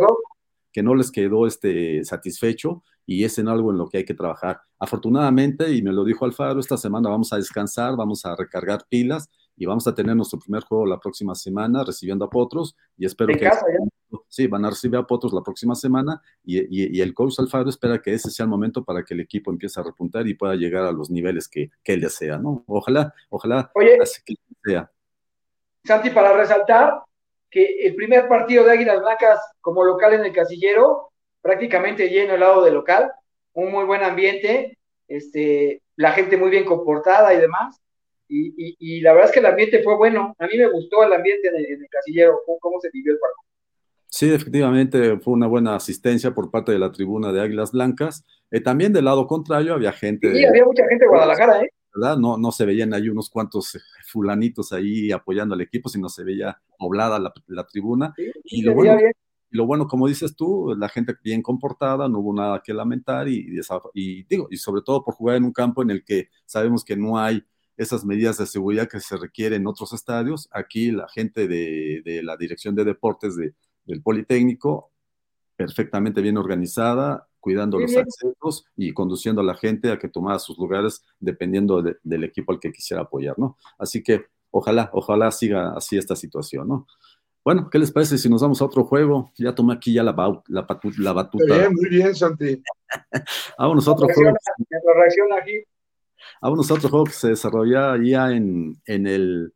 [0.72, 4.14] que no les quedó este, satisfecho y es en algo en lo que hay que
[4.14, 4.62] trabajar.
[4.78, 9.30] Afortunadamente, y me lo dijo Alfaro, esta semana vamos a descansar, vamos a recargar pilas
[9.60, 13.38] y vamos a tener nuestro primer juego la próxima semana recibiendo a Potros y espero
[13.38, 13.50] que...
[14.28, 18.14] Sí, van a recibir a Potros la próxima semana y, el coach Alfaro espera que
[18.14, 20.92] ese sea el momento para que el equipo empiece a repuntar y pueda llegar a
[20.92, 22.64] los niveles que, él desea, ¿no?
[22.68, 24.90] Ojalá, ojalá Oye, que sea.
[25.84, 27.02] Santi, para resaltar
[27.50, 31.12] que el primer partido de Águilas Blancas como local en el casillero,
[31.42, 33.12] prácticamente lleno el lado del local,
[33.54, 34.78] un muy buen ambiente,
[35.08, 37.80] este, la gente muy bien comportada y demás,
[38.30, 40.36] y, la verdad es que el ambiente fue bueno.
[40.38, 43.44] A mí me gustó el ambiente en el, casillero, cómo, se vivió el partido.
[44.08, 48.26] Sí, efectivamente fue una buena asistencia por parte de la tribuna de Águilas Blancas.
[48.52, 50.34] Eh, también del lado contrario había gente.
[50.34, 51.70] Sí, había mucha gente de Guadalajara, ¿eh?
[51.94, 52.18] ¿verdad?
[52.18, 56.24] No, no se veían ahí unos cuantos eh, fulanitos ahí apoyando al equipo, sino se
[56.24, 58.14] veía poblada la, tribuna.
[58.44, 58.98] y, lo bueno,
[59.52, 63.28] y lo bueno, como dices tú, la gente bien comportada, no hubo nada que lamentar
[63.28, 63.60] y,
[63.94, 66.96] y, digo, y sobre todo por jugar en un campo en el que sabemos que
[66.96, 67.44] no hay
[67.80, 70.50] esas medidas de seguridad que se requieren en otros estadios.
[70.52, 74.92] Aquí la gente de, la Dirección de Deportes del Politécnico,
[75.56, 80.58] perfectamente bien organizada, cuidando los accesos y conduciendo a la gente a que tomara sus
[80.58, 83.58] lugares dependiendo del equipo al que quisiera apoyar, ¿no?
[83.78, 86.86] Así que ojalá, ojalá siga así esta situación, ¿no?
[87.46, 89.32] Bueno, ¿qué les parece si nos vamos a otro juego?
[89.38, 90.12] Ya tomé aquí ya la,
[90.48, 91.46] la, la batuta.
[91.46, 92.62] Bien, muy bien, Santi.
[93.58, 94.36] Vámonos a otro juego.
[95.42, 95.64] aquí.
[96.42, 99.54] A otro juego que se desarrolla ya en, en, el,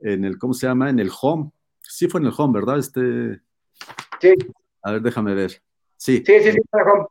[0.00, 0.90] en el, ¿cómo se llama?
[0.90, 1.50] En el home.
[1.80, 2.78] Sí fue en el home, ¿verdad?
[2.78, 3.40] Este...
[4.20, 4.34] Sí.
[4.82, 5.62] A ver, déjame ver.
[5.96, 6.22] Sí.
[6.24, 7.06] Sí, sí, sí, en el home.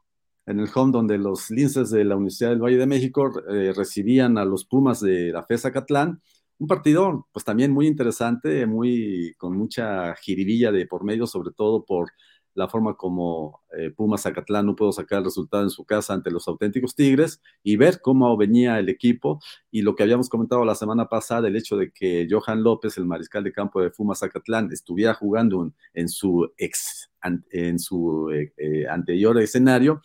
[0.48, 4.38] En el home donde los linces de la Universidad del Valle de México eh, recibían
[4.38, 6.22] a los Pumas de la FESA Catlán.
[6.58, 11.84] Un partido, pues también muy interesante, muy, con mucha jiribilla de por medio, sobre todo
[11.84, 12.12] por
[12.56, 16.32] la forma como eh, Pumas Zacatlán no pudo sacar el resultado en su casa ante
[16.32, 20.73] los auténticos Tigres y ver cómo venía el equipo y lo que habíamos comentado la
[20.73, 24.72] semana pasada, el hecho de que Johan López, el mariscal de campo de Pumas Zacatlán,
[24.72, 27.11] estuviera jugando en, su ex,
[27.52, 30.02] en su eh, eh, anterior escenario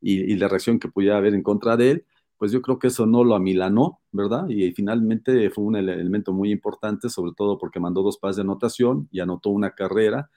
[0.00, 2.06] y, la reacción que pudiera haber en contra de él,
[2.36, 4.48] pues yo creo que eso no lo amilanó, ¿verdad?
[4.48, 9.08] Y finalmente fue un elemento muy importante, sobre todo porque mandó dos pases de anotación
[9.10, 10.30] y anotó una carrera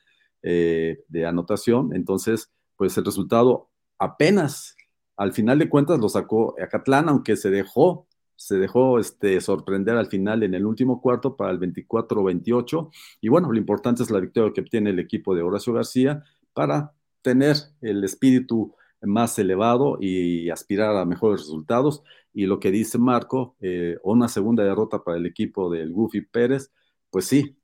[0.44, 1.96] eh, de anotación.
[1.96, 3.70] Entonces, pues el resultado
[4.00, 4.76] apenas
[5.18, 10.08] al final de cuentas lo sacó Acatlán, aunque se dejó, se dejó este, sorprender al
[10.08, 12.90] final en el último cuarto para el 24-28.
[13.22, 16.24] Y bueno, lo importante es la victoria que obtiene el equipo de Horacio García
[16.54, 22.04] para tener el espíritu más elevado y aspirar a mejores resultados.
[22.34, 26.72] Y lo que dice Marco, eh, una segunda derrota para el equipo del Goofy Pérez,
[27.12, 27.58] pues sí,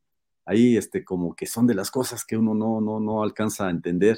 [0.47, 3.69] ahí este, como que son de las cosas que uno no, no, no alcanza a
[3.69, 4.17] entender.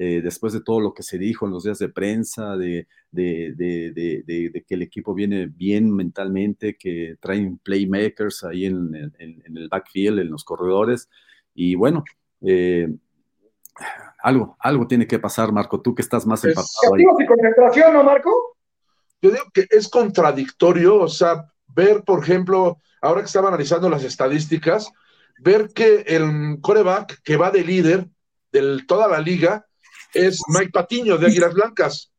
[0.00, 3.52] Eh, después de todo lo que se dijo en los días de prensa, de, de,
[3.56, 10.20] de, que el equipo viene bien mentalmente, que traen playmakers ahí en, en, el backfield,
[10.20, 11.08] en los corredores.
[11.52, 12.04] Y bueno,
[12.42, 12.88] eh,
[14.22, 17.02] algo, algo tiene que pasar, Marco, tú que estás más empapado ahí.
[17.02, 18.30] y concentración, ¿no, Marco?
[19.20, 24.04] Yo digo que es contradictorio, o sea, ver, por ejemplo, ahora que estaba analizando las
[24.04, 24.92] estadísticas,
[25.38, 28.08] ver que el coreback que va de líder
[28.52, 29.66] de toda la liga
[30.14, 32.12] es Mike Patiño de Águilas Blancas.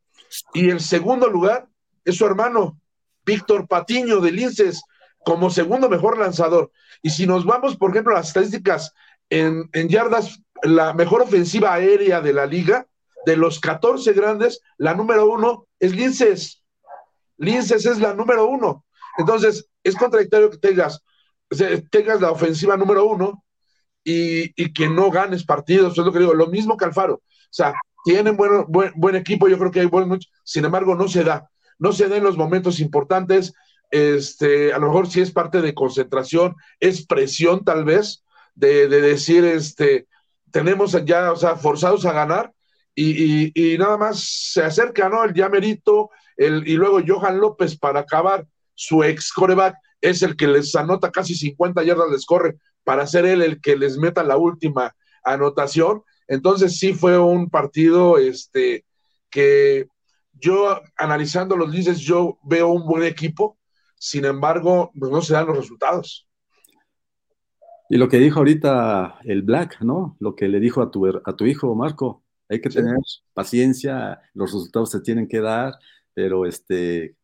[0.54, 1.68] Y el segundo lugar
[2.04, 2.78] es su hermano,
[3.24, 4.82] Víctor Patiño de Linces,
[5.24, 6.70] como segundo mejor lanzador.
[7.02, 8.92] Y si nos vamos, por ejemplo, a las estadísticas
[9.28, 12.86] en, en yardas, la mejor ofensiva aérea de la liga,
[13.26, 16.62] de los 14 grandes, la número uno es Linces.
[17.36, 18.84] Linces es la número uno.
[19.18, 21.02] Entonces, es contradictorio que tengas
[21.90, 23.44] tengas la ofensiva número uno
[24.04, 27.14] y, que no ganes partidos, es lo que digo, lo mismo que Alfaro.
[27.14, 27.74] O sea,
[28.04, 31.50] tienen buen, buen, equipo, yo creo que hay buenos, sin embargo, no se da.
[31.78, 33.52] No se da en los momentos importantes.
[33.90, 38.24] Este, a lo mejor si es parte de concentración, es presión tal vez,
[38.54, 40.06] de, decir, este,
[40.50, 42.52] tenemos ya, o sea, forzados a ganar,
[42.94, 45.24] y, nada más se acerca, ¿no?
[45.24, 50.46] El Yamerito, el, y luego Johan López para acabar su ex coreback es el que
[50.46, 54.36] les anota casi 50 yardas, les corre para ser él el que les meta la
[54.36, 54.94] última
[55.24, 56.02] anotación.
[56.28, 58.84] Entonces sí fue un partido este,
[59.30, 59.88] que
[60.32, 63.58] yo analizando los dices, yo veo un buen equipo,
[63.96, 66.26] sin embargo, pues no se dan los resultados.
[67.88, 70.16] Y lo que dijo ahorita el Black, ¿no?
[70.20, 72.96] Lo que le dijo a tu, a tu hijo, Marco, hay que tener
[73.34, 75.74] paciencia, los resultados se tienen que dar,
[76.14, 77.16] pero este,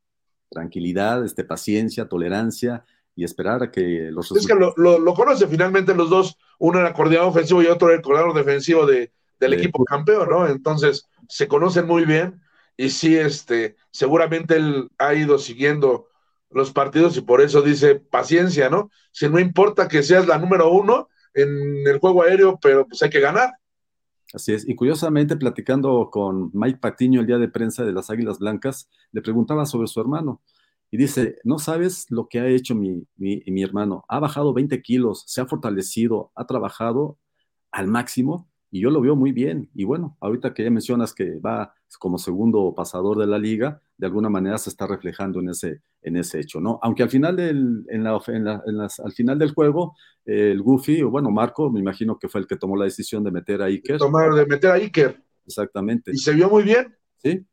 [0.56, 2.82] tranquilidad, este, paciencia, tolerancia
[3.14, 6.94] y esperar a que los Es que lo, lo, conoce finalmente los dos, uno era
[6.94, 10.48] coordinador ofensivo y otro era el coordinador defensivo de, del equipo campeón, ¿no?
[10.48, 12.40] Entonces, se conocen muy bien
[12.74, 16.08] y sí, este, seguramente él ha ido siguiendo
[16.50, 18.90] los partidos y por eso dice paciencia, ¿no?
[19.12, 23.10] Si no importa que seas la número uno en el juego aéreo, pero pues hay
[23.10, 23.50] que ganar.
[24.32, 24.68] Así es.
[24.68, 29.22] Y curiosamente, platicando con Mike Patiño el día de prensa de las Águilas Blancas, le
[29.22, 30.42] preguntaba sobre su hermano.
[30.90, 34.04] Y dice, no sabes lo que ha hecho mi, mi, mi hermano.
[34.08, 37.18] Ha bajado 20 kilos, se ha fortalecido, ha trabajado
[37.70, 39.70] al máximo y yo lo veo muy bien.
[39.74, 44.06] Y bueno, ahorita que ya mencionas que va como segundo pasador de la liga, de
[44.06, 46.78] alguna manera se está reflejando en ese, en ese hecho, ¿no?
[46.82, 49.96] Aunque al final del, en la, en al final del juego,
[50.26, 53.30] el Goofy, o bueno, Marco, me imagino que fue el que tomó la decisión de
[53.30, 53.96] meter a Iker.
[53.96, 55.22] Tomar, de meter a Iker.
[55.46, 56.10] Exactamente.
[56.12, 56.94] Y se vio muy bien.
[57.16, 57.46] Sí,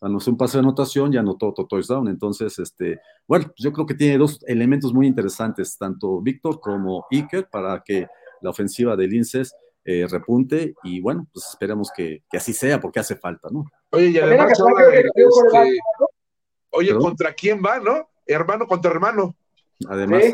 [0.00, 2.06] anotó un pase de anotación y anotó otro touchdown.
[2.06, 7.48] Entonces, este, bueno, yo creo que tiene dos elementos muy interesantes, tanto Víctor como Iker,
[7.50, 8.06] para que
[8.40, 9.52] la ofensiva de Linces
[9.84, 13.64] eh, repunte y bueno, pues esperemos que, que, así sea porque hace falta, ¿no?
[13.90, 14.52] Oye, y además
[14.92, 15.78] este,
[16.70, 18.08] oye, ¿contra quién va, no?
[18.26, 19.34] Hermano contra hermano.
[19.88, 20.24] Además.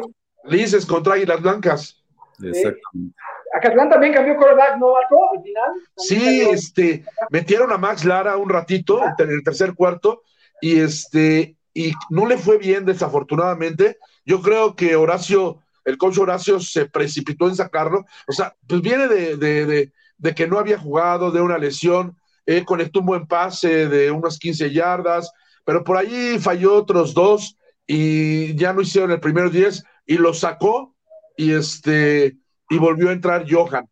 [0.48, 0.86] ¿Sí?
[0.86, 2.04] contra Águilas Blancas.
[2.42, 3.16] Exactamente.
[3.54, 5.30] Acatlán también cambió coreback, ¿no, Marco?
[5.36, 5.70] Al final.
[5.96, 10.22] Sí, este, metieron a Max Lara un ratito en el tercer cuarto
[10.60, 13.98] y este, y no le fue bien desafortunadamente.
[14.24, 18.04] Yo creo que Horacio el coach Horacio se precipitó en sacarlo.
[18.26, 19.92] O sea, pues viene de,
[20.34, 24.72] que no había jugado, de una lesión, eh, conectó un buen pase de unas 15
[24.72, 25.30] yardas,
[25.64, 27.56] pero por allí falló otros dos
[27.86, 30.94] y ya no hicieron el primero 10 y lo sacó
[31.36, 32.36] y este
[32.68, 33.88] y volvió a entrar Johan.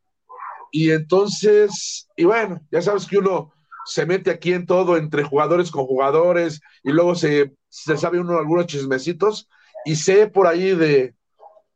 [0.72, 3.52] Y entonces, y bueno, ya sabes que uno
[3.86, 8.36] se mete aquí en todo entre jugadores con jugadores y luego se, se sabe uno
[8.36, 9.48] algunos chismecitos
[9.84, 11.14] y sé por ahí de,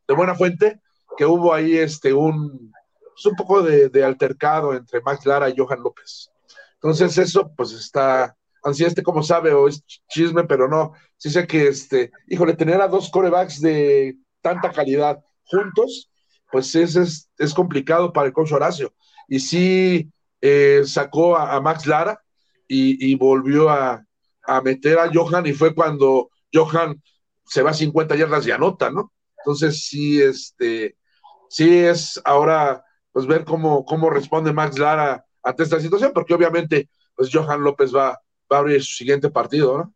[0.09, 0.81] de buena fuente
[1.15, 2.73] que hubo ahí este un,
[3.13, 6.31] pues, un poco de, altercado entre Max Lara y Johan López.
[6.73, 11.45] Entonces eso pues está, así este como sabe o es chisme, pero no, sí sé
[11.45, 16.09] que este, híjole, tener a dos corebacks de tanta calidad juntos,
[16.51, 18.91] pues es, es, complicado para el coach Horacio.
[19.27, 20.11] Y sí
[20.41, 22.19] eh, sacó a, Max Lara
[22.67, 24.03] y, volvió a,
[24.43, 26.99] a, meter a Johan y fue cuando Johan
[27.45, 29.11] se va a 50 yardas y anota, ¿no?
[29.39, 30.97] Entonces, sí, este,
[31.49, 36.89] sí es ahora, pues ver cómo, cómo responde Max Lara ante esta situación, porque obviamente,
[37.15, 38.19] pues Johan López va,
[38.51, 39.93] va a abrir su siguiente partido, ¿no?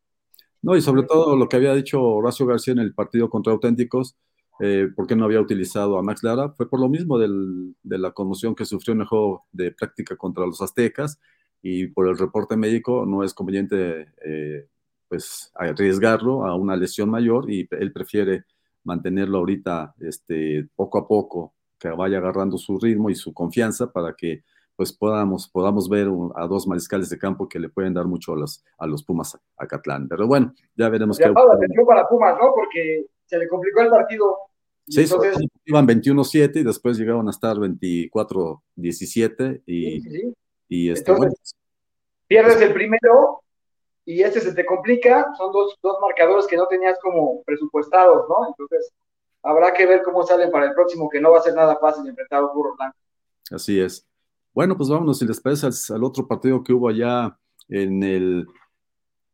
[0.62, 4.16] No, y sobre todo lo que había dicho Horacio García en el partido contra Auténticos,
[4.60, 8.12] eh, por no había utilizado a Max Lara, fue por lo mismo del, de la
[8.12, 11.20] conmoción que sufrió en el juego de práctica contra los aztecas
[11.62, 14.68] y por el reporte médico no es conveniente eh,
[15.10, 18.46] pues arriesgarlo a una lesión mayor y él prefiere
[18.84, 24.14] mantenerlo ahorita este, poco a poco, que vaya agarrando su ritmo y su confianza para
[24.14, 24.44] que
[24.76, 28.38] pues podamos, podamos ver a dos mariscales de campo que le pueden dar mucho a
[28.38, 30.08] los, a los Pumas a Catlán.
[30.08, 31.18] Pero bueno, ya veremos.
[31.18, 32.52] qué atención para Pumas, ¿no?
[32.56, 34.38] Porque se le complicó el partido.
[34.88, 35.38] Sí, entonces...
[35.66, 40.34] iban 21-7 y después llegaron a estar 24-17 y,
[40.68, 41.34] y este, bueno,
[42.28, 43.44] pierdes el primero
[44.06, 48.48] y este se te complica, son dos, dos marcadores que no tenías como presupuestados, ¿no?
[48.48, 48.92] Entonces,
[49.42, 52.08] habrá que ver cómo salen para el próximo, que no va a ser nada fácil
[52.08, 52.98] enfrentar a un burro blanco.
[53.52, 54.06] Así es.
[54.54, 57.38] Bueno, pues vámonos, si les parece, al, otro partido que hubo allá
[57.70, 58.48] en el,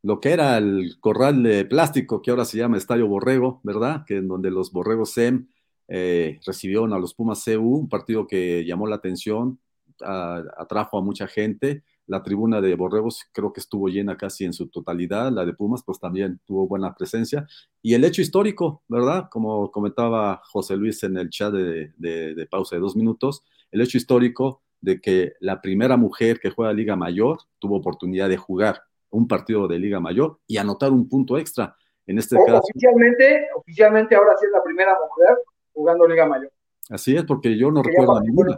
[0.03, 4.03] lo que era el corral de plástico, que ahora se llama Estadio Borrego, ¿verdad?
[4.05, 5.47] Que en donde los Borregos SEM
[5.87, 9.59] eh, recibieron a los Pumas CU, un partido que llamó la atención,
[10.01, 14.67] atrajo a mucha gente, la tribuna de Borregos creo que estuvo llena casi en su
[14.67, 17.47] totalidad, la de Pumas pues también tuvo buena presencia.
[17.83, 19.27] Y el hecho histórico, ¿verdad?
[19.29, 24.63] Como comentaba José Luis en el chat de, pausa de dos minutos, el hecho histórico
[24.81, 28.81] de que la primera mujer que juega Liga Mayor tuvo oportunidad de jugar
[29.11, 31.75] un partido de Liga Mayor y anotar un punto extra.
[32.07, 32.57] En este caso.
[32.57, 35.37] Oficialmente, oficialmente ahora sí es la primera mujer
[35.73, 36.51] jugando Liga Mayor.
[36.89, 38.57] Así es, porque yo no recuerdo a ninguna.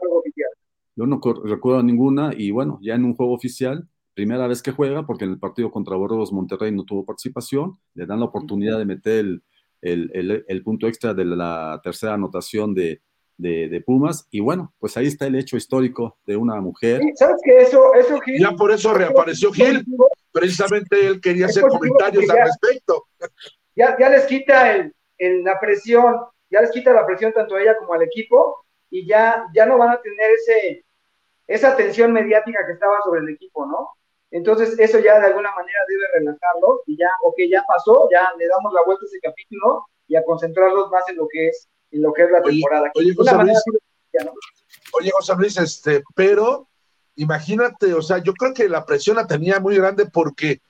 [1.01, 5.03] Yo no recuerdo ninguna y bueno, ya en un juego oficial, primera vez que juega,
[5.03, 8.85] porque en el partido contra Borregos Monterrey no tuvo participación, le dan la oportunidad de
[8.85, 9.25] meter
[9.81, 13.01] el, punto extra de la tercera anotación de,
[13.83, 17.01] Pumas y bueno, pues ahí está el hecho histórico de una mujer.
[17.15, 17.61] ¿Sabes qué?
[17.61, 19.83] Eso, eso Gil, Ya por eso reapareció Gil,
[20.31, 23.05] precisamente él quería hacer comentarios al respecto.
[23.75, 24.93] Ya, ya les quita el,
[25.43, 26.13] la presión
[26.51, 29.77] ya les quita la presión tanto a ella como al equipo y ya, ya no
[29.77, 30.85] van a tener ese,
[31.47, 33.89] esa tensión mediática que estaba sobre el equipo, ¿no?
[34.31, 38.47] Entonces eso ya de alguna manera debe relajarlo y ya, ok, ya pasó, ya le
[38.47, 42.01] damos la vuelta a ese capítulo y a concentrarlos más en lo que es, en
[42.01, 42.91] lo que es la temporada.
[42.95, 43.59] Oye, José Luis,
[44.93, 46.67] oye, José Luis, este, pero
[47.15, 50.61] imagínate, o sea, yo creo que la presión la tenía muy grande porque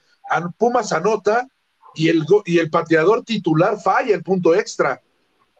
[0.57, 1.47] Pumas anota
[1.93, 5.01] y el, y el pateador titular falla el punto extra.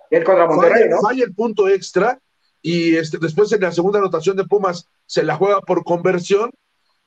[0.10, 1.02] El contra Monterrey, falla, ¿no?
[1.02, 2.20] Falla el punto extra
[2.62, 6.52] y este, después en la segunda anotación de Pumas se la juega por conversión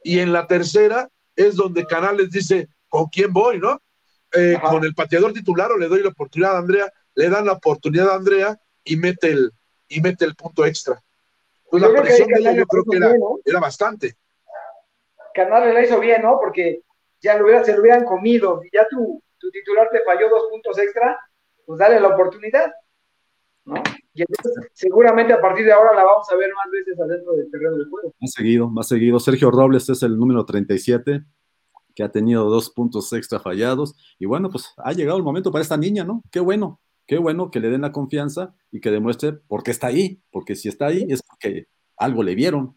[0.02, 3.81] y en la tercera es donde Canales dice, ¿con quién voy, no?
[4.32, 7.52] Eh, con el pateador titular o le doy la oportunidad a Andrea, le dan la
[7.52, 9.52] oportunidad a Andrea y mete el,
[9.89, 11.01] y mete el punto extra.
[11.70, 13.12] Pues la presión de ella yo creo que era,
[13.44, 14.16] era bastante.
[15.35, 16.39] Canales la hizo bien, ¿no?
[16.39, 16.82] Porque
[17.20, 20.48] ya lo hubiera, se lo hubieran comido, y ya tu, tu titular te falló dos
[20.51, 21.18] puntos extra,
[21.64, 22.72] pues dale la oportunidad,
[23.64, 23.82] ¿no?
[24.15, 27.51] Y entonces, seguramente a partir de ahora la vamos a ver más veces adentro del
[27.51, 28.15] terreno del juego.
[28.20, 29.19] Más seguido, más seguido.
[29.19, 31.24] Sergio Robles es el número 37,
[31.95, 33.97] que ha tenido dos puntos extra fallados.
[34.19, 36.23] Y bueno, pues ha llegado el momento para esta niña, ¿no?
[36.31, 39.89] Qué bueno, qué bueno que le den la confianza y que demuestre por qué está
[39.89, 41.66] ahí, porque si está ahí es porque
[41.97, 42.77] algo le vieron,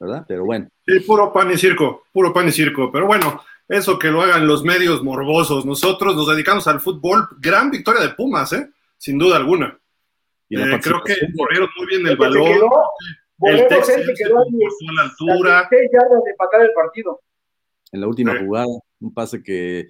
[0.00, 0.24] ¿verdad?
[0.26, 0.68] Pero bueno.
[0.86, 2.90] Sí, puro pan y circo, puro pan y circo.
[2.90, 5.66] Pero bueno, eso que lo hagan los medios morbosos.
[5.66, 7.28] Nosotros nos dedicamos al fútbol.
[7.38, 8.70] Gran victoria de Pumas, ¿eh?
[8.96, 9.78] Sin duda alguna.
[10.48, 12.70] Y eh, creo que corrieron muy bien el balón.
[13.40, 14.44] el Texas se quedó a
[14.94, 15.68] la altura.
[15.70, 17.20] de empatar el partido.
[17.92, 18.66] En la última jugada,
[19.00, 19.88] un pase que,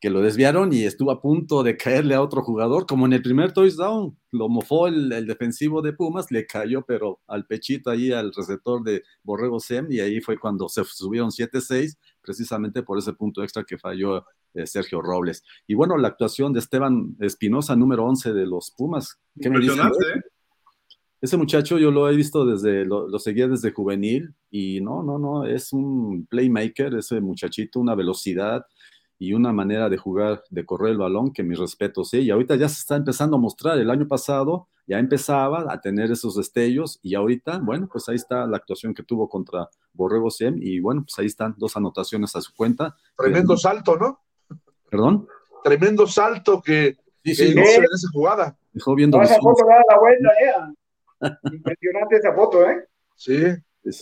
[0.00, 3.22] que, lo desviaron y estuvo a punto de caerle a otro jugador, como en el
[3.22, 4.16] primer touchdown.
[4.30, 8.82] Lo mofó el, el defensivo de Pumas, le cayó, pero al pechito ahí al receptor
[8.84, 13.64] de Borrego Sem, y ahí fue cuando se subieron 7-6 precisamente por ese punto extra
[13.64, 14.24] que falló
[14.54, 15.44] eh, Sergio Robles.
[15.66, 19.18] Y bueno, la actuación de Esteban Espinosa, número 11 de los Pumas.
[19.40, 19.74] ¿Qué me dice?
[19.74, 20.22] ¿eh?
[21.20, 25.18] Ese muchacho yo lo he visto desde, lo, lo, seguía desde juvenil y no, no,
[25.18, 28.64] no, es un playmaker, ese muchachito, una velocidad
[29.18, 32.56] y una manera de jugar, de correr el balón, que mis respetos, sí, y ahorita
[32.56, 36.98] ya se está empezando a mostrar, el año pasado ya empezaba a tener esos destellos
[37.02, 41.02] y ahorita, bueno, pues ahí está la actuación que tuvo contra Borrego Sem y bueno,
[41.02, 42.96] pues ahí están dos anotaciones a su cuenta.
[43.16, 44.20] Tremendo salto, ¿no?
[44.90, 45.28] ¿Perdón?
[45.62, 48.56] Tremendo salto que, sí, sí, que en esa jugada.
[48.72, 49.20] Dejó viendo.
[49.22, 51.28] esa foto da la vuelta, ¿eh?
[51.52, 52.88] Impresionante esa foto, ¿eh?
[53.16, 53.42] Sí.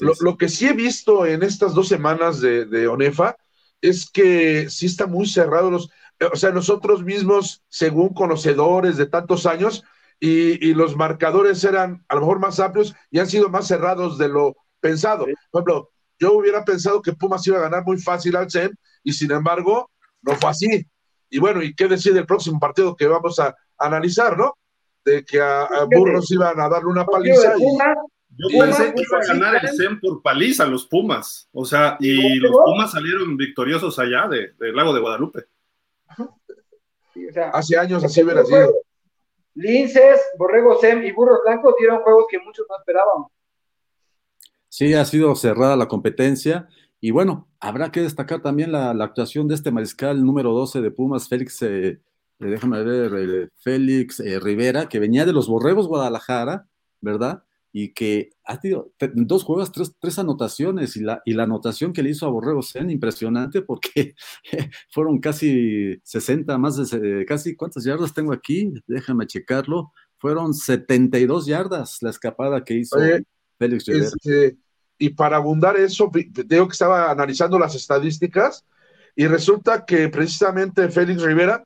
[0.00, 3.36] Lo, lo, que sí he visto en estas dos semanas de, de ONEFA
[3.80, 5.90] es que sí está muy cerrado los,
[6.32, 9.84] o sea, nosotros mismos, según conocedores de tantos años,
[10.20, 14.18] y, y, los marcadores eran a lo mejor más amplios y han sido más cerrados
[14.18, 15.26] de lo pensado.
[15.52, 19.12] Por ejemplo, yo hubiera pensado que Pumas iba a ganar muy fácil al CEN y
[19.12, 19.88] sin embargo
[20.22, 20.86] no fue así.
[21.30, 24.54] Y bueno, ¿y qué decir del próximo partido que vamos a, analizar, no?
[25.04, 27.54] De que a, a Burros iban a darle una paliza.
[27.56, 27.64] Y,
[28.38, 31.48] yo pensé que iba a ganar el CEN por paliza los Pumas.
[31.52, 35.44] O sea, y los Pumas salieron victoriosos allá del de Lago de Guadalupe.
[37.14, 38.72] Sí, o sea, Hace años así hubiera sido.
[39.54, 43.24] Linces, Borrego Sem y Burros Blancos dieron juegos que muchos no esperaban.
[44.68, 46.68] Sí, ha sido cerrada la competencia.
[47.00, 50.90] Y bueno, habrá que destacar también la, la actuación de este mariscal número 12 de
[50.90, 52.00] Pumas, Félix, eh,
[52.38, 56.68] déjame ver, eh, Félix eh, Rivera, que venía de los Borregos Guadalajara,
[57.00, 57.42] ¿verdad?
[57.72, 61.92] Y que ha tenido en dos juegos tres, tres, anotaciones y la, y la anotación
[61.92, 64.14] que le hizo a Borrego Sen, impresionante porque
[64.90, 68.72] fueron casi 60, más de casi, ¿cuántas yardas tengo aquí?
[68.86, 69.92] Déjame checarlo.
[70.16, 73.24] Fueron 72 yardas la escapada que hizo Oye,
[73.58, 74.06] Félix Rivera.
[74.06, 74.58] Este,
[74.98, 78.64] y para abundar eso, digo que estaba analizando las estadísticas
[79.14, 81.64] y resulta que precisamente Félix Rivera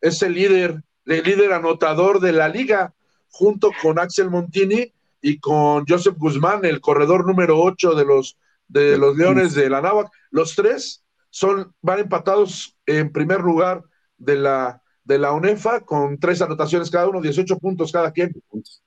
[0.00, 2.92] es el líder, el líder anotador de la liga,
[3.30, 8.36] junto con Axel Montini y con Joseph Guzmán, el corredor número 8 de los,
[8.68, 10.10] de los Leones de la Náhuac.
[10.30, 13.82] Los tres son, van empatados en primer lugar
[14.18, 18.32] de la, de la UNEFA con tres anotaciones cada uno, 18 puntos cada quien.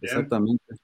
[0.02, 0.76] Exactamente.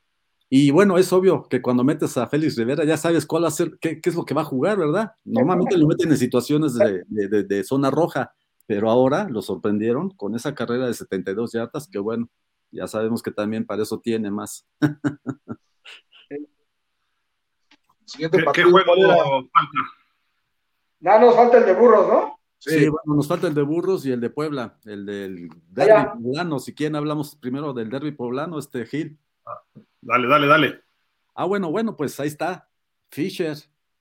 [0.56, 3.52] Y bueno, es obvio que cuando metes a Félix Rivera ya sabes cuál va a
[3.52, 5.14] ser, qué, qué es lo que va a jugar, ¿verdad?
[5.26, 8.36] Normalmente lo meten en situaciones de, de, de, zona roja,
[8.68, 12.30] pero ahora lo sorprendieron con esa carrera de 72 yardas, que bueno,
[12.70, 14.68] ya sabemos que también para eso tiene más.
[18.06, 18.94] Siguiente ¿Qué, partido, ¿Qué juego
[19.52, 19.80] falta?
[21.00, 22.40] Ya nos falta el de burros, ¿no?
[22.60, 22.78] Sí.
[22.78, 22.90] sí.
[22.90, 26.14] bueno, nos falta el de burros y el de Puebla, el del derby Allá.
[26.14, 26.60] poblano.
[26.60, 29.18] Si quieren, hablamos primero del derby poblano, este Gil.
[30.06, 30.82] Dale, dale, dale.
[31.34, 32.70] Ah, bueno, bueno, pues ahí está.
[33.10, 33.58] Fisher,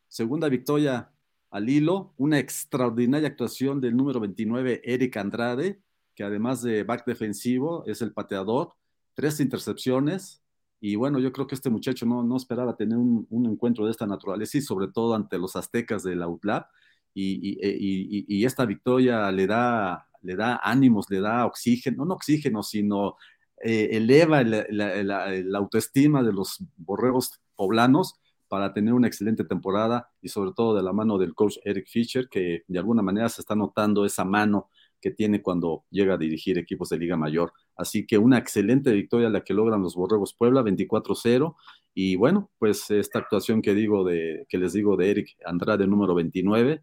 [0.09, 1.13] segunda victoria
[1.51, 5.81] al hilo, una extraordinaria actuación del número 29, Eric Andrade,
[6.17, 8.75] que además de back defensivo es el pateador
[9.15, 10.43] tres intercepciones.
[10.81, 13.93] Y bueno, yo creo que este muchacho no, no esperaba tener un, un, encuentro de
[13.93, 16.67] esta naturaleza y sobre todo ante los aztecas del Outlap.
[17.15, 22.15] Y, y, y, y, esta victoria le da, le da ánimos, le da oxígeno, no
[22.15, 23.17] oxígeno, sino
[23.63, 28.15] eh, eleva la, autoestima de los borregos poblanos
[28.49, 32.29] para tener una excelente temporada y sobre todo de la mano del coach Eric Fischer,
[32.29, 34.69] que de alguna manera se está notando esa mano
[35.01, 37.53] que tiene cuando llega a dirigir equipos de Liga Mayor.
[37.77, 41.57] Así que una excelente victoria la que logran los Borregos Puebla, 24-0.
[41.95, 46.15] Y bueno, pues esta actuación que digo de, que les digo de Eric Andrade, número
[46.15, 46.83] 29,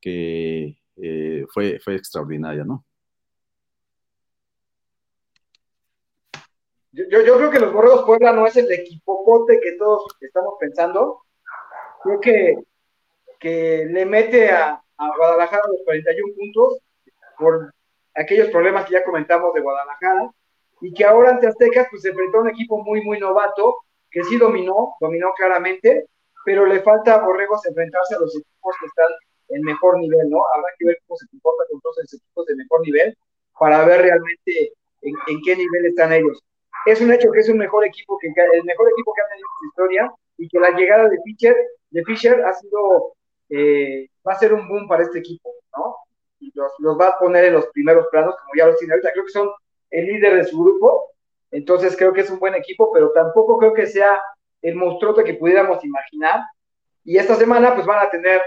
[0.00, 2.84] que eh, fue, fue extraordinaria, ¿no?
[7.10, 11.22] Yo, yo, creo que los Borregos Puebla no es el equipopote que todos estamos pensando.
[12.02, 12.58] Creo que,
[13.38, 16.78] que le mete a, a Guadalajara los 41 puntos
[17.38, 17.72] por
[18.14, 20.30] aquellos problemas que ya comentamos de Guadalajara,
[20.80, 23.78] y que ahora ante Aztecas pues se enfrentó a un equipo muy, muy novato,
[24.10, 26.06] que sí dominó, dominó claramente,
[26.44, 29.10] pero le falta a Borregos enfrentarse a los equipos que están
[29.48, 30.38] en mejor nivel, ¿no?
[30.54, 33.16] Habrá que ver cómo se comporta con todos esos equipos de mejor nivel
[33.58, 34.72] para ver realmente
[35.02, 36.42] en, en, qué nivel están ellos.
[36.90, 39.46] Es un hecho que es un mejor equipo que el mejor equipo que ha tenido
[39.46, 41.56] en su historia y que la llegada de Fischer,
[41.90, 43.14] de Fischer ha sido
[43.50, 45.96] eh, va a ser un boom para este equipo, ¿no?
[46.40, 49.12] y los, los, va a poner en los primeros planos, como ya lo tiene ahorita.
[49.12, 49.50] Creo que son
[49.90, 51.12] el líder de su grupo,
[51.50, 54.20] entonces creo que es un buen equipo, pero tampoco creo que sea
[54.62, 56.40] el monstruote que pudiéramos imaginar.
[57.04, 58.42] Y esta semana, pues van a tener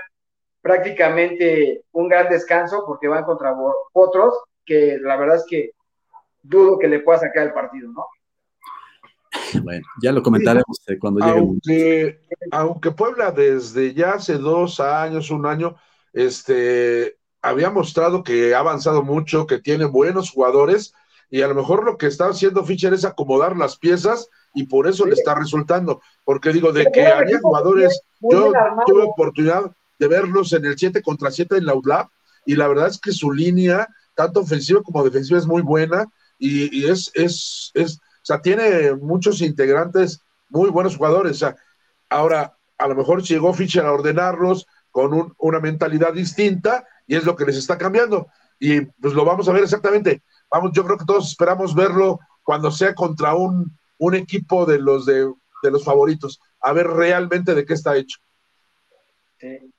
[0.62, 3.56] prácticamente un gran descanso porque van contra
[3.94, 5.72] otros que la verdad es que
[6.44, 8.06] dudo que le pueda sacar el partido, ¿no?
[9.64, 11.40] Bueno, ya lo comentaremos sí, cuando llegue.
[11.40, 12.20] Aunque,
[12.52, 15.76] aunque Puebla desde ya hace dos años, un año,
[16.14, 20.94] este, había mostrado que ha avanzado mucho, que tiene buenos jugadores
[21.30, 24.88] y a lo mejor lo que está haciendo Fischer es acomodar las piezas y por
[24.88, 25.10] eso sí.
[25.10, 26.02] le está resultando.
[26.26, 28.52] Porque digo, de que había jugadores, yo
[28.86, 32.10] tuve oportunidad de verlos en el 7 contra 7 en la UDLAP
[32.46, 36.06] y la verdad es que su línea, tanto ofensiva como defensiva, es muy buena
[36.38, 41.32] y, y es, es, es, o sea, tiene muchos integrantes muy buenos jugadores.
[41.34, 41.56] O sea,
[42.10, 47.24] ahora, a lo mejor llegó Fischer a ordenarlos con un, una mentalidad distinta y es
[47.24, 48.28] lo que les está cambiando.
[48.60, 50.22] Y pues lo vamos a ver exactamente.
[50.52, 55.06] Vamos, yo creo que todos esperamos verlo cuando sea contra un, un equipo de los
[55.06, 55.32] de,
[55.64, 58.20] de, los favoritos, a ver realmente de qué está hecho.
[59.40, 59.72] Sí.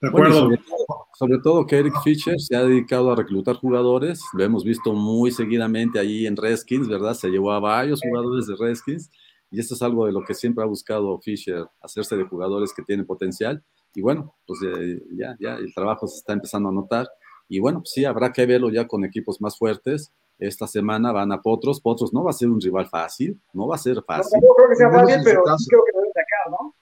[0.00, 4.44] Bueno, sobre, todo, sobre, todo, que Eric Fischer se ha dedicado a reclutar jugadores, lo
[4.44, 7.14] hemos visto muy seguidamente ahí en Redskins, ¿verdad?
[7.14, 9.10] Se llevó a varios jugadores de Redskins
[9.50, 12.82] y esto es algo de lo que siempre ha buscado Fischer, hacerse de jugadores que
[12.82, 13.64] tienen potencial
[13.94, 17.08] y bueno, pues eh, ya, ya el trabajo se está empezando a notar.
[17.48, 20.12] Y bueno, pues sí, habrá que verlo ya con equipos más fuertes.
[20.38, 21.80] Esta semana van a Potros.
[21.80, 24.40] Potros no va a ser un rival fácil, no va a ser fácil.
[24.40, 26.74] No, no creo que sea fácil, pero sí creo que deben sacar, ¿no?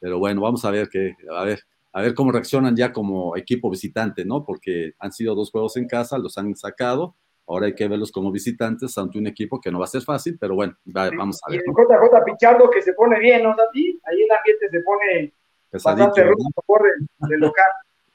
[0.00, 1.60] Pero bueno, vamos a ver qué, a ver,
[1.94, 4.44] a ver cómo reaccionan ya como equipo visitante, ¿no?
[4.44, 7.14] Porque han sido dos juegos en casa, los han sacado.
[7.46, 10.36] Ahora hay que verlos como visitantes ante un equipo que no va a ser fácil,
[10.38, 11.60] pero bueno, va, vamos a ver.
[11.64, 14.00] Y el JJ Pichardo que se pone bien, ¿no, Santi?
[14.04, 15.32] Ahí el ambiente se pone
[15.70, 17.64] Bastante rudo por el, el local.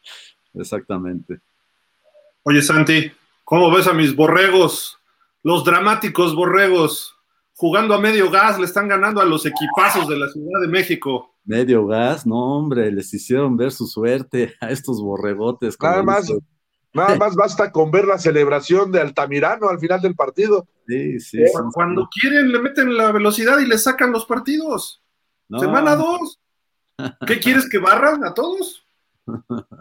[0.53, 1.39] Exactamente.
[2.43, 3.11] Oye, Santi,
[3.45, 4.97] ¿cómo ves a mis borregos?
[5.41, 7.15] Los dramáticos borregos,
[7.55, 11.35] jugando a medio gas, le están ganando a los equipazos de la Ciudad de México.
[11.49, 15.75] Medio gas, no, hombre, les hicieron ver su suerte a estos borregotes.
[15.81, 16.31] Nada más,
[16.93, 20.67] nada más basta con ver la celebración de Altamirano al final del partido.
[20.87, 21.39] Sí, sí.
[21.73, 22.21] Cuando sí.
[22.21, 25.01] quieren, le meten la velocidad y le sacan los partidos.
[25.47, 25.57] No.
[25.57, 26.39] Semana dos.
[27.25, 28.85] ¿Qué quieres que barran a todos?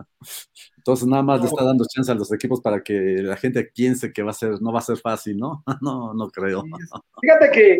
[0.79, 1.45] Entonces nada más no.
[1.45, 4.33] le está dando chance a los equipos para que la gente piense que va a
[4.33, 5.63] ser, no va a ser fácil, ¿no?
[5.83, 6.65] No, no creo.
[7.21, 7.79] Fíjate que,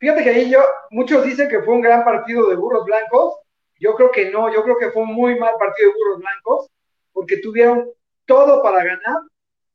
[0.00, 0.60] fíjate que ahí yo,
[0.90, 3.36] muchos dicen que fue un gran partido de burros blancos.
[3.78, 6.70] Yo creo que no, yo creo que fue un muy mal partido de burros blancos,
[7.12, 7.88] porque tuvieron
[8.26, 9.20] todo para ganar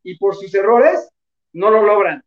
[0.04, 1.10] y por sus errores
[1.54, 2.24] no lo logran.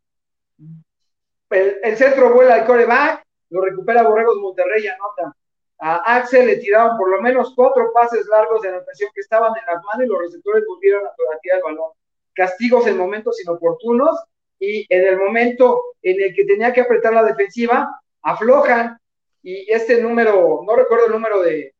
[1.49, 5.35] El, centro vuela al coreback, lo recupera Borregos Monterrey y anota
[5.79, 9.65] a Axel le tiraron por lo menos cuatro pases largos de anotación que estaban en
[9.65, 11.91] las manos y los receptores volvieron a tirar el balón.
[12.33, 14.19] Castigos en momentos inoportunos
[14.59, 17.89] y en el momento en el que tenía que apretar la defensiva,
[18.21, 18.97] aflojan
[19.41, 21.73] y este número, no recuerdo el número de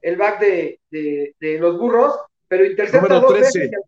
[0.00, 2.18] el back de, de, de los burros,
[2.48, 3.58] pero intercepta número dos 13.
[3.58, 3.80] veces.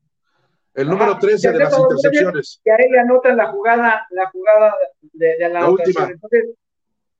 [0.74, 2.60] El número 13 de las intercepciones.
[2.64, 4.74] Y ahí le anotan la jugada, la jugada
[5.12, 6.08] de, de la, la última.
[6.10, 6.50] Entonces,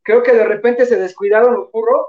[0.03, 2.07] creo que de repente se descuidaron los burros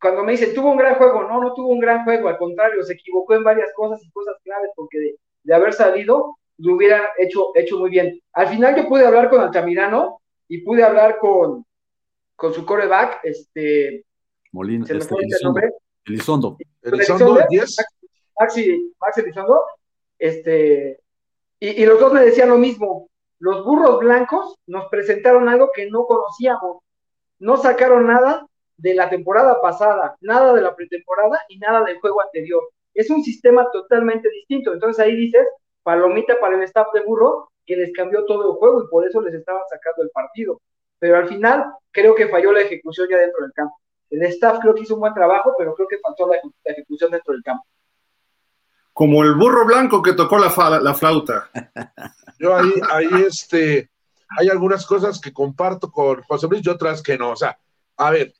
[0.00, 2.82] cuando me dicen, tuvo un gran juego, no, no tuvo un gran juego, al contrario,
[2.82, 7.10] se equivocó en varias cosas y cosas claves, porque de, de haber salido, lo hubiera
[7.18, 8.20] hecho, hecho muy bien.
[8.32, 11.64] Al final yo pude hablar con Altamirano y pude hablar con,
[12.36, 14.04] con su coreback, este...
[14.52, 15.46] Molina, se me este, fue el Elizondo.
[15.48, 15.70] nombre.
[16.04, 16.58] Elizondo.
[16.82, 17.76] Elizondo, el 10.
[18.38, 19.62] Maxi, Maxi Elizondo,
[20.18, 21.00] este,
[21.60, 23.08] y, y los dos me decían lo mismo.
[23.38, 26.78] Los burros blancos nos presentaron algo que no conocíamos.
[27.38, 28.46] No sacaron nada
[28.76, 32.62] de la temporada pasada, nada de la pretemporada y nada del juego anterior.
[32.92, 34.72] Es un sistema totalmente distinto.
[34.72, 35.46] Entonces ahí dices,
[35.82, 39.20] palomita para el staff de burro, que les cambió todo el juego y por eso
[39.20, 40.60] les estaban sacando el partido.
[40.98, 43.74] Pero al final creo que falló la ejecución ya dentro del campo.
[44.10, 47.10] El staff creo que hizo un buen trabajo, pero creo que faltó la, la ejecución
[47.12, 47.64] dentro del campo.
[48.92, 51.48] Como el burro blanco que tocó la, fa- la flauta.
[52.38, 53.88] Yo ahí, ahí, este,
[54.36, 57.30] hay algunas cosas que comparto con José Luis y otras que no.
[57.30, 57.56] O sea,
[57.96, 58.34] a ver,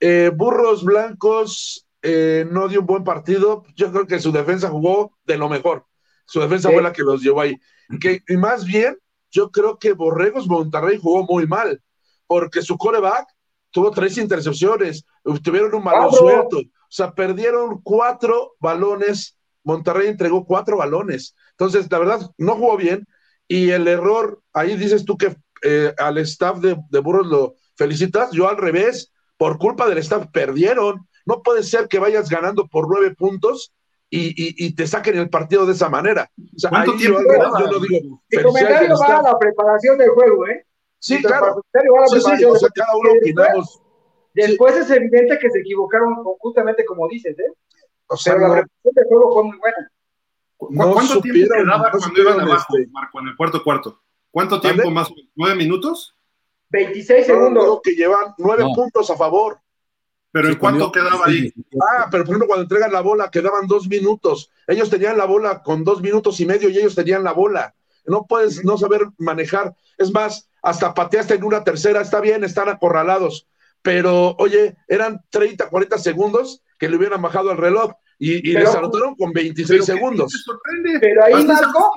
[0.00, 3.64] eh, Burros Blancos eh, no dio un buen partido.
[3.76, 5.86] Yo creo que su defensa jugó de lo mejor.
[6.32, 6.74] Su defensa Sí.
[6.74, 7.56] fue la que los llevó ahí.
[8.00, 8.96] Que, y más bien,
[9.30, 11.82] yo creo que Borregos Monterrey jugó muy mal,
[12.26, 13.26] porque su coreback
[13.70, 15.04] tuvo tres intercepciones,
[15.42, 16.58] tuvieron un balón suelto.
[16.58, 19.36] O sea, perdieron cuatro balones.
[19.62, 21.34] Monterrey entregó cuatro balones.
[21.50, 23.06] Entonces, la verdad, no jugó bien.
[23.46, 28.30] Y el error, ahí dices tú que eh, al staff de, de Burros lo felicitas.
[28.32, 31.06] Yo al revés, por culpa del staff perdieron.
[31.26, 33.72] No puede ser que vayas ganando por nueve puntos
[34.14, 36.30] y, y- y te saquen el partido de esa manera.
[36.38, 39.98] O sea, ahí ¿Cuánto yo, tiempo yo no digo felicidades comentario va a la preparación
[39.98, 40.66] del juego, ¿eh?
[40.98, 41.54] Sí, claro.
[41.54, 42.74] comentario va a la Sí, sí, preparación o del sea, juego.
[42.76, 43.82] cada uno Y después- opinamos.
[44.34, 47.52] Después es evidente que se equivocaron justamente como dices, ¿eh?
[48.06, 49.90] O sea, Pero la preparación del juego fue muy buena.
[50.56, 54.00] ¿Cu- No ¿Cuánto tiempo quedaba no cuando iban abajo, este- Marco, en el cuarto cuarto?
[54.30, 54.94] ¿Cuánto tiempo ¿Mande?
[54.94, 55.10] más?
[55.34, 56.16] ¿Nueve minutos?
[56.70, 57.66] 26 no, segundos.
[57.66, 58.72] no, que llevan nueve No.
[58.74, 59.58] puntos a favor.
[60.32, 61.52] ¿Pero en cuánto cuando- quedaba ahí?
[61.80, 64.50] Ah, pero por ejemplo, cuando entregan la bola, quedaban dos minutos.
[64.66, 67.74] Ellos tenían la bola con dos minutos y medio y ellos tenían la bola.
[68.06, 69.74] No puedes no saber manejar.
[69.98, 73.46] Es más, hasta pateaste en una tercera, está bien, están acorralados.
[73.82, 78.66] Pero, oye, eran 30, 40 segundos que le hubieran bajado el reloj y, y Pero-
[78.66, 80.32] les anotaron con 26 ¿Pero qué segundos.
[80.84, 80.98] te?
[81.00, 81.92] Pero ahí, Marco,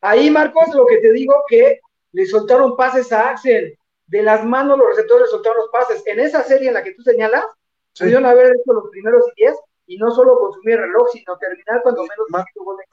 [0.00, 1.80] ahí, Marcos, lo que te digo que
[2.12, 3.78] le soltaron pases a Axel.
[4.12, 6.02] De las manos los receptores soltaron los pases.
[6.06, 7.44] En esa serie en la que tú señalas,
[7.94, 8.04] Sí.
[8.04, 9.54] pudieron haber hecho los primeros 10
[9.86, 12.44] y no solo consumir el reloj, sino terminar cuando menos Ma-.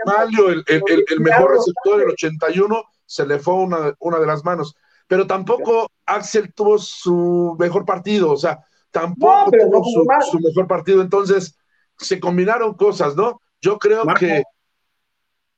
[0.05, 4.25] Mario, el, el- el- el mejor receptor, el 81, se le fue una, una de
[4.25, 4.75] las manos.
[5.07, 8.59] Pero tampoco Axel tuvo su mejor partido, o sea,
[8.91, 9.83] tampoco No, tuvo no
[10.23, 11.01] su, su mejor partido.
[11.01, 11.57] Entonces,
[11.97, 13.41] se combinaron cosas, ¿no?
[13.61, 14.19] Yo creo Marco.
[14.21, 14.43] que.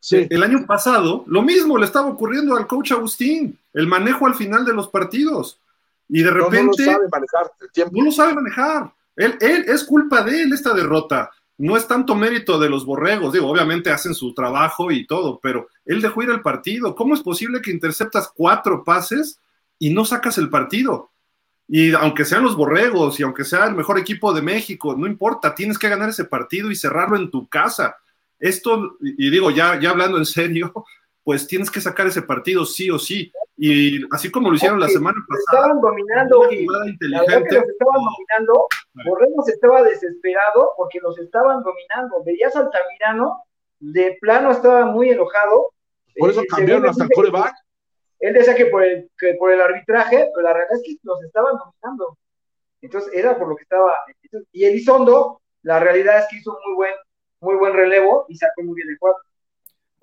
[0.02, 4.34] Sí, El año pasado, lo mismo le estaba ocurriendo al coach Agustín, el manejo al
[4.34, 5.60] final de los partidos.
[6.10, 7.94] Y de no, no lo repente sabe manejar el tiempo.
[7.95, 8.91] no lo sabe manejar.
[9.15, 11.30] Él, él es culpa de él esta derrota.
[11.60, 13.32] No es tanto mérito de los borregos.
[13.32, 16.95] Digo, obviamente hacen su trabajo y todo, pero él dejó ir el partido.
[16.95, 19.40] ¿Cómo es posible que interceptas cuatro pases
[19.78, 21.11] y no sacas el partido?
[21.68, 25.53] Y aunque sean los borregos y aunque sea el mejor equipo de México, no importa,
[25.53, 27.95] tienes que ganar ese partido y cerrarlo en tu casa.
[28.41, 30.73] Esto, y digo, ya, ya hablando en serio,
[31.23, 33.31] pues tienes que sacar ese partido sí o sí.
[33.55, 36.89] Y así como lo hicieron la semana Los pasada, estaban dominando, jugada La verdad que
[36.89, 37.55] inteligente.
[37.55, 38.68] los estaban dominando.
[39.05, 42.23] Borrego estaba desesperado porque los estaban dominando.
[42.26, 43.43] Veías al Altamirano,
[43.80, 45.73] de plano estaba muy enojado.
[46.18, 47.53] Por eso Eh, cambiaron hasta el coreback.
[48.19, 51.23] Él decía que por, el, que por el arbitraje, pero la realidad es que los
[51.23, 52.18] estaban dominando.
[52.81, 53.95] Entonces era por lo que estaba.
[54.51, 56.93] Y Elizondo, la realidad es que hizo muy buen,
[57.41, 59.19] muy buen relevo y sacó muy bien el cuadro.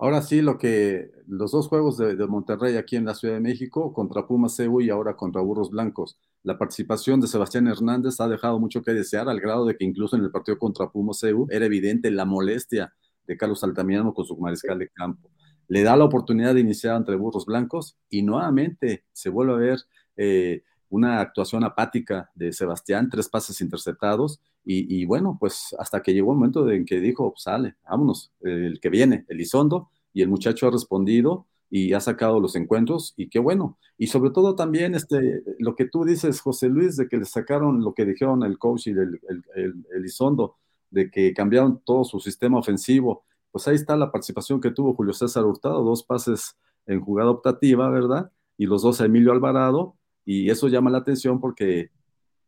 [0.01, 3.93] Ahora sí, lo que los dos juegos de, Monterrey aquí en la Ciudad de México,
[3.93, 8.59] contra Pumas CU y ahora contra Burros Blancos, la participación de Sebastián Hernández ha dejado
[8.59, 11.65] mucho que desear, al grado de que incluso en el partido contra Pumas CU era
[11.65, 12.93] evidente la molestia
[13.27, 15.29] de Carlos Altamirano con su mariscal de campo.
[15.67, 19.79] Le da la oportunidad de iniciar entre Burros Blancos y nuevamente se vuelve a ver
[20.15, 24.39] eh, una actuación apática de Sebastián, tres pases interceptados,
[24.71, 28.89] y, bueno, pues hasta que llegó el momento en que dijo, sale, vámonos, el que
[28.89, 33.77] viene, Elizondo, y el muchacho ha respondido y ha sacado los encuentros, y qué bueno.
[33.97, 37.83] Y sobre todo también este, lo que tú dices, José Luis, de que le sacaron
[37.83, 40.57] lo que dijeron el coach y el, el, el, Elizondo,
[40.91, 45.13] de que cambiaron todo su sistema ofensivo, pues ahí está la participación que tuvo Julio
[45.13, 48.31] César Hurtado, dos pases en jugada optativa, ¿verdad?
[48.57, 49.95] Y los dos a Emilio Alvarado,
[50.29, 51.89] y eso llama la atención porque,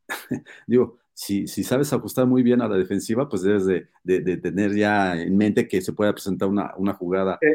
[0.68, 4.38] digo, si, si, sabes ajustar muy bien a la defensiva, pues debes de, de, de
[4.38, 7.48] tener ya en mente que se pueda presentar una, una jugada sí.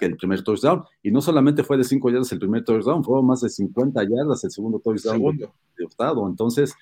[0.00, 0.82] que el primer touchdown.
[1.00, 4.42] Y no solamente fue de 5 yardas el primer touchdown, fue más de 50 yardas
[4.42, 5.54] el segundo touchdown segundo.
[5.76, 6.26] De, Hurtado.
[6.26, 6.74] Entonces,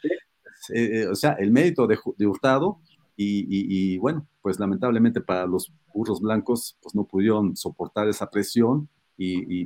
[0.62, 0.72] sí.
[0.74, 2.78] eh, o sea, el mérito de, de Hurtado
[3.14, 8.30] y, y, y, bueno, pues lamentablemente para los burros blancos, pues no pudieron soportar esa
[8.30, 9.64] presión y, y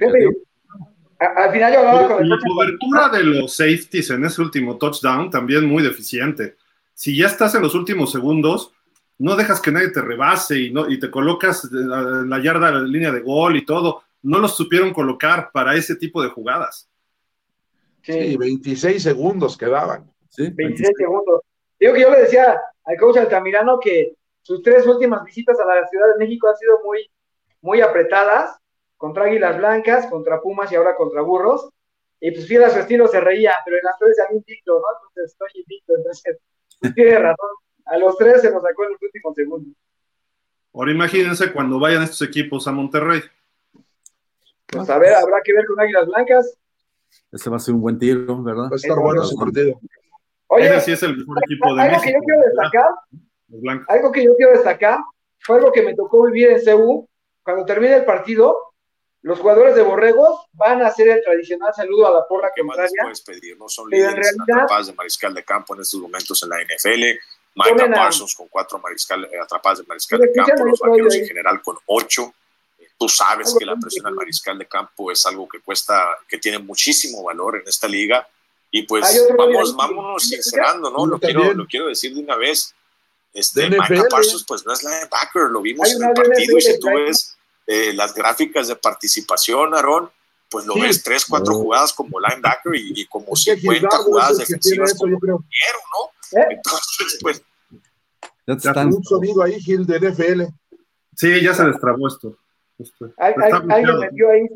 [1.20, 5.66] al final yo hablaba con La cobertura de los safeties en ese último touchdown también
[5.66, 6.56] muy deficiente.
[6.94, 8.72] Si ya estás en los últimos segundos,
[9.18, 12.80] no dejas que nadie te rebase y, no, y te colocas en la yarda, la
[12.80, 14.02] línea de gol y todo.
[14.22, 16.88] No los supieron colocar para ese tipo de jugadas.
[18.02, 20.10] Sí, 26 segundos quedaban.
[20.30, 20.50] ¿Sí?
[20.50, 21.42] 26 segundos.
[21.78, 25.86] Digo que yo le decía al coach Altamirano que sus tres últimas visitas a la
[25.86, 27.10] Ciudad de México han sido muy,
[27.60, 28.58] muy apretadas,
[29.00, 31.70] contra Águilas Blancas, contra Pumas y ahora contra Burros.
[32.20, 34.74] Y pues fiel a su estilo se reía, pero en las tres se había invicto,
[34.74, 35.08] ¿no?
[35.08, 36.38] Entonces estoy invicto, entonces
[36.78, 37.48] pues, tiene razón.
[37.86, 39.74] A los tres se nos sacó en los últimos segundos.
[40.74, 43.22] Ahora imagínense cuando vayan estos equipos a Monterrey.
[44.66, 46.58] Pues a ver, habrá que ver con Águilas Blancas.
[47.32, 48.64] Ese va a ser un buen tiro, ¿verdad?
[48.64, 49.80] Va a estar bueno ese partido.
[50.48, 52.04] Oye, Ese sí es el mejor equipo de algo México.
[52.04, 54.98] Que yo quiero destacar, algo que yo quiero destacar
[55.38, 57.08] fue algo que me tocó vivir en CU.
[57.42, 58.69] Cuando termine el partido,
[59.22, 62.84] los jugadores de Borregos van a hacer el tradicional saludo a la porra ¿Qué contraria.
[62.84, 63.58] más les puedes pedir?
[63.58, 67.18] No son líderes en atrapadas de mariscal de campo en estos momentos en la NFL.
[67.54, 71.60] Micah Parsons con cuatro mariscal, eh, atrapadas de mariscal de campo, los vaqueros en general
[71.60, 72.32] con ocho.
[72.96, 76.58] Tú sabes que la presión al mariscal de campo es algo que cuesta, que tiene
[76.58, 78.26] muchísimo valor en esta liga.
[78.70, 81.06] Y pues vamos, vámonos sincerando, ¿no?
[81.06, 82.74] Lo quiero, lo quiero decir de una vez.
[83.32, 86.88] Este, Micah Parsons, pues no es linebacker, lo vimos en el partido y si tú
[86.88, 87.36] ves
[87.72, 90.10] eh, las gráficas de participación, Aaron,
[90.48, 90.80] pues lo sí.
[90.80, 91.60] ves tres, cuatro no.
[91.60, 95.36] jugadas como linebacker y, y como 50 jugadas defensivas como creo.
[95.36, 96.40] ¿no?
[96.40, 96.46] ¿Eh?
[96.50, 97.42] Entonces, pues.
[98.46, 98.72] Ya.
[98.84, 100.42] Un sonido ahí, Gil, de NFL.
[101.14, 102.36] Sí, ya se destrabó esto.
[102.76, 104.46] esto Alguien metió ahí.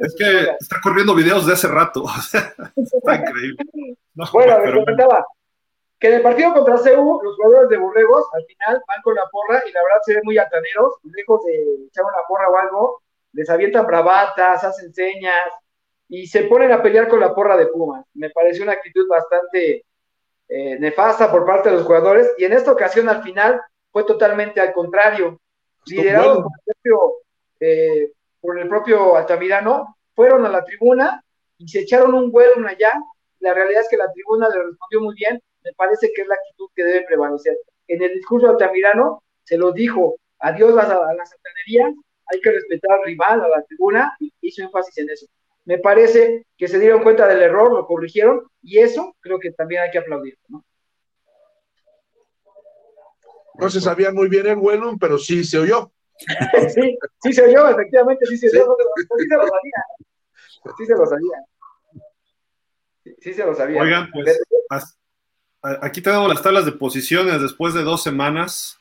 [0.00, 2.04] Es que está corriendo videos de hace rato.
[2.76, 3.56] está increíble.
[4.14, 5.24] No, bueno, les comentaba
[6.02, 9.22] que en el partido contra CEU, los jugadores de Borregos al final van con la
[9.30, 13.02] porra y la verdad se ven muy altaneros, lejos de echar una porra o algo,
[13.32, 15.52] les avientan bravatas, hacen señas
[16.08, 18.04] y se ponen a pelear con la porra de Pumas.
[18.14, 19.84] Me pareció una actitud bastante
[20.48, 23.62] eh, nefasta por parte de los jugadores y en esta ocasión al final
[23.92, 25.38] fue totalmente al contrario.
[25.86, 27.12] Liderados por el propio,
[27.60, 31.22] eh, por el propio Altamirano, fueron a la tribuna
[31.58, 32.92] y se echaron un vuelo allá.
[33.38, 35.40] La realidad es que la tribuna le respondió muy bien.
[35.64, 37.56] Me parece que es la actitud que debe prevalecer.
[37.88, 41.94] En el discurso de Altamirano se lo dijo, adiós a, a las santanerías,
[42.26, 45.26] hay que respetar al rival, a la tribuna, y hizo énfasis en eso.
[45.64, 49.82] Me parece que se dieron cuenta del error, lo corrigieron, y eso creo que también
[49.82, 50.64] hay que aplaudir, ¿no?
[53.54, 55.92] No se sabía muy bien el vuelo, pero sí se oyó.
[56.74, 59.84] sí, sí se oyó, efectivamente, sí se oyó, sí, sí se lo sabía.
[60.78, 61.44] Sí se lo sabía.
[63.04, 63.82] Sí, sí se lo sabía.
[63.82, 64.40] Oigan, pues,
[65.80, 68.78] aquí tenemos las tablas de posiciones después de dos semanas.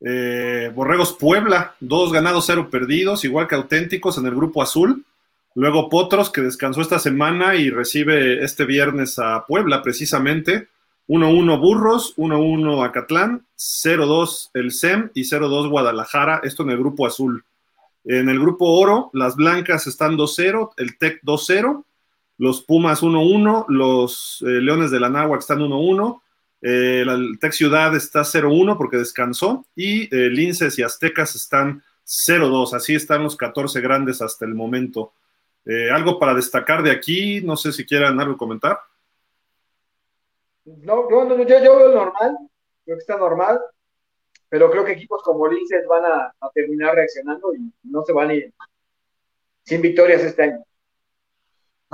[0.00, 5.04] Eh, Borregos Puebla, dos ganados, cero perdidos, igual que auténticos en el grupo azul.
[5.54, 10.68] Luego Potros, que descansó esta semana y recibe este viernes a Puebla, precisamente.
[11.06, 17.44] 1-1 Burros, 1-1 Acatlán, 0-2 el SEM y 0-2 Guadalajara, esto en el grupo azul.
[18.04, 21.84] En el grupo oro, las blancas están 2-0, el TEC 2-0,
[22.44, 26.20] los Pumas 1-1, los eh, Leones de la Náhuac están 1-1,
[26.60, 32.74] eh, el TEC Ciudad está 0-1 porque descansó y eh, Linces y Aztecas están 0-2,
[32.74, 35.14] así están los 14 grandes hasta el momento.
[35.64, 38.78] Eh, algo para destacar de aquí, no sé si quieran algo comentar.
[40.66, 42.36] No, no, no yo, yo, veo normal,
[42.84, 43.58] creo que está normal,
[44.50, 48.28] pero creo que equipos como Linces van a, a, terminar reaccionando y no se van
[48.28, 48.52] a ir
[49.62, 50.64] sin victorias este año.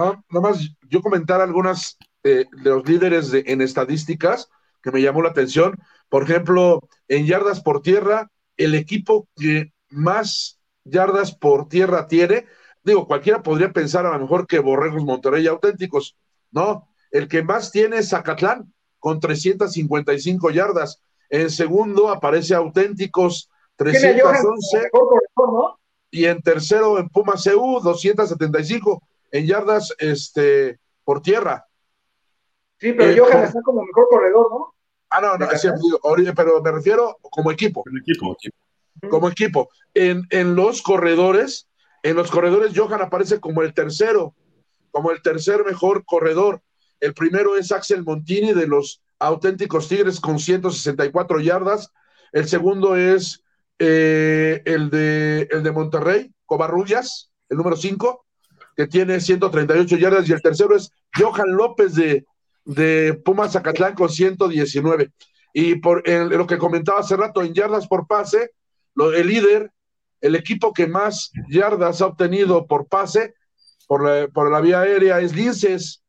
[0.00, 4.48] No, nomás yo comentar algunas eh, de los líderes de, en estadísticas
[4.82, 5.76] que me llamó la atención.
[6.08, 12.46] Por ejemplo, en yardas por tierra, el equipo que más yardas por tierra tiene,
[12.82, 16.16] digo, cualquiera podría pensar a lo mejor que Borregos Monterrey auténticos,
[16.50, 16.88] ¿no?
[17.10, 21.02] El que más tiene es Zacatlán, con 355 yardas.
[21.28, 24.88] En segundo aparece Auténticos, 311.
[25.36, 25.78] ¿no?
[26.10, 31.66] Y en tercero en Pumas CU, 275 en yardas este, por tierra.
[32.78, 34.74] Sí, pero eh, Johan está como mejor corredor, ¿no?
[35.10, 35.68] Ah, no, no, sí,
[36.36, 37.82] pero me refiero como equipo.
[37.82, 38.36] Como equipo.
[39.10, 39.68] Como equipo.
[39.92, 41.68] En, en los corredores,
[42.02, 44.34] en los corredores, Johan aparece como el tercero,
[44.90, 46.62] como el tercer mejor corredor.
[47.00, 51.92] El primero es Axel Montini de los auténticos Tigres con 164 yardas.
[52.32, 53.42] El segundo es
[53.78, 58.24] eh, el, de, el de Monterrey, Covarrubias, el número 5,
[58.80, 60.26] que tiene 138 yardas.
[60.26, 62.24] Y el tercero es Johan López de,
[62.64, 65.12] de Pumas Zacatlán con 119.
[65.52, 68.52] Y por lo que comentaba hace rato, en yardas por pase,
[68.94, 69.70] lo, el líder,
[70.22, 73.34] el equipo que más yardas ha obtenido por pase,
[73.86, 76.02] por la, por la vía aérea es Linces,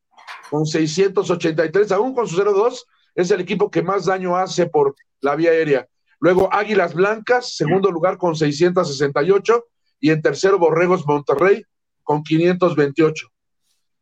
[0.49, 2.85] con 683, aún con su 0-2,
[3.15, 5.89] es el equipo que más daño hace por la vía aérea.
[6.21, 9.65] Luego Águilas Blancas, segundo lugar con 668,
[9.99, 11.65] y en tercero Borregos Monterrey
[12.03, 13.27] con 528.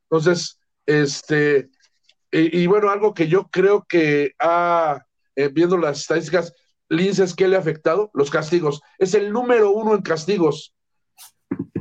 [0.10, 1.70] Entonces, este,
[2.32, 5.06] y, bueno, algo que yo creo que ha,
[5.36, 6.54] eh, viendo las estadísticas,
[6.90, 8.10] Linces, ¿qué le ha afectado?
[8.14, 8.82] Los castigos.
[8.98, 10.74] Es el número uno en castigos.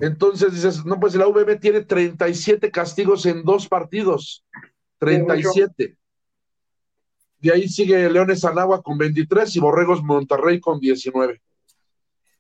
[0.01, 4.45] Entonces dices, no, pues la VM tiene 37 castigos en dos partidos.
[4.99, 5.97] 37.
[7.39, 11.41] De ahí sigue Leones Anagua con 23 y Borregos Monterrey con 19.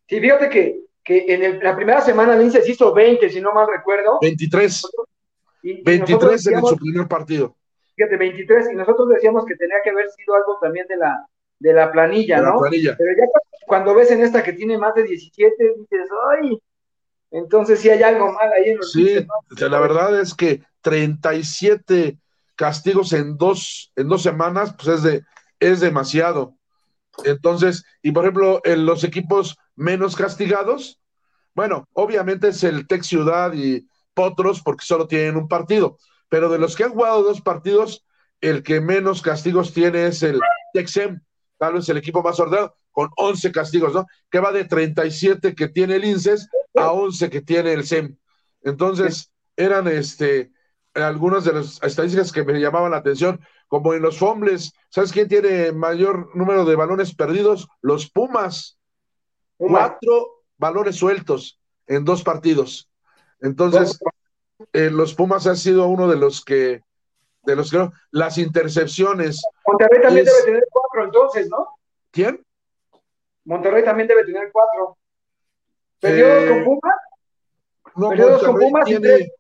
[0.09, 4.19] Sí, fíjate que, que en la primera semana Linces hizo 20, si no mal recuerdo.
[4.21, 4.83] 23.
[5.83, 7.57] 23 en su primer partido.
[7.97, 11.27] Fíjate, 23, y nosotros decíamos que tenía que haber sido algo también de la,
[11.61, 12.61] de la planilla, ¿no?
[12.61, 13.25] Pero ya
[13.67, 16.61] cuando ves en esta que tiene más de 17, dices, ¡ay!
[17.31, 19.27] Entonces sí hay algo mal ahí en los Sí,
[19.59, 22.19] la verdad es que 37
[22.55, 25.23] castigos en dos, en dos semanas, pues es, de,
[25.59, 26.55] es demasiado.
[27.25, 31.01] Entonces, y por ejemplo, en los equipos menos castigados,
[31.55, 35.99] bueno, obviamente es el Tech Ciudad y Potros porque solo tienen un partido,
[36.29, 38.05] pero de los que han jugado dos partidos,
[38.41, 40.41] el que menos castigos tiene es el
[40.73, 41.21] Texem,
[41.57, 44.07] tal vez el equipo más ordenado, con 11 castigos, ¿no?
[44.31, 48.17] Que va de 37 que tiene el INSES a 11 que tiene el SEM.
[48.63, 50.51] Entonces, eran este,
[50.95, 55.29] algunas de las estadísticas que me llamaban la atención, como en los fombles, ¿sabes quién
[55.29, 57.69] tiene mayor número de balones perdidos?
[57.83, 58.78] Los Pumas.
[59.59, 62.91] Cuatro balones sueltos en dos partidos.
[63.41, 63.99] Entonces,
[64.73, 66.83] eh, los Pumas han sido uno de los que,
[67.43, 69.43] de los que las intercepciones.
[69.67, 71.69] Monterrey también debe tener cuatro entonces, ¿no?
[72.11, 72.45] ¿Quién?
[73.45, 74.97] Monterrey también debe tener cuatro.
[76.01, 76.95] ¿Perdió eh, con Pumas?
[77.97, 79.33] No, ¿Perdió con Pumas tiene...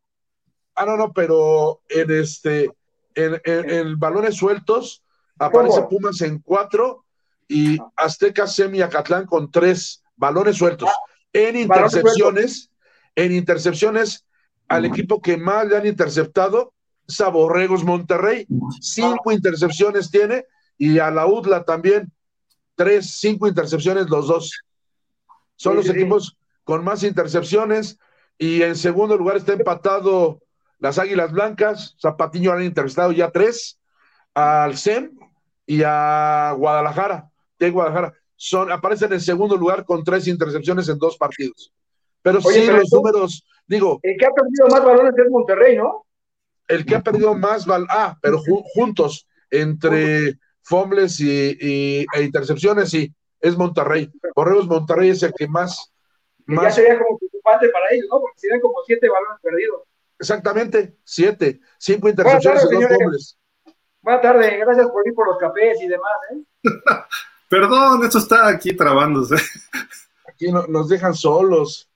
[0.74, 2.70] Ah, no, no, pero en este,
[3.14, 5.02] en, balones sueltos
[5.38, 7.04] aparece Pumas en cuatro
[7.48, 10.90] y Azteca Semi Acatlán con tres balones sueltos.
[10.90, 10.98] Ah,
[11.32, 12.70] en intercepciones,
[13.14, 14.26] en intercepciones,
[14.68, 16.74] al equipo que más le han interceptado,
[17.06, 18.46] Saborregos Monterrey,
[18.80, 20.44] cinco intercepciones tiene,
[20.76, 22.12] y a la UDLA también,
[22.74, 24.52] tres, cinco intercepciones los dos.
[25.56, 27.98] Son los equipos con más intercepciones,
[28.36, 30.42] y en segundo lugar está empatado
[30.78, 33.80] las Águilas Blancas, Zapatiño han interceptado ya tres,
[34.34, 35.18] al SEM
[35.66, 38.14] y a Guadalajara, de Guadalajara.
[38.40, 41.72] Son, aparecen en segundo lugar con tres intercepciones en dos partidos.
[42.22, 43.98] Pero sí, los números, digo.
[44.00, 46.06] El que ha perdido más balones es Monterrey, ¿no?
[46.68, 48.38] El que ha perdido más balones, ah, pero
[48.74, 54.08] juntos, entre fombles y, e intercepciones, sí, es Monterrey.
[54.34, 55.92] Correos Monterrey es el que más.
[56.46, 56.64] más...
[56.64, 58.20] Ya sería como preocupante para ellos, ¿no?
[58.20, 59.82] Porque serían como siete balones perdidos.
[60.20, 63.38] Exactamente, siete, cinco intercepciones y dos fombles.
[64.00, 66.42] Buenas tardes, gracias por ir por los cafés y demás, ¿eh?
[67.48, 69.36] Perdón, esto está aquí trabándose.
[70.28, 71.88] Aquí nos dejan solos.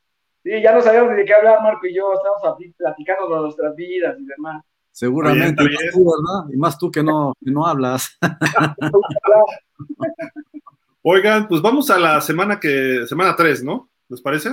[0.42, 3.76] Sí, ya no sabemos de qué hablar, Marco y yo, estamos aquí platicando de nuestras
[3.76, 4.64] vidas y demás.
[4.90, 6.52] Seguramente, y más tú, ¿verdad?
[6.52, 8.18] Y más tú que no, que no hablas.
[11.02, 13.88] Oigan, pues vamos a la semana que, semana 3, ¿no?
[14.08, 14.50] ¿Les parece?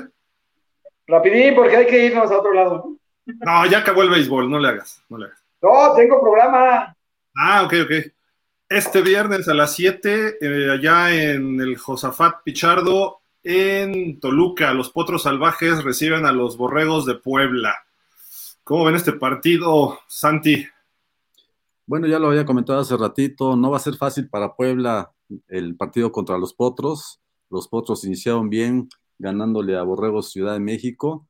[1.07, 2.99] Rapidín, porque hay que irnos a otro lado, ¿no?
[3.25, 5.43] No, ya acabó el béisbol, no le hagas, no le hagas.
[5.61, 6.95] No, tengo programa.
[7.35, 7.91] Ah, ok, ok.
[8.69, 15.23] Este viernes a las 7, eh, allá en el Josafat Pichardo, en Toluca, los Potros
[15.23, 17.73] Salvajes reciben a los Borregos de Puebla.
[18.63, 20.67] ¿Cómo ven este partido, Santi?
[21.87, 25.13] Bueno, ya lo había comentado hace ratito, no va a ser fácil para Puebla
[25.47, 27.19] el partido contra los Potros.
[27.49, 28.87] Los Potros iniciaron bien
[29.17, 31.27] ganándole a Borregos Ciudad de México.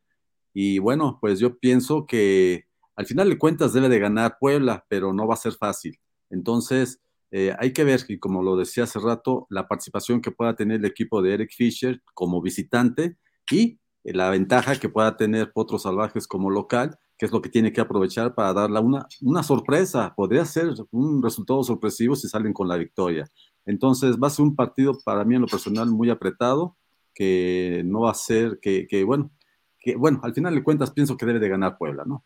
[0.53, 2.66] Y bueno, pues yo pienso que
[2.98, 5.98] al final de cuentas debe de ganar Puebla, pero no va a ser fácil.
[6.30, 6.99] Entonces,
[7.31, 10.80] eh, hay que ver, y como lo decía hace rato, la participación que pueda tener
[10.80, 13.18] el equipo de Eric Fisher como visitante
[13.51, 17.73] y la ventaja que pueda tener Potros Salvajes como local, que es lo que tiene
[17.73, 20.14] que aprovechar para darle una, una sorpresa.
[20.15, 23.27] Podría ser un resultado sorpresivo si salen con la victoria.
[23.65, 26.77] Entonces va a ser un partido para mí en lo personal muy apretado,
[27.14, 29.31] que no va a ser, que, que bueno,
[29.77, 32.23] que bueno, al final de cuentas pienso que debe de ganar Puebla, ¿no?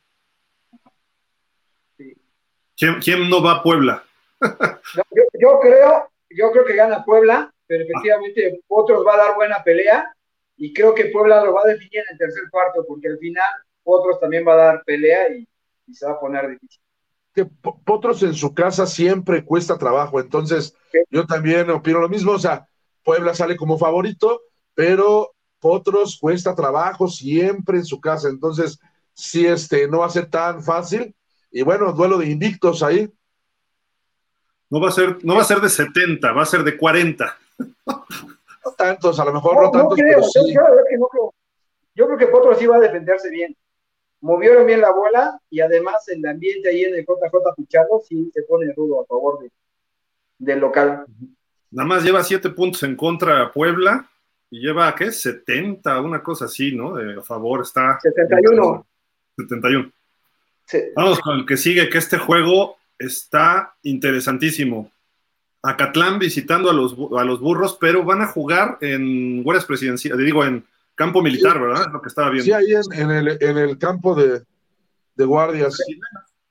[2.78, 4.04] ¿Quién, quién no va a Puebla?
[5.40, 10.14] yo, creo, yo creo que gana Puebla, pero efectivamente Potros va a dar buena pelea
[10.58, 13.50] y creo que Puebla lo va a definir en el tercer cuarto, porque al final
[13.84, 15.48] Potros también va a dar pelea y,
[15.92, 16.82] se va a poner difícil.
[17.34, 20.76] Que Potros en su casa siempre cuesta trabajo, entonces
[21.10, 22.68] yo también opino lo mismo, o sea,
[23.04, 24.42] Puebla sale como favorito,
[24.74, 28.80] pero Potros cuesta trabajo siempre en su casa, entonces
[29.14, 31.16] sí este, no va a ser tan fácil.
[31.52, 33.10] Y bueno, duelo de invictos ahí.
[34.74, 37.38] No va a ser, no va a ser de 70, va a ser de 40.
[37.86, 40.52] No tantos, a lo mejor no, tantos, creo, pero sí.
[41.94, 43.56] Yo, creo, que Potro sí va a defenderse bien.
[44.22, 48.42] Movieron bien la bola y además el ambiente ahí en el JJ Pichardo sí se
[48.44, 49.52] pone rudo a favor de,
[50.40, 51.06] del local.
[51.70, 54.10] Nada más lleva siete puntos en contra Puebla
[54.50, 55.12] y lleva, ¿qué?
[55.12, 56.96] 70, una cosa así, ¿no?
[56.96, 58.00] De, a favor está.
[58.02, 58.88] 71.
[59.38, 59.92] 71.
[60.96, 64.92] Vamos con el que sigue, que este juego está interesantísimo.
[65.62, 70.44] Acatlán visitando a los, a los burros, pero van a jugar en guardias presidenciales, digo,
[70.44, 70.66] en
[70.96, 71.88] campo militar, ¿verdad?
[71.92, 72.46] lo que estaba viendo.
[72.46, 74.44] Sí, ahí en, el, en el, campo de,
[75.16, 75.78] de, guardias.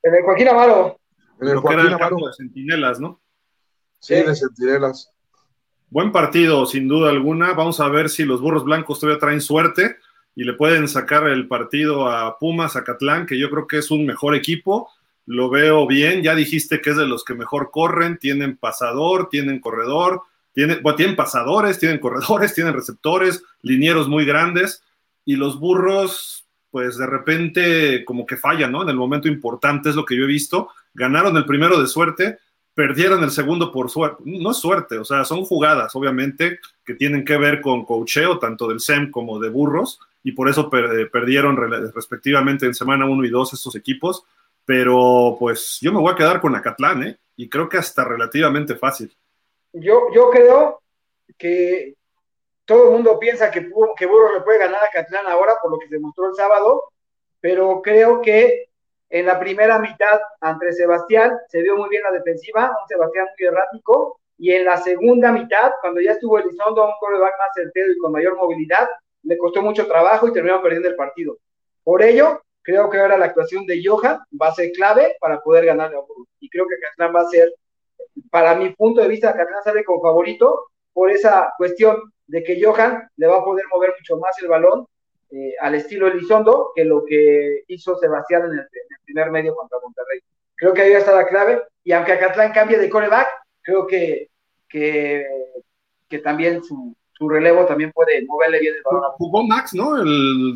[0.01, 0.99] En el Joaquín Amaro.
[1.39, 1.97] En el Joaquín Amaro.
[1.99, 3.21] campo de centinelas, ¿no?
[3.99, 5.11] Sí, de centinelas.
[5.89, 7.53] Buen partido, sin duda alguna.
[7.53, 9.97] Vamos a ver si los burros blancos todavía traen suerte
[10.35, 13.91] y le pueden sacar el partido a Pumas, a Catlán, que yo creo que es
[13.91, 14.89] un mejor equipo.
[15.25, 19.59] Lo veo bien, ya dijiste que es de los que mejor corren, tienen pasador, tienen
[19.59, 20.23] corredor,
[20.53, 24.83] tienen, tienen pasadores, tienen corredores, tienen receptores, linieros muy grandes,
[25.25, 28.83] y los burros, pues de repente como que fallan, ¿no?
[28.83, 30.69] En el momento importante es lo que yo he visto.
[30.93, 32.39] Ganaron el primero de suerte,
[32.73, 34.23] perdieron el segundo por suerte.
[34.25, 38.67] No es suerte, o sea, son jugadas, obviamente, que tienen que ver con cocheo, tanto
[38.67, 41.57] del SEM como de burros, y por eso eh, perdieron
[41.93, 44.23] respectivamente en semana 1 y 2 estos equipos.
[44.65, 47.17] Pero pues yo me voy a quedar con Acatlán, ¿eh?
[47.35, 49.15] Y creo que hasta relativamente fácil.
[49.73, 50.81] Yo, yo creo
[51.37, 51.95] que
[52.65, 55.79] todo el mundo piensa que, que Burros le puede ganar a Acatlán ahora por lo
[55.79, 56.83] que se mostró el sábado,
[57.41, 58.69] pero creo que
[59.09, 63.47] en la primera mitad ante Sebastián se vio muy bien la defensiva, un Sebastián muy
[63.47, 67.97] errático, y en la segunda mitad, cuando ya estuvo Elizondo, un coreback más certero y
[67.97, 68.87] con mayor movilidad,
[69.23, 71.37] le costó mucho trabajo y terminó perdiendo el partido.
[71.83, 75.65] Por ello, creo que ahora la actuación de Johan va a ser clave para poder
[75.75, 76.27] Burgos.
[76.39, 77.53] Y creo que Catlán va a ser,
[78.31, 83.07] para mi punto de vista, Catlán sale como favorito por esa cuestión de que Johan
[83.17, 84.87] le va a poder mover mucho más el balón
[85.31, 88.67] eh, al estilo Elizondo que lo que hizo Sebastián en el,
[89.05, 90.21] primer medio contra Monterrey.
[90.55, 91.61] Creo que ahí está la clave.
[91.83, 93.27] Y aunque Catlán cambie de coreback,
[93.61, 94.29] creo que,
[94.69, 99.11] que también su, su relevo también puede moverle bien el balón.
[99.17, 99.95] Jugó Max, ¿no?
[99.95, 100.53] El,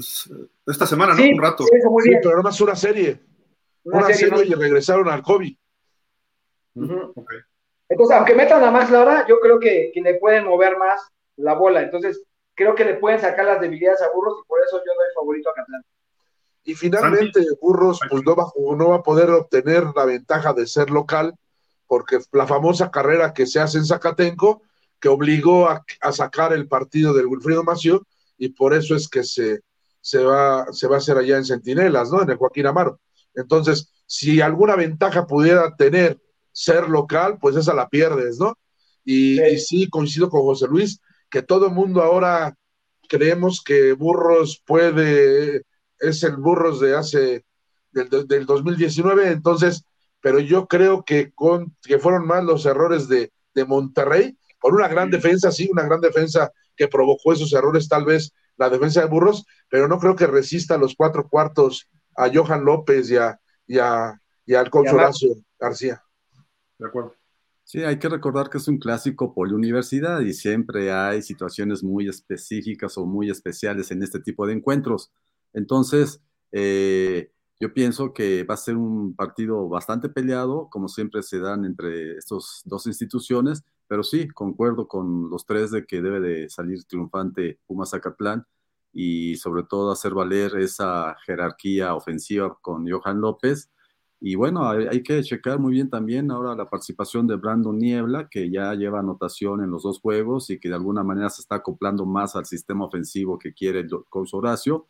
[0.66, 1.24] esta semana, ¿no?
[1.24, 1.64] Un rato.
[1.64, 2.20] Sí, muy bien.
[2.22, 3.22] pero más una serie.
[3.86, 5.56] Una, serie, y regresaron al COVID.
[6.76, 11.00] Entonces, aunque metan a Max Lara, yo creo que, que, le pueden mover más
[11.38, 11.82] la bola.
[11.82, 12.22] Entonces,
[12.54, 15.50] creo que le pueden sacar las debilidades a Burros y por eso yo doy favorito
[15.50, 15.84] a Catlán.
[16.66, 20.90] Y finalmente, Burros pues no va, no va a poder obtener la ventaja de ser
[20.90, 21.34] local,
[21.88, 24.64] porque la famosa carrera que se hace en Zacatenco,
[25.00, 28.06] que obligó a, sacar el partido del Wilfrido Macio
[28.38, 29.62] y por eso es que se,
[30.02, 32.22] se, va, se va a hacer allá en Centinelas, ¿no?
[32.22, 33.00] En el Joaquín Amaro.
[33.36, 36.20] Entonces, si alguna ventaja pudiera tener
[36.52, 38.58] ser local, pues esa la pierdes, ¿no?
[39.06, 39.88] Y sí.
[39.90, 41.00] coincido con José Luis,
[41.30, 42.56] que todo el mundo ahora
[43.08, 45.64] creemos que Burros puede,
[46.00, 47.46] es el Burros de hace,
[47.92, 49.84] del, del 2019, entonces,
[50.20, 54.88] pero yo creo que, con, que fueron más los errores de, de Monterrey por una
[54.88, 59.08] gran defensa, sí, una gran defensa que provocó esos errores, tal vez la defensa de
[59.08, 64.54] Burros, pero no creo que resista los cuatro cuartos a Johan López y, a, y,
[64.56, 66.02] al coach Horacio García.
[66.80, 67.16] De acuerdo.
[67.64, 72.98] Sí, hay que recordar que es un clásico universidad y siempre hay situaciones muy específicas
[72.98, 75.12] o muy especiales en este tipo de encuentros.
[75.54, 76.22] Entonces,
[76.54, 77.30] eh,
[77.60, 82.18] yo pienso que va a ser un partido bastante peleado, como siempre se dan entre
[82.18, 87.60] estas dos instituciones, pero sí, concuerdo con los tres de que debe de salir triunfante
[87.66, 88.46] Pumas Zacatlán
[88.94, 93.70] y sobre todo hacer valer esa jerarquía ofensiva con Johan López.
[94.20, 98.50] Y bueno, hay, que checar muy bien también ahora la participación de Brandon Niebla, que
[98.50, 102.06] ya lleva anotación en los dos juegos y que de alguna manera se está acoplando
[102.06, 104.88] más al sistema ofensivo que quiere el coach Horacio.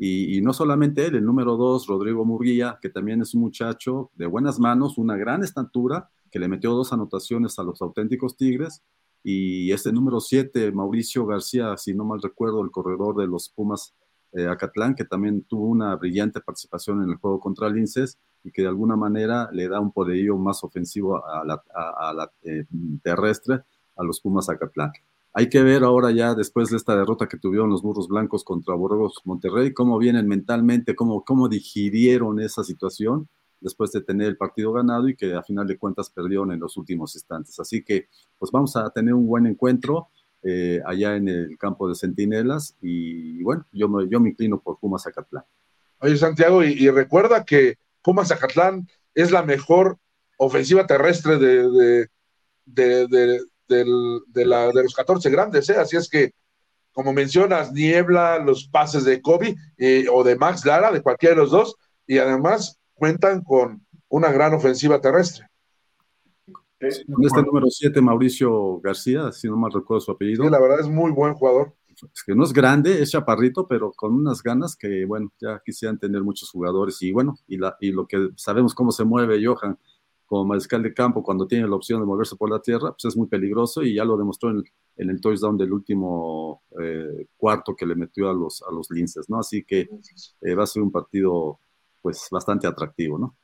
[0.00, 4.26] Y, no solamente él, el número dos, Rodrigo Murguía, que también es un muchacho de
[4.26, 8.82] buenas manos, una gran estatura, que le metió dos anotaciones a los auténticos Tigres.
[9.22, 13.94] Y este número siete, Mauricio García, si no mal recuerdo, el corredor de los Pumas
[14.32, 18.62] eh, Acatlán, que también tuvo una brillante participación en el juego contra Linces y que
[18.62, 22.64] de alguna manera le da un poderío más ofensivo a la, eh,
[23.02, 23.62] terrestre
[23.96, 24.92] a los Pumas Acatlán.
[25.32, 28.74] Hay que ver ahora ya, después de esta derrota que tuvieron los burros blancos contra
[28.74, 33.28] Borregos Monterrey, cómo vienen mentalmente, cómo, cómo digirieron esa situación
[33.60, 36.76] después de tener el partido ganado y que a final de cuentas perdieron en los
[36.76, 37.58] últimos instantes.
[37.58, 38.08] Así que
[38.38, 40.08] pues vamos a tener un buen encuentro
[40.42, 44.78] eh, allá en el campo de Centinelas y bueno, yo me, yo me inclino por
[44.78, 45.44] Pumas Zacatlán.
[46.00, 49.98] Oye, Santiago, y, recuerda que Pumas Zacatlán es la mejor
[50.36, 52.08] ofensiva terrestre de,
[52.64, 53.40] de,
[54.44, 55.76] los 14 grandes, ¿eh?
[55.76, 56.32] Así es que,
[56.92, 61.40] como mencionas, Niebla, los pases de Kobe eh, o de Max Lara, de cualquiera de
[61.40, 61.74] los dos,
[62.06, 65.46] y además cuentan con una gran ofensiva terrestre.
[66.80, 70.44] Este número 7, Mauricio García, si no mal recuerdo su apellido.
[70.44, 71.74] Sí, la verdad es muy buen jugador.
[72.14, 75.98] Es que no es grande, es chaparrito, pero con unas ganas que, bueno, ya quisieran
[75.98, 77.02] tener muchos jugadores.
[77.02, 79.76] Y bueno, y, la, y lo que sabemos cómo se mueve Johan
[80.28, 83.16] como mariscal de campo cuando tiene la opción de moverse por la tierra, pues es
[83.16, 84.62] muy peligroso y ya lo demostró en
[84.98, 89.28] el, el touchdown del último eh, cuarto que le metió a los, a los linces,
[89.30, 89.38] ¿no?
[89.38, 89.88] Así que
[90.42, 91.60] eh, va a ser un partido,
[92.02, 93.36] pues, bastante atractivo, ¿no?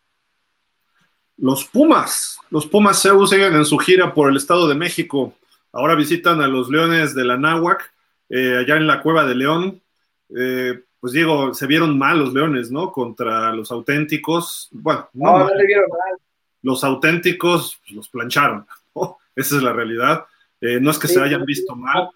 [1.37, 5.35] Los Pumas, los Pumas CEU siguen en su gira por el Estado de México.
[5.73, 7.93] Ahora visitan a los Leones de la Náhuac,
[8.29, 9.83] eh, allá en la Cueva de León.
[10.37, 12.93] Eh, pues digo, se vieron mal los Leones, ¿no?
[12.93, 14.69] Contra los auténticos.
[14.73, 16.19] Bueno, no, no, se vieron mal.
[16.63, 18.67] Los auténticos pues, los plancharon.
[19.37, 20.25] Esa es la realidad.
[20.61, 22.09] Eh, no es que se hayan visto mal.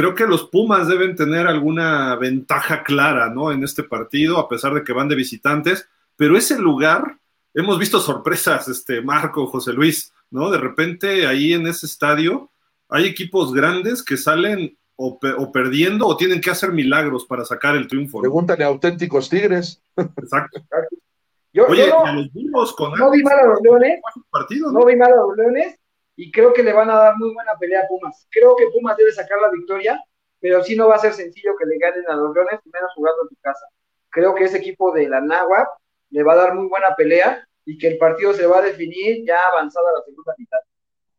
[0.00, 3.52] Creo que los Pumas deben tener alguna ventaja clara, ¿no?
[3.52, 5.90] En este partido, a pesar de que van de visitantes.
[6.16, 7.18] Pero ese lugar
[7.52, 10.50] hemos visto sorpresas, este Marco, José Luis, ¿no?
[10.50, 12.50] De repente ahí en ese estadio
[12.88, 15.18] hay equipos grandes que salen o,
[15.52, 18.22] perdiendo o tienen que hacer milagros para sacar el triunfo.
[18.22, 19.82] Pregúntale a auténticos Tigres.
[19.98, 20.62] Exacto.
[21.68, 24.00] Oye, no, a los burros con no vi mal a los Leones,
[24.30, 24.86] partido, ¿no?
[24.86, 25.79] vi mal a los Leones
[26.20, 28.28] y creo que le van a dar muy buena pelea a Pumas.
[28.30, 29.98] Creo que Pumas debe sacar la victoria,
[30.38, 33.22] pero sí no va a ser sencillo que le ganen a los Leones, menos jugando
[33.22, 33.64] en su casa.
[34.10, 35.66] Creo que ese equipo de la Nahua
[36.10, 39.24] le va a dar muy buena pelea y que el partido se va a definir
[39.26, 40.58] ya avanzada la segunda mitad.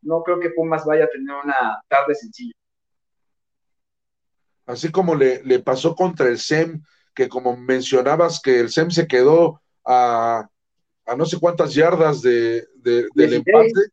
[0.03, 2.53] No creo que Pumas vaya a tener una tarde sencilla.
[4.67, 6.83] Así como le, le pasó contra el SEM,
[7.15, 10.47] que como mencionabas que el SEM se quedó a,
[11.07, 13.89] a no sé cuántas yardas de, del empate,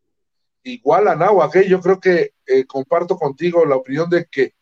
[0.73, 1.69] igual a Nahuatl, ¿eh?
[1.69, 4.55] yo creo que eh, comparto contigo la opinión de que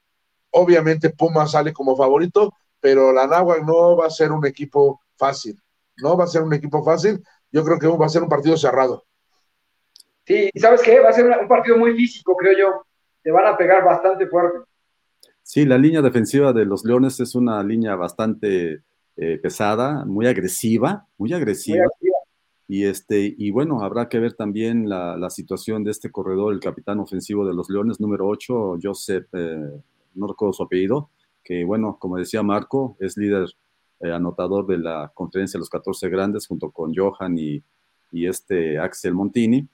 [0.51, 5.61] obviamente Pumas sale como favorito, pero la Nahuatl no va a ser un equipo fácil
[5.99, 7.23] no va a ser un equipo fácil.
[7.51, 9.05] Yo creo que va a ser un partido cerrado.
[10.25, 12.87] Sí, y sabes qué, va a ser un partido muy físico, creo yo.
[13.23, 14.59] Te van a pegar bastante fuerte.
[15.43, 18.83] Sí, la línea defensiva de los Leones es una línea bastante
[19.17, 21.87] eh, pesada, muy agresiva, muy agresiva.
[22.69, 26.99] Y, este, y bueno, habrá que ver también la, situación de este corredor, el capitán
[26.99, 29.81] ofensivo de los Leones, número 8, Joseph, eh,
[30.15, 31.11] no recuerdo su apellido,
[31.45, 33.49] que bueno, como decía Marco, es líder
[34.01, 37.63] eh, anotador de la conferencia de los 14 grandes junto con Johan y,
[38.13, 39.69] este Axel Montini.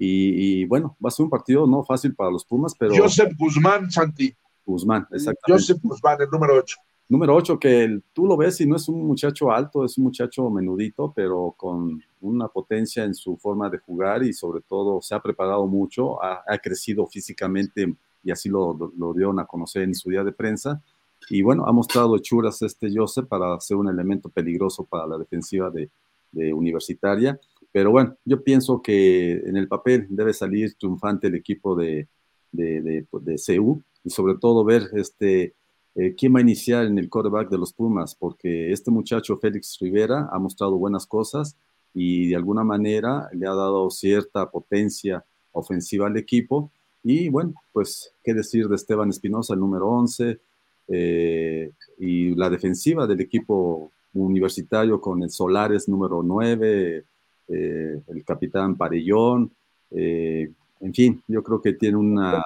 [0.00, 2.94] Y, bueno, va a ser un partido no fácil para los Pumas, pero...
[2.96, 4.32] Joseph Guzmán, Santi.
[4.64, 5.52] Guzmán, exactamente.
[5.52, 6.76] Joseph Guzmán, el número 8.
[7.10, 10.50] Número 8, que tú lo ves y no es un muchacho alto, es un muchacho
[10.50, 15.20] menudito, pero con una potencia en su forma de jugar y sobre todo se ha
[15.20, 20.22] preparado mucho, ha, crecido físicamente y así lo, lo, dieron a conocer en su día
[20.22, 20.82] de prensa
[21.30, 25.70] y bueno, ha mostrado hechuras este Joseph para ser un elemento peligroso para la defensiva
[25.70, 25.90] de,
[26.30, 27.40] Universitaria.
[27.72, 32.06] Pero bueno, yo pienso que en el papel debe salir triunfante el equipo de,
[32.52, 35.54] de, de, CU y sobre todo ver este,
[35.98, 39.78] eh, quién va a iniciar en el quarterback de los Pumas, porque este muchacho Félix
[39.80, 41.56] Rivera ha mostrado buenas cosas
[41.92, 46.70] y de alguna manera le ha dado cierta potencia ofensiva al equipo.
[47.02, 50.38] Y bueno, pues qué decir de Esteban Espinosa, el número 11,
[50.86, 57.04] eh, y la defensiva del equipo universitario con el Solares número 9,
[57.48, 59.50] eh, el capitán Parellón,
[59.90, 62.44] eh, en fin, yo creo que tiene una...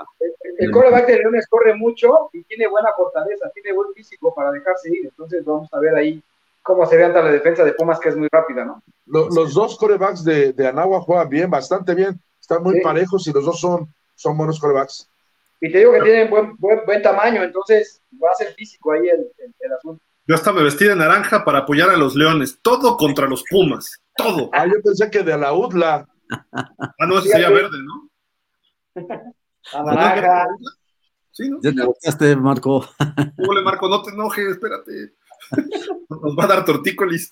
[0.58, 4.90] El, coreback de Leones corre mucho y tiene buena fortaleza, tiene buen físico para dejarse
[4.90, 6.22] ir, entonces vamos a ver ahí
[6.62, 8.82] cómo se ve ante la defensa de Pumas, que es muy rápida, ¿no?
[9.06, 13.44] Los, dos corebacks de, de Anagua juegan bien, bastante bien, están muy parejos y los
[13.44, 15.08] dos son, son buenos corebacks.
[15.60, 19.28] Y te digo que tienen buen, buen, tamaño, entonces va a ser físico ahí el,
[19.60, 20.02] el, asunto.
[20.26, 22.58] Yo hasta me vestí de naranja para apoyar a los leones.
[22.62, 24.00] Todo contra los Pumas.
[24.16, 24.50] Todo.
[24.52, 26.08] Ah, yo pensé que de la UDLA.
[26.52, 28.08] Ah, no, ese sería verde, ¿no?
[29.72, 30.46] A naranja.
[31.30, 31.60] Sí, ¿no?
[31.62, 32.86] Ya te gustaste, Marco.
[33.48, 35.14] Hola, Marco, no te enojes, espérate.
[36.08, 37.30] Nos va a dar tortícolis.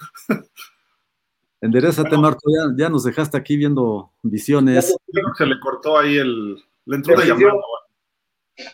[1.60, 4.96] Enderezate, Marco, ya, ya, nos dejaste aquí viendo visiones.
[5.36, 6.54] se le cortó ahí el.
[6.86, 7.52] Le entró de llamada.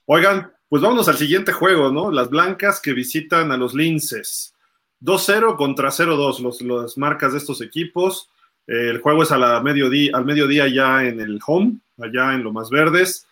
[0.06, 2.12] Oigan, pues vámonos al siguiente juego, ¿no?
[2.12, 4.54] Las blancas que visitan a los linces.
[5.02, 8.30] 2-0 contra 0-2, las marcas de estos equipos.
[8.66, 12.52] el juego es a la mediodía, al mediodía ya en el home, allá en lo
[12.52, 13.26] más verdes.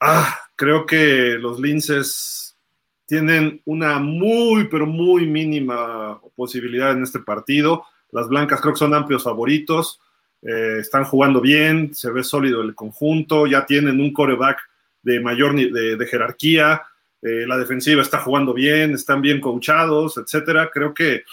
[0.00, 2.56] Ah, creo que los linces
[3.06, 7.84] tienen una muy, pero muy mínima posibilidad en este partido.
[8.10, 10.00] Las blancas creo que son amplios favoritos,
[10.42, 14.58] eh, están jugando bien, se ve sólido el conjunto, ya tienen un coreback
[15.02, 16.82] de mayor de, jerarquía,
[17.20, 20.70] eh, la defensiva está jugando bien, están bien coachados, etcétera.
[20.72, 21.24] Creo que,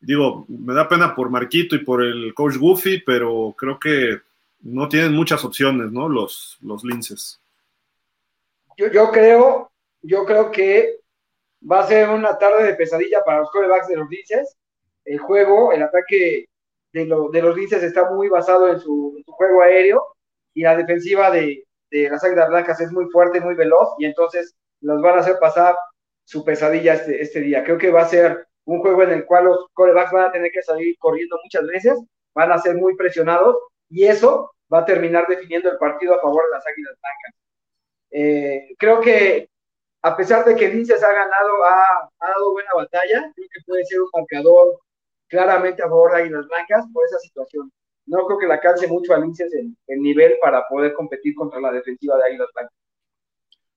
[0.00, 4.20] digo, me da pena por Marquito y por el coach Goofy, pero creo que
[4.62, 6.08] no tienen muchas opciones, ¿no?
[6.08, 7.40] Los, los linces.
[8.76, 9.70] Yo, yo creo,
[10.02, 11.00] yo creo que
[11.70, 14.56] va a ser una tarde de pesadilla para los corebacks de los linces.
[15.04, 16.46] El juego, el ataque
[16.92, 20.02] de, de los linces está muy basado en su, juego aéreo
[20.54, 24.54] y la defensiva de, de las Águilas Blancas es muy fuerte, muy veloz y entonces
[24.80, 25.74] los van a hacer pasar
[26.24, 27.64] su pesadilla este, este día.
[27.64, 30.52] Creo que va a ser un juego en el cual los corebacks van a tener
[30.52, 31.98] que salir corriendo muchas veces,
[32.34, 33.56] van a ser muy presionados
[33.90, 37.34] y eso va a terminar definiendo el partido a favor de las Águilas Blancas.
[38.10, 39.48] Eh, creo que
[40.02, 44.00] a pesar de que Linces ha ganado, ha, dado buena batalla, creo que puede ser
[44.00, 44.80] un marcador
[45.28, 47.72] claramente a favor de Águilas Blancas por esa situación.
[48.06, 51.60] No creo que la alcance mucho a Linces el, el nivel para poder competir contra
[51.60, 52.76] la defensiva de Águilas Blancas.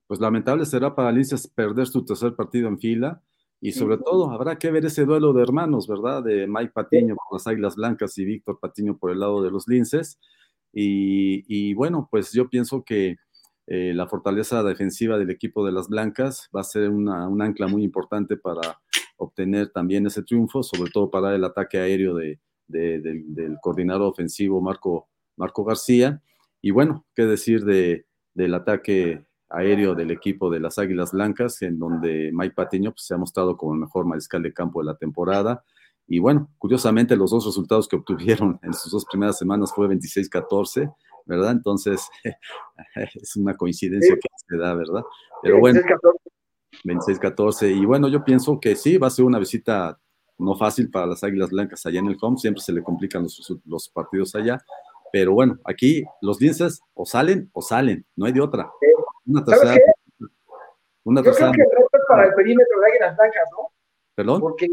[0.08, 3.22] Pues lamentable será para Linces perder su tercer partido en fila
[3.62, 6.24] y sobre todo habrá que ver ese duelo de hermanos, ¿verdad?
[6.24, 9.68] De Mike Patiño por las Águilas Blancas y Víctor Patiño por el lado de los
[9.68, 10.20] Linces.
[10.78, 13.16] Y, bueno, pues yo pienso que
[13.68, 17.68] eh, la fortaleza defensiva del equipo de las Blancas va a ser una, un ancla
[17.68, 18.82] muy importante para
[19.18, 25.08] obtener también ese triunfo, sobre todo para el ataque aéreo de, del coordinador ofensivo Marco,
[25.38, 26.22] Marco García.
[26.62, 31.80] Y bueno, qué decir de, del ataque aéreo del equipo de las Águilas Blancas, en
[31.80, 34.98] donde Mike Patiño pues, se ha mostrado como el mejor mariscal de campo de la
[34.98, 35.64] temporada.
[36.08, 40.94] Y bueno, curiosamente los dos resultados que obtuvieron en sus dos primeras semanas fue 26-14,
[41.26, 41.52] ¿verdad?
[41.52, 42.08] Entonces,
[43.16, 45.04] es una coincidencia que se da, ¿verdad?
[45.42, 45.82] Pero bueno,
[46.84, 47.76] 26-14.
[47.76, 50.00] Y bueno, yo pienso que sí, va a ser una visita
[50.38, 53.54] no fácil para las Águilas Blancas allá en el home, siempre se le complican los,
[53.66, 54.60] los partidos allá.
[55.12, 58.70] Pero bueno, aquí los linces o salen o salen, no hay de otra.
[59.26, 59.78] Una tercera.
[61.04, 63.70] Una Yo creo que el reto es para el perímetro de Águilas Blancas, ¿no?
[64.16, 64.42] ¿Perdón?
[64.42, 64.68] Porque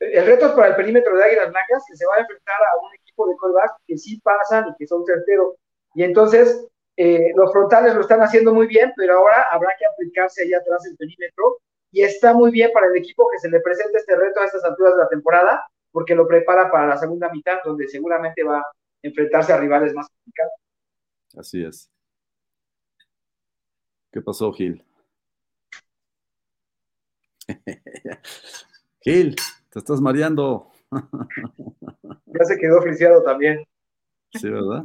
[0.00, 2.84] el reto es para el perímetro de Águilas Blancas, que se va a enfrentar a
[2.84, 5.54] un equipo de callback que sí pasan y que son certeros.
[5.94, 6.66] Y entonces,
[6.96, 10.86] eh, los frontales lo están haciendo muy bien, pero ahora habrá que aplicarse allá atrás
[10.86, 11.58] el perímetro.
[11.90, 14.64] Y está muy bien para el equipo que se le presente este reto a estas
[14.64, 18.72] alturas de la temporada, porque lo prepara para la segunda mitad, donde seguramente va a
[19.02, 20.52] enfrentarse a rivales más complicados.
[21.36, 21.90] Así es.
[24.10, 24.84] ¿Qué pasó, Gil?
[29.00, 29.36] Gil,
[29.74, 30.70] te estás mareando.
[30.92, 33.66] ya se quedó friciado también.
[34.32, 34.84] Sí, ¿verdad?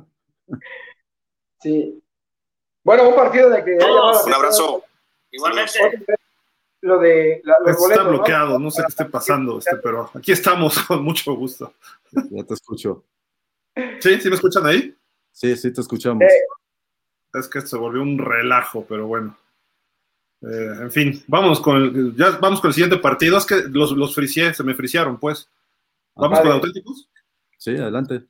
[1.62, 2.04] Sí.
[2.84, 3.76] Bueno, un partido de que.
[3.76, 4.84] un abrazo.
[5.30, 5.80] Igualmente.
[6.82, 8.72] Lo de Está bloqueado, ¿no?
[8.72, 11.74] sé qué esté pasando, este, pero aquí estamos con mucho gusto.
[12.32, 13.04] Ya te escucho.
[14.00, 14.20] ¿Sí?
[14.20, 14.96] ¿Sí me escuchan ahí?
[15.32, 16.24] Sí, sí, te escuchamos.
[17.34, 19.38] Es que se volvió un relajo, pero bueno.
[20.42, 23.38] Eh, en fin, vamos con el, ya vamos con el siguiente partido.
[23.38, 25.50] Es que los, los fricié, se me friciaron, pues.
[26.16, 27.10] ¿Vamos con auténticos?
[27.58, 28.26] Sí, adelante.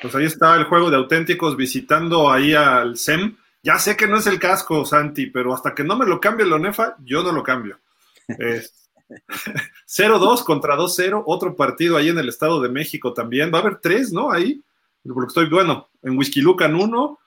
[0.00, 3.36] Pues ahí está el juego de auténticos visitando ahí al SEM.
[3.62, 6.46] Ya sé que no es el casco, Santi, pero hasta que no me lo cambie
[6.46, 7.80] el Onefa, yo no lo cambio.
[9.86, 13.52] 0-2 contra 2-0, otro partido ahí en el Estado de México también.
[13.52, 14.30] Va a haber tres, ¿no?
[14.30, 14.62] Ahí,
[15.02, 17.18] porque estoy, bueno, en Whisky Lucan uno,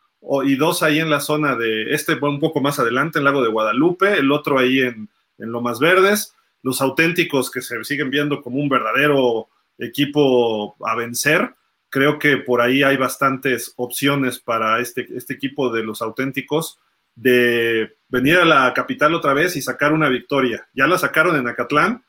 [0.44, 3.50] y dos ahí en la zona de, este un poco más adelante, en Lago de
[3.50, 8.58] Guadalupe, el otro ahí en, en Lomas Verdes, los auténticos que se siguen viendo como
[8.58, 11.56] un verdadero equipo a vencer.
[11.90, 16.80] Creo que por ahí hay bastantes opciones para este, este equipo de los auténticos
[17.16, 20.70] de venir a la capital otra vez y sacar una victoria.
[20.74, 22.06] Ya la sacaron en Acatlán.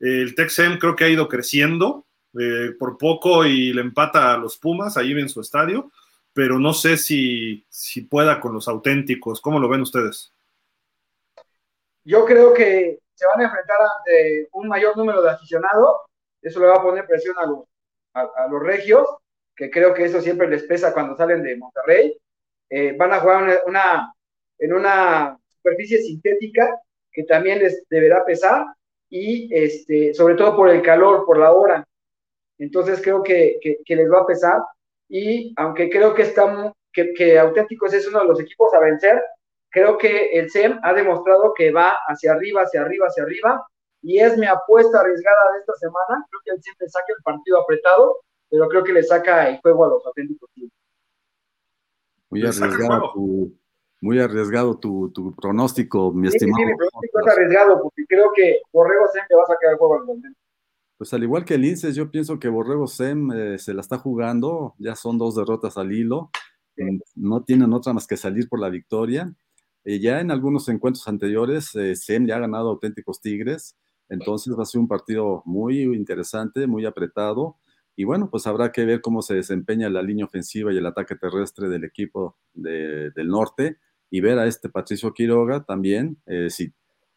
[0.00, 2.06] El Texem creo que ha ido creciendo
[2.38, 5.92] eh, por poco y le empata a los Pumas ahí en su estadio
[6.34, 9.40] pero no sé si, si pueda con los auténticos.
[9.40, 10.32] ¿Cómo lo ven ustedes?
[12.04, 15.96] Yo creo que se van a enfrentar ante un mayor número de aficionados.
[16.40, 17.60] Eso le va a poner presión a los,
[18.14, 19.06] a, los regios,
[19.54, 22.16] que creo que eso siempre les pesa cuando salen de Monterrey.
[22.68, 24.12] Eh, van a jugar una,
[24.58, 26.80] en una superficie sintética
[27.12, 28.64] que también les deberá pesar
[29.10, 31.86] y este, sobre todo por el calor, por la hora.
[32.58, 34.62] Entonces creo que, que les va a pesar
[35.14, 39.22] y aunque creo que, estamos, que, que Auténticos es uno de los equipos a vencer,
[39.68, 43.66] creo que el SEM ha demostrado que va hacia arriba, hacia arriba, hacia arriba,
[44.00, 46.26] y es mi apuesta arriesgada de esta semana.
[46.30, 49.60] Creo que el SEM le saca el partido apretado, pero creo que le saca el
[49.60, 50.48] juego a los auténticos.
[52.30, 53.54] Muy arriesgada tu,
[54.00, 56.56] muy arriesgado tu, tu pronóstico, mi estimado.
[56.56, 59.96] Sí, mi pronóstico es arriesgado porque creo que Borrego Sem va a sacar el juego
[59.96, 60.40] al momento.
[61.02, 63.98] Pues al igual que el Inces, yo pienso que Borrego Sem eh, se la está
[63.98, 66.30] jugando, ya son dos derrotas al hilo,
[67.16, 69.34] no tienen otra más que salir por la victoria.
[69.82, 73.76] Eh, ya en algunos encuentros anteriores, eh, Sem ya ha ganado auténticos Tigres,
[74.08, 77.56] entonces va a ser un partido muy interesante, muy apretado.
[77.96, 81.16] Y bueno, pues habrá que ver cómo se desempeña la línea ofensiva y el ataque
[81.16, 86.72] terrestre del equipo del norte y ver a este Patricio Quiroga también, eh, si,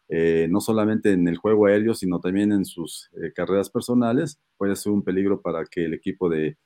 [0.08, 4.76] eh, no solamente en el juego aéreo, sino también en sus eh, carreras personales, puede
[4.76, 6.56] ser un peligro para que el equipo de,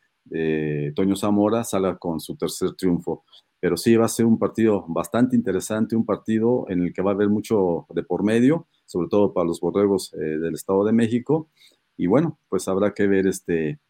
[0.95, 3.25] Toño Zamora salga con su tercer triunfo.
[3.59, 7.11] Pero sí va a ser un partido bastante interesante, un partido en el que va
[7.11, 11.49] a haber mucho de por medio, sobre todo para los borregos del Estado de México.
[11.97, 13.81] Y bueno, pues habrá que ver este,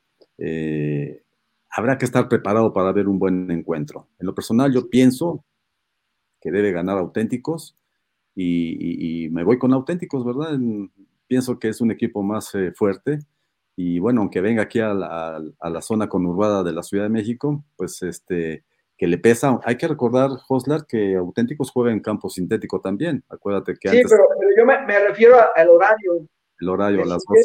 [0.42, 1.22] eh,
[1.70, 4.08] habrá que estar preparado para ver un buen encuentro.
[4.18, 5.44] En lo personal, yo pienso
[6.40, 7.76] que debe ganar auténticos
[8.34, 10.58] y, me voy con auténticos, ¿verdad?
[11.26, 13.20] pienso que es un equipo más eh, fuerte
[13.76, 18.02] y bueno, aunque venga aquí a la, zona conurbada de la Ciudad de México, pues
[18.02, 18.64] este
[18.98, 19.58] que le pesa.
[19.64, 23.24] Hay que recordar, Hoslar, que Auténticos juega en campo sintético también.
[23.30, 24.24] Acuérdate que sí, pero,
[24.54, 26.28] yo me, refiero al horario
[26.60, 27.40] el horario a las 12.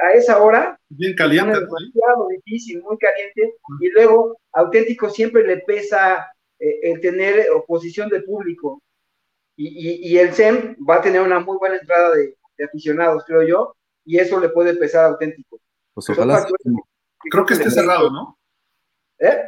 [0.00, 0.78] A esa hora.
[0.88, 1.54] Bien caliente.
[1.54, 3.56] Es demasiado difícil, muy caliente.
[3.80, 6.30] Y luego, auténtico siempre le pesa
[6.60, 8.80] eh, el tener oposición de público.
[9.62, 12.34] Y, y, el SEM va a tener una muy buena entrada de,
[12.64, 13.76] aficionados, creo yo.
[14.06, 15.60] Y eso le puede pesar auténtico.
[15.92, 16.46] Pues ojalá.
[17.30, 18.38] Creo que esté cerrado, ¿no?
[19.18, 19.38] ¿Eh?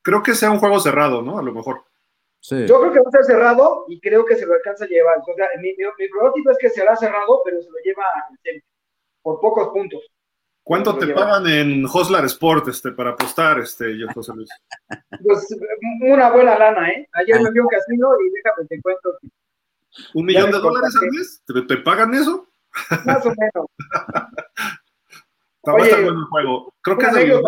[0.00, 1.38] Creo que sea un juego cerrado, ¿no?
[1.38, 1.84] A lo mejor.
[2.40, 5.18] Yo creo que va a ser cerrado y creo que se lo alcanza a llevar.
[5.18, 8.04] O sea, mi, mi, pronóstico es que será cerrado, pero se lo lleva
[9.20, 10.00] por pocos puntos.
[10.62, 14.48] ¿Cuánto te pagan en Hoslar Sport este, para apostar, este, yo, José Luis?
[15.22, 15.46] Pues
[16.00, 17.06] una buena lana, ¿eh?
[17.12, 19.18] Ayer me vi un casino y déjame te cuento.
[20.14, 21.42] ¿Un millón de dólares al mes?
[21.66, 22.48] ¿Te, pagan eso?
[23.04, 23.66] Más o menos.
[25.56, 26.74] Está Oye, bueno el juego.
[26.82, 27.42] Creo que es el ¿Eh?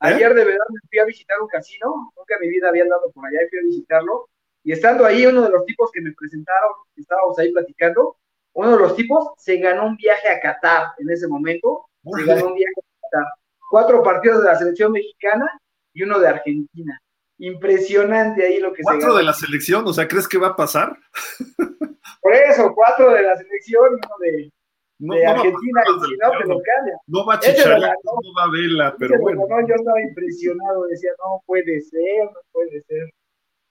[0.00, 3.10] Ayer de verdad me fui a visitar un casino, nunca en mi vida había andado
[3.12, 4.28] por allá y fui a visitarlo.
[4.62, 8.16] Y estando ahí, uno de los tipos que me presentaron, estábamos ahí platicando,
[8.54, 11.86] uno de los tipos se ganó un viaje a Qatar en ese momento.
[12.04, 13.32] Se ganó un viaje a Qatar.
[13.70, 15.50] Cuatro partidos de la selección mexicana
[15.92, 17.00] y uno de Argentina.
[17.38, 19.86] Impresionante ahí lo que se ¿Cuatro de la selección?
[19.86, 20.96] O sea, ¿crees que va a pasar?
[22.20, 24.50] Por eso, cuatro de la selección uno de,
[24.98, 26.96] no, de Argentina si no, te lo cambia.
[27.06, 29.42] No va a chichar, no va a verla, pero bueno.
[29.68, 33.10] yo estaba impresionado, decía, no puede ser, no puede ser.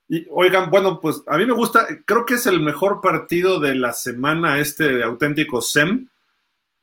[0.10, 3.73] Y oigan, bueno, pues a mí me gusta, creo que es el mejor partido de
[3.73, 6.10] la semana este de auténticos SEM.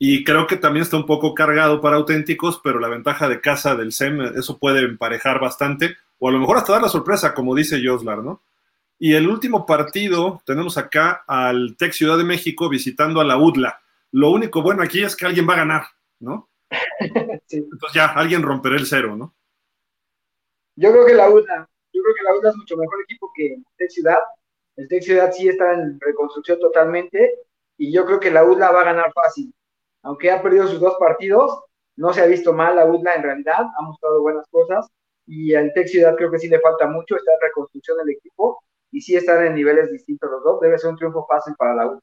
[0.02, 3.77] Y creo que también está un poco cargado para auténticos, pero la ventaja de casa
[3.77, 7.55] del SEM, eso puede emparejar bastante, o a lo mejor hasta dar la sorpresa, como
[7.55, 8.43] dice Joslar, ¿no?
[8.99, 13.81] Y el último partido, tenemos acá al Tec Ciudad de México visitando a la UDLA.
[14.13, 15.83] Lo único bueno aquí es que alguien va a ganar,
[16.21, 16.51] ¿no?
[17.01, 19.35] Entonces ya, alguien romperá el cero, ¿no?
[20.77, 23.57] Yo creo que la UDLA, yo creo que la UDLA es mucho mejor equipo que
[23.79, 24.19] Tec Ciudad.
[24.77, 27.39] El Tec Ciudad sí está en reconstrucción totalmente
[27.79, 29.55] y yo creo que la UDLA va a ganar fácil.
[30.03, 31.63] Aunque ha perdido sus dos partidos,
[31.97, 34.87] no se ha visto mal la UDLA en realidad, ha mostrado buenas cosas
[35.32, 38.65] y al Tec Ciudad creo que sí le falta mucho, está en reconstrucción el equipo
[38.90, 40.61] y sí están en niveles distintos los dos.
[40.61, 42.01] Debe ser un triunfo fácil para la UDLA.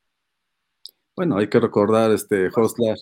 [1.13, 2.95] Bueno, hay que recordar, este Hostler,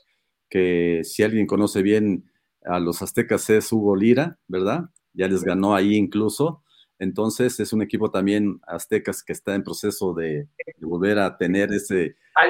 [0.49, 2.31] que si alguien conoce bien
[2.64, 4.85] a los aztecas es Hugo Lira, ¿verdad?
[5.14, 6.64] Ya les ganó ahí incluso.
[6.97, 10.47] Entonces es un equipo también aztecas que está en proceso de,
[10.80, 12.15] volver a tener ese...
[12.34, 12.47] Al,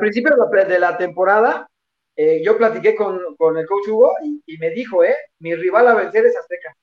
[0.00, 0.32] principio
[0.68, 1.70] de la, temporada,
[2.16, 3.20] eh, yo platiqué con,
[3.56, 4.14] el coach Hugo
[4.46, 6.74] y, me dijo, eh, mi rival a vencer es Azteca.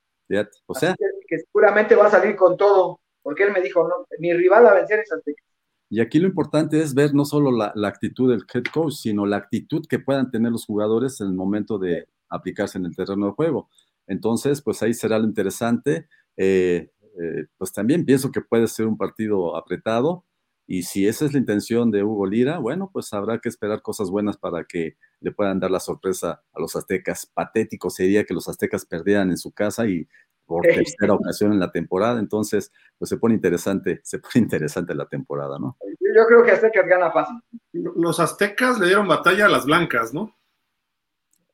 [0.65, 0.95] O sea...
[1.27, 4.73] Que, seguramente va a salir con todo, porque él me dijo, no, mi rival a
[4.73, 5.41] vencer es Azteca.
[5.89, 9.37] Y aquí lo importante es ver no solo la, actitud del head coach, sino la
[9.37, 13.31] actitud que puedan tener los jugadores en el momento de aplicarse en el terreno de
[13.33, 13.69] juego.
[14.07, 16.07] Entonces, pues ahí será lo interesante.
[16.37, 16.91] Eh,
[17.21, 20.25] eh, pues también pienso que puede ser un partido apretado.
[20.67, 24.09] Y si esa es la intención de Hugo Lira, bueno, pues habrá que esperar cosas
[24.09, 27.25] buenas para que le puedan dar la sorpresa a los aztecas.
[27.25, 30.07] Patético sería que los aztecas perdieran en su casa y
[30.45, 35.07] por tercera ocasión en la temporada, entonces pues se pone interesante, se pone interesante la
[35.07, 35.77] temporada, ¿no?
[35.99, 37.35] Yo creo que Aztecas gana fácil.
[37.73, 40.35] Los aztecas le dieron batalla a las blancas, ¿no?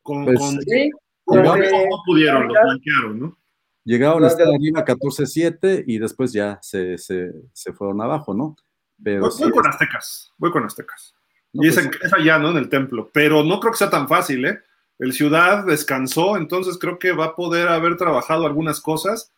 [0.04, 0.90] Con, pues, sí,
[1.28, 1.56] no
[2.06, 3.38] pudieron, los blanquearon, ¿no?
[3.84, 8.56] Llegaron hasta arriba 14-7 y después ya se, se, se, fueron abajo, ¿no?
[9.04, 11.16] Pero voy, con Aztecas, voy con Aztecas.
[11.54, 12.52] Y es, pues es allá, ¿no?
[12.52, 13.10] En el templo.
[13.14, 14.60] Pero no creo que sea tan fácil, ¿eh?
[15.00, 19.32] El Ciudad descansó, entonces creo que va a poder haber trabajado algunas cosas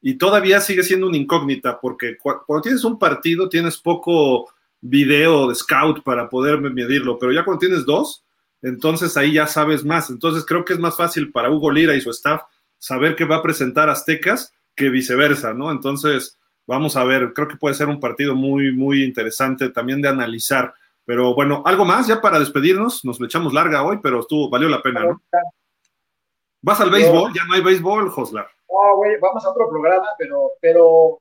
[0.00, 4.48] y todavía sigue siendo una incógnita, porque cuando tienes un partido tienes poco
[4.80, 8.24] video de scout para poder medirlo, pero ya cuando tienes dos,
[8.62, 10.10] entonces ahí ya sabes más.
[10.10, 12.42] Entonces creo que es más fácil para Hugo Lira y su staff
[12.78, 15.72] saber que va a presentar Aztecas que viceversa, ¿no?
[15.72, 20.08] Entonces, vamos a ver, creo que puede ser un partido muy, muy interesante también de
[20.08, 20.72] analizar.
[21.08, 24.68] Pero bueno, algo más ya para despedirnos, nos le echamos larga hoy, pero estuvo, valió
[24.68, 25.22] la pena, ¿no?
[26.60, 27.32] ¿Vas al béisbol?
[27.32, 28.46] ¿Ya no hay béisbol, Joslar?
[28.68, 31.18] No, güey, vamos a otro programa, pero, pero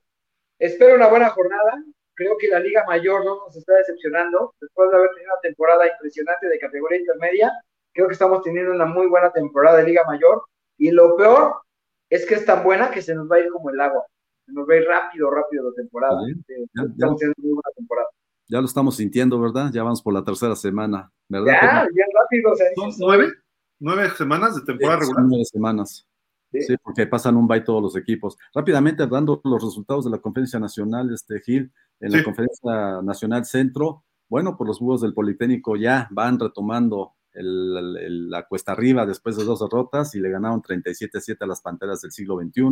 [0.59, 1.81] espero una buena jornada.
[2.15, 4.53] Creo que la Liga Mayor no nos está decepcionando.
[4.59, 7.53] Después de haber tenido una temporada impresionante de categoría intermedia,
[7.93, 10.43] creo que estamos teniendo una muy buena temporada de Liga Mayor.
[10.77, 11.61] Y lo peor
[12.09, 14.05] es que es tan buena que se nos va a ir como el agua.
[14.45, 16.19] Se nos va a ir rápido, rápido la temporada.
[16.27, 18.09] estamos teniendo muy buena temporada.
[18.47, 19.71] Ya lo estamos sintiendo, ¿verdad?
[19.73, 21.53] Ya vamos por la tercera semana, ¿verdad?
[21.53, 22.51] Ya, ya rápido.
[22.75, 23.33] ¿Son nueve?
[23.79, 25.25] ¿Nueve semanas de temporada regular?
[25.27, 26.07] Nueve semanas.
[26.51, 26.75] Sí.
[26.81, 28.37] porque pasan un bye todos los equipos.
[28.53, 34.05] Rápidamente, dando los resultados de la conferencia nacional, este Gil, en la conferencia nacional centro,
[34.29, 39.59] bueno, pues los búhos del Politécnico ya van retomando la cuesta arriba después de dos
[39.59, 42.63] derrotas y le ganaron 37-7 a las Panteras del siglo XXI.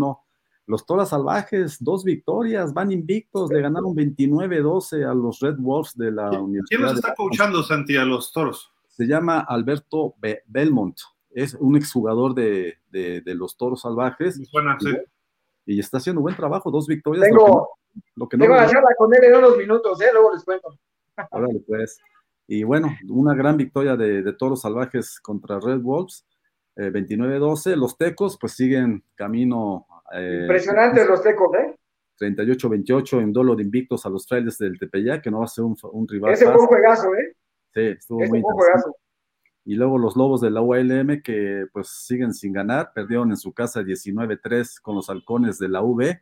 [0.68, 6.12] Los Toras Salvajes, dos victorias, van invictos, le ganaron 29-12 a los Red Wolves de
[6.12, 6.68] la Universidad.
[6.70, 8.72] ¿Quién los está coachando, Santi, a los Toros?
[8.88, 10.16] Se llama Alberto
[10.48, 10.98] Belmont
[11.36, 14.40] es un exjugador de, de, de los Toros Salvajes.
[15.66, 17.26] y, está haciendo buen trabajo, dos victorias.
[17.26, 17.72] Tengo,
[18.16, 20.10] lo que no, tengo charla con él en unos minutos, ¿eh?
[20.14, 20.80] luego les cuento.
[21.32, 22.00] Órale, pues.
[22.48, 26.26] Y bueno, una gran victoria de, de Toros Salvajes contra Red Wolves,
[26.78, 27.72] 29-12.
[27.72, 29.86] Eh, los Tecos, pues siguen camino.
[30.14, 31.76] Eh, Impresionantes los Tecos, ¿eh?
[32.20, 35.64] 38-28 en dolo de invictos a los trailers del Tepeyac, que no va a ser
[35.66, 36.34] un, un rival.
[36.34, 37.36] Ese fue un juegazo, ¿eh?
[37.74, 38.90] Sí, estuvo muy interesante.
[39.66, 43.52] Y luego los Lobos de la ULM que pues siguen sin ganar, perdieron en su
[43.52, 46.22] casa 19-3 con los halcones de la V.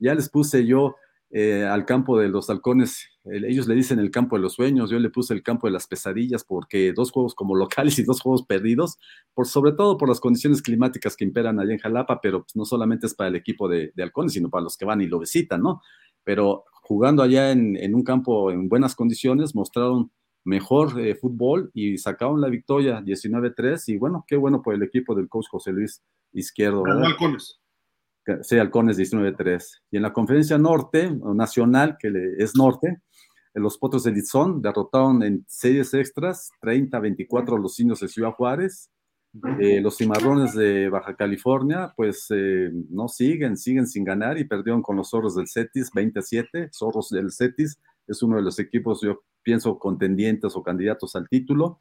[0.00, 0.96] Ya les puse yo
[1.30, 4.98] eh, al campo de los halcones, ellos le dicen el campo de los sueños, yo
[4.98, 8.44] le puse el campo de las pesadillas porque dos juegos como locales y dos juegos
[8.44, 8.98] perdidos,
[9.34, 12.64] por, sobre todo por las condiciones climáticas que imperan allá en Jalapa, pero pues, no
[12.64, 15.62] solamente es para el equipo de, halcones, sino para los que van y lo visitan,
[15.62, 15.82] ¿no?
[16.24, 20.10] Pero jugando allá en, en un campo en buenas condiciones, mostraron
[20.44, 25.14] mejor eh, fútbol y sacaron la victoria 19-3 y bueno, qué bueno por el equipo
[25.14, 26.82] del coach José Luis Izquierdo.
[26.82, 27.04] ¿verdad?
[27.04, 27.60] Halcones.
[28.42, 29.80] Sí, Halcones 19-3.
[29.90, 33.00] Y en la conferencia norte, nacional, que es norte,
[33.54, 38.90] los Potros de Lizón derrotaron en series extras 30-24 a los indios de Ciudad Juárez.
[39.60, 44.82] Eh, los cimarrones de Baja California, pues eh, no siguen, siguen sin ganar y perdieron
[44.82, 46.70] con los zorros del Cetis 27.
[46.72, 51.78] Zorros del Cetis es uno de los equipos, yo pienso, contendientes o candidatos al título.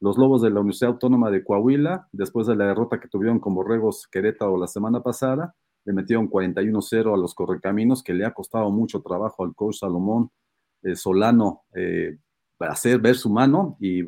[0.00, 3.54] Los Lobos de la Universidad Autónoma de Coahuila, después de la derrota que tuvieron con
[3.54, 8.70] Borregos Querétaro la semana pasada, le metieron 41-0 a los Correcaminos, que le ha costado
[8.70, 10.30] mucho trabajo al coach Salomón
[10.94, 12.18] Solano eh,
[12.58, 14.04] hacer ver su mano y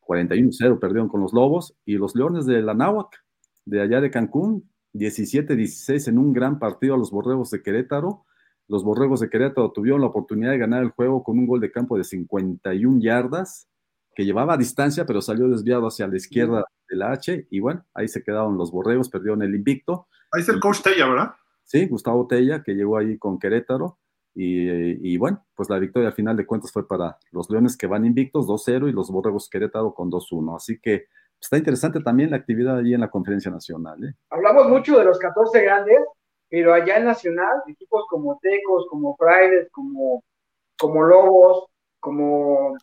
[0.00, 1.76] 41-0 perdieron con los Lobos.
[1.84, 3.24] Y los Leones de la Náhuac,
[3.64, 8.24] de allá de Cancún, 17-16 en un gran partido a los Borregos de Querétaro
[8.70, 11.72] los Borregos de Querétaro tuvieron la oportunidad de ganar el juego con un gol de
[11.72, 13.68] campo de 51 yardas,
[14.14, 17.48] que llevaba a distancia, pero salió desviado hacia la izquierda de la H.
[17.50, 20.06] Y bueno, ahí se quedaron los Borregos, perdieron el invicto.
[20.30, 21.34] Ahí es el coach Tella, ¿verdad?
[21.64, 23.98] Sí, Gustavo Tella, que llegó ahí con Querétaro.
[24.34, 28.06] Y, bueno, pues la victoria al final de cuentas fue para los Leones que van
[28.06, 30.56] invictos 2-0 y los Borregos Querétaro con 2-1.
[30.56, 31.06] Así que
[31.40, 34.02] está interesante también la actividad allí en la conferencia nacional.
[34.04, 34.14] ¿eh?
[34.30, 35.98] Hablamos mucho de los 14 grandes,
[36.48, 40.22] pero allá en Nacional, equipos como Tecos, como Frailes, como,
[40.78, 41.66] como Lobos,
[41.98, 42.76] como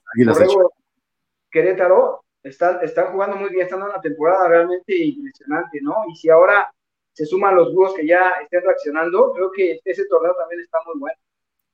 [1.51, 5.95] Querétaro, están, están jugando muy bien, están en una temporada realmente impresionante, ¿no?
[6.09, 6.71] Y si ahora
[7.11, 10.99] se suman los búhos que ya estén reaccionando, creo que ese torneo también está muy
[10.99, 11.17] bueno.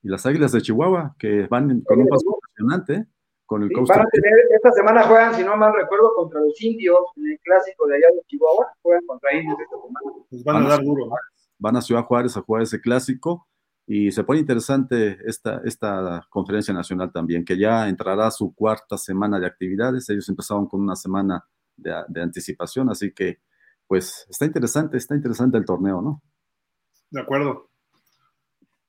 [0.04, 3.06] Y las Águilas de Chihuahua, que van con un paso impresionante, ¿eh?
[3.46, 6.98] con el van a tener, Esta semana juegan, si no mal recuerdo, contra los indios,
[7.16, 10.24] en el clásico de allá de Chihuahua, juegan contra indios esta semana.
[10.30, 11.14] Pues van a dar duro, ¿no?
[11.58, 13.48] van a Ciudad Juárez a jugar ese clásico
[13.86, 19.38] y se pone interesante esta, esta conferencia nacional también, que ya entrará su cuarta semana
[19.38, 20.08] de actividades.
[20.08, 21.44] Ellos empezaron con una semana
[21.76, 23.40] de, anticipación, así que
[23.86, 26.22] pues está interesante, está interesante el torneo, ¿no?
[27.10, 27.68] De acuerdo.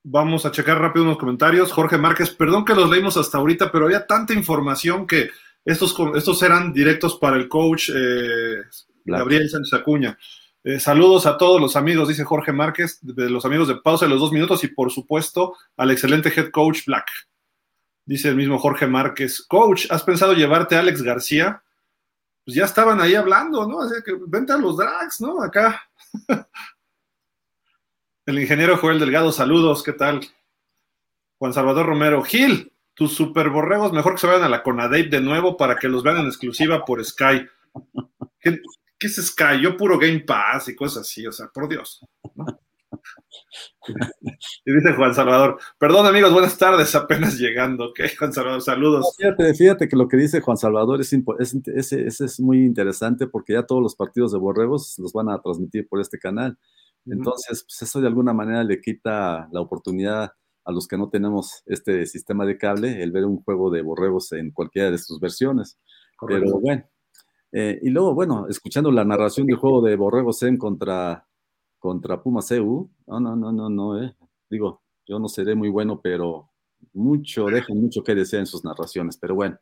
[0.08, 1.72] Vamos a checar rápido unos comentarios.
[1.72, 5.30] Jorge Márquez, perdón que los leímos hasta ahorita, pero había tanta información que
[5.64, 8.62] estos, estos eran directos para el coach eh,
[9.04, 10.16] Gabriel Sánchez Acuña.
[10.62, 14.12] Eh, saludos a todos los amigos, dice Jorge Márquez, de los amigos de Pausa de
[14.12, 17.08] los dos minutos y por supuesto al excelente head coach Black.
[18.04, 21.64] Dice el mismo Jorge Márquez, coach, ¿has pensado llevarte a Alex García?
[22.44, 23.80] Pues ya estaban ahí hablando, ¿no?
[23.80, 25.42] Así que vente a los drags, ¿no?
[25.42, 25.82] Acá.
[28.26, 30.20] El ingeniero Joel Delgado, saludos, ¿qué tal?
[31.38, 35.20] Juan Salvador Romero, Gil, tus super borregos, mejor que se vayan a la Conadate de
[35.20, 37.46] nuevo para que los vean en exclusiva por Sky.
[38.40, 38.58] ¿Qué,
[38.98, 39.60] es Sky?
[39.62, 42.04] Yo puro Game Pass y cosas así, o sea, por Dios.
[44.64, 47.90] y dice Juan Salvador, perdón amigos, buenas tardes, apenas llegando.
[47.90, 49.14] Ok, Juan Salvador, saludos.
[49.16, 53.80] fíjate, fíjate que lo que dice Juan Salvador es, es, muy interesante porque ya todos
[53.80, 56.58] los partidos de borregos los van a transmitir por este canal.
[57.06, 60.32] Entonces, pues eso de alguna manera le quita la oportunidad
[60.64, 64.32] a los que no tenemos este sistema de cable el ver un juego de borregos
[64.32, 65.78] en cualquiera de sus versiones.
[66.26, 66.84] Pero bueno,
[67.52, 71.26] eh, y luego, bueno, escuchando la narración del juego de borregos en contra,
[71.78, 74.14] contra Puma CU, no, no, no, no, no, eh.
[74.50, 76.50] digo, yo no seré muy bueno, pero
[76.92, 79.56] mucho, dejan mucho que desear en sus narraciones, pero bueno.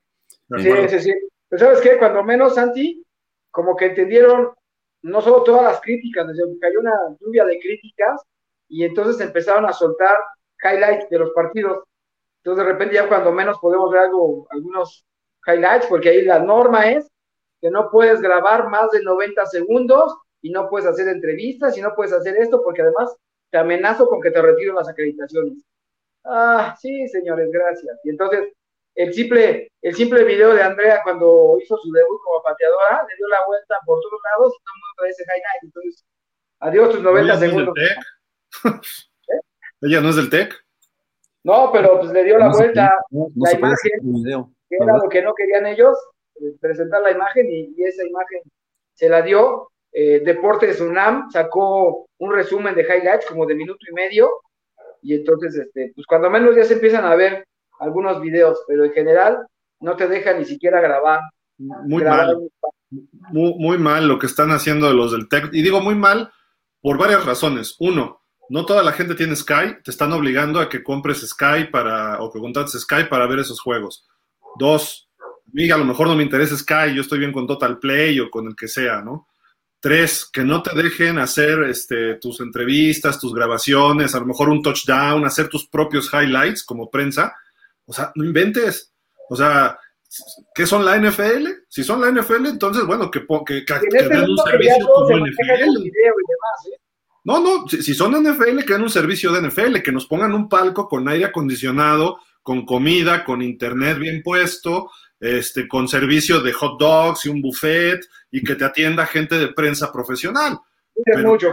[0.59, 1.13] Sí, sí, sí.
[1.49, 1.99] Pero ¿sabes qué?
[1.99, 3.05] Cuando menos, Santi,
[3.51, 4.49] como que entendieron
[5.05, 8.23] no solo todas las críticas, desde que cayó una lluvia de críticas
[8.69, 10.17] y entonces empezaron a soltar
[10.63, 11.85] highlights de los partidos.
[12.39, 15.05] Entonces de repente ya cuando menos podemos ver algo, algunos
[15.47, 17.07] highlights, porque ahí la norma es
[17.61, 21.95] que no puedes grabar más de 90 segundos y no puedes hacer entrevistas y no
[21.95, 23.15] puedes hacer esto porque además
[23.51, 25.63] te amenazo con que te retiro las acreditaciones.
[26.25, 28.01] Ah, sí, señores, gracias.
[28.05, 28.55] Y entonces
[28.95, 33.29] el simple, el simple video de Andrea cuando hizo su debut como pateadora, le dio
[33.29, 35.65] la vuelta por todos lados y todo el mundo ese highlight.
[35.65, 36.05] Entonces,
[36.61, 37.75] adiós tus 90 segundos.
[37.79, 39.41] ¿Eh?
[39.83, 40.55] ¿Ella no es del TEC?
[41.43, 45.67] No, pero pues le dio la vuelta, la imagen, que era lo que no querían
[45.67, 45.99] ellos,
[46.37, 48.41] eh, presentar la imagen y, esa imagen
[48.95, 49.71] se la dio.
[49.93, 54.41] Eh, Deportes UNAM sacó un resumen de highlights como de minuto y medio
[55.03, 57.45] y entonces, este, pues cuando menos ya se empiezan a ver
[57.81, 59.47] algunos videos, pero en general
[59.81, 61.21] no te deja ni siquiera grabar.
[61.59, 62.39] Muy mal.
[63.31, 65.51] Muy, mal lo que están haciendo los del TEC.
[65.53, 66.33] Y digo muy mal
[66.81, 67.77] por varias razones.
[67.81, 72.23] Uno, no toda la gente tiene Sky, te están obligando a que compres Sky para,
[72.23, 74.07] o que contrates Sky para ver esos juegos.
[74.59, 75.09] Dos,
[75.73, 78.47] a lo mejor no me interesa Sky, yo estoy bien con Total Play o con
[78.47, 79.29] el que sea, ¿no?
[79.81, 84.63] Tres, que no te dejen hacer este, tus entrevistas, tus grabaciones, a lo mejor un
[84.63, 87.35] touchdown, hacer tus propios highlights como prensa,
[87.87, 88.93] o sea, no inventes.
[89.29, 89.79] O sea,
[90.55, 91.49] ¿qué son la NFL?
[91.69, 95.87] Si son la NFL, entonces, bueno, que, que, que, que den un servicio como NFL.
[95.87, 96.79] ¿eh?
[97.25, 100.49] No, no, si, son NFL, que den un servicio de NFL, que nos pongan un
[100.49, 106.79] palco con aire acondicionado, con comida, con internet bien puesto, este, con servicio de hot
[106.79, 110.59] dogs y un buffet, y que te atienda gente de prensa profesional.
[111.25, 111.53] mucho,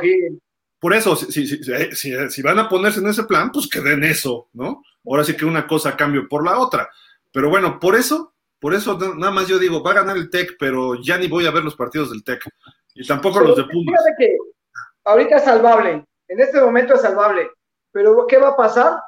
[0.78, 1.62] por eso, si, si,
[1.94, 4.82] si, van a ponerse en ese plan, pues que den eso, ¿no?
[5.06, 6.90] Ahora sí que una cosa cambio por la otra.
[7.32, 10.58] Pero bueno, por eso, por eso nada más yo digo, va a ganar el TEC,
[10.60, 12.44] pero ya ni voy a ver los partidos del TEC.
[12.94, 14.02] Y tampoco los de Pumas.
[14.18, 14.38] Que
[15.06, 17.50] ahorita es salvable, en este momento es salvable.
[17.92, 19.00] Pero ¿qué va a pasar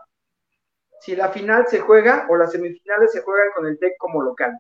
[1.02, 4.58] si la final se juega o las semifinales se juegan con el TEC como local?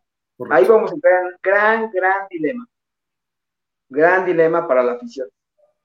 [0.49, 2.67] Ahí vamos a entrar en un gran, gran dilema.
[3.89, 5.27] Gran dilema para la afición.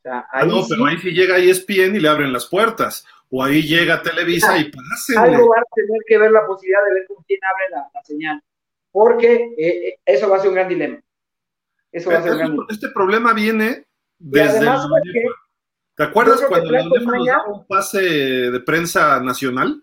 [0.05, 4.03] ah, no, pero ahí sí llega ESPN y le abren las puertas o ahí llega
[4.03, 5.23] Televisa y pasa.
[5.23, 8.43] Algo va a tener que ver la posibilidad de ver con quién abre la, señal,
[8.91, 11.01] porque eh, eh, eso va a ser un gran dilema.
[11.93, 12.67] Eso va a ser un gran dilema.
[12.71, 13.87] Este problema viene
[14.19, 14.67] desde.
[15.95, 19.83] ¿Te acuerdas cuando le un pase de prensa nacional?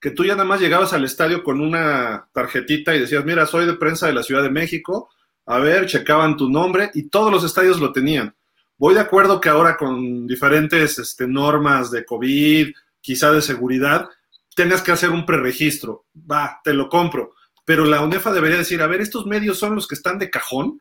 [0.00, 3.66] Que tú ya nada más llegabas al estadio con una tarjetita y decías, mira, soy
[3.66, 5.08] de prensa de la Ciudad de México,
[5.46, 8.34] a ver, checaban tu nombre y todos los estadios lo tenían.
[8.78, 14.08] Voy de acuerdo que ahora con diferentes este, normas de COVID, quizá de seguridad,
[14.56, 16.06] tengas que hacer un preregistro.
[16.14, 17.34] Va, te lo compro.
[17.64, 20.80] Pero la UNEFA debería decir, a ver, estos medios son los que están de cajón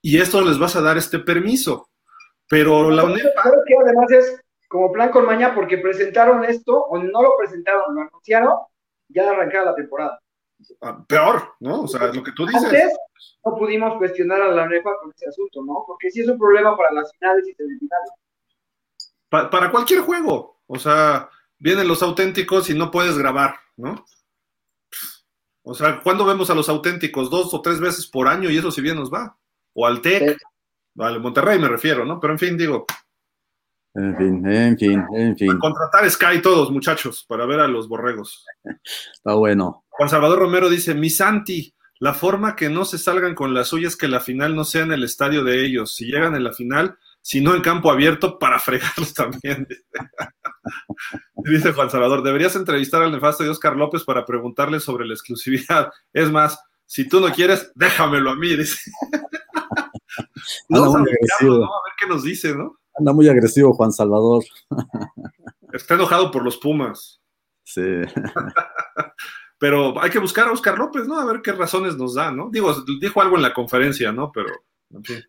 [0.00, 1.88] y esto les vas a dar este permiso.
[2.48, 3.42] Pero la UNEFA...
[3.42, 7.94] Creo que además es como plan con maña porque presentaron esto, o no lo presentaron,
[7.94, 8.52] lo anunciaron,
[9.08, 10.18] ya arrancada la temporada.
[10.80, 11.82] Ah, peor, ¿no?
[11.82, 12.64] O sea, lo que tú dices.
[12.64, 12.96] Antes
[13.44, 15.84] no pudimos cuestionar a la UNEFA con ese asunto, ¿no?
[15.86, 18.10] Porque sí es un problema para las finales y semifinales.
[19.28, 21.28] para cualquier juego, o sea,
[21.58, 24.04] vienen los auténticos y no puedes grabar, ¿no?
[25.64, 27.30] O sea, ¿cuándo vemos a los auténticos?
[27.30, 29.36] Dos o tres veces por año y eso si bien nos va.
[29.74, 30.36] O al TEC,
[30.98, 32.18] al Monterrey me refiero, ¿no?
[32.18, 32.84] Pero en fin, digo.
[33.94, 35.58] En fin, en fin, en fin.
[35.58, 38.44] contratar Sky todos, muchachos, para ver a los borregos.
[39.12, 39.84] Está bueno.
[39.88, 43.94] Juan Salvador Romero dice, mi Santi, la forma que no se salgan con las suyas
[43.94, 45.94] que la final no sea en el estadio de ellos.
[45.94, 49.68] Si llegan en la final, si no en campo abierto, para fregarlos también.
[51.36, 55.92] Dice Juan Salvador, deberías entrevistar al nefasto de Oscar López para preguntarle sobre la exclusividad.
[56.12, 58.90] Es más, si tú no quieres, déjamelo a mí, dice.
[60.70, 61.54] Anda muy agresivo.
[61.54, 62.80] A ver qué nos dice, ¿no?
[62.98, 64.42] Anda muy agresivo Juan Salvador.
[65.72, 67.20] Está enojado por los Pumas.
[67.62, 67.80] Sí.
[69.62, 71.20] Pero hay que buscar a Oscar López, ¿no?
[71.20, 72.50] A ver qué razones nos da, ¿no?
[72.50, 74.32] Digo, dijo algo en la conferencia, ¿no?
[74.32, 74.48] Pero,
[74.90, 75.22] en fin.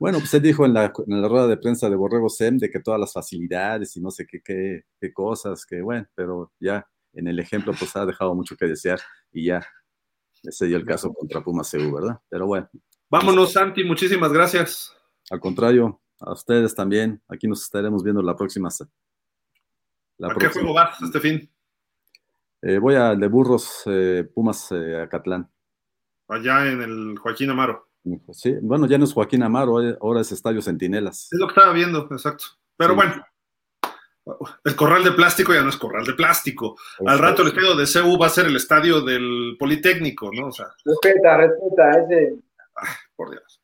[0.00, 2.68] Bueno, pues él dijo en la, en la rueda de prensa de Borrego Sem de
[2.68, 6.84] que todas las facilidades y no sé qué, qué, qué cosas, que bueno, pero ya
[7.12, 8.98] en el ejemplo pues ha dejado mucho que desear
[9.32, 9.64] y ya
[10.42, 12.20] ese dio el caso contra Pumas CU, ¿verdad?
[12.28, 12.68] Pero bueno.
[13.08, 14.92] Vámonos, Santi, muchísimas gracias.
[15.30, 17.22] Al contrario, a ustedes también.
[17.28, 18.68] Aquí nos estaremos viendo la próxima.
[20.18, 21.55] La ¿A qué juego vas este fin?
[22.68, 25.48] Eh, voy al de Burros eh, Pumas eh, Acatlán.
[26.26, 27.90] Allá en el Joaquín Amaro.
[28.32, 31.28] Sí, bueno, ya no es Joaquín Amaro, ahora es Estadio Centinelas.
[31.30, 32.44] Es lo que estaba viendo, exacto.
[32.76, 33.24] Pero bueno,
[34.64, 36.76] el corral de plástico ya no es corral de plástico.
[37.06, 40.48] Al rato el estadio de CEU va a ser el estadio del Politécnico, ¿no?
[40.48, 42.40] O sea, respeta, respeta, ese.
[43.14, 43.62] por Dios.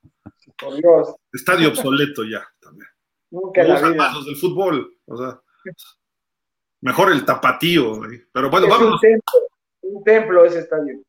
[0.56, 1.16] Por Dios.
[1.32, 2.88] Estadio obsoleto ya también.
[3.32, 4.12] Nunca la vida.
[4.12, 5.40] los del fútbol, o sea.
[6.82, 8.00] Mejor el tapatío.
[8.32, 8.92] Pero bueno, es vamos.
[8.94, 9.32] Un templo,
[9.82, 11.00] un templo ese estadio.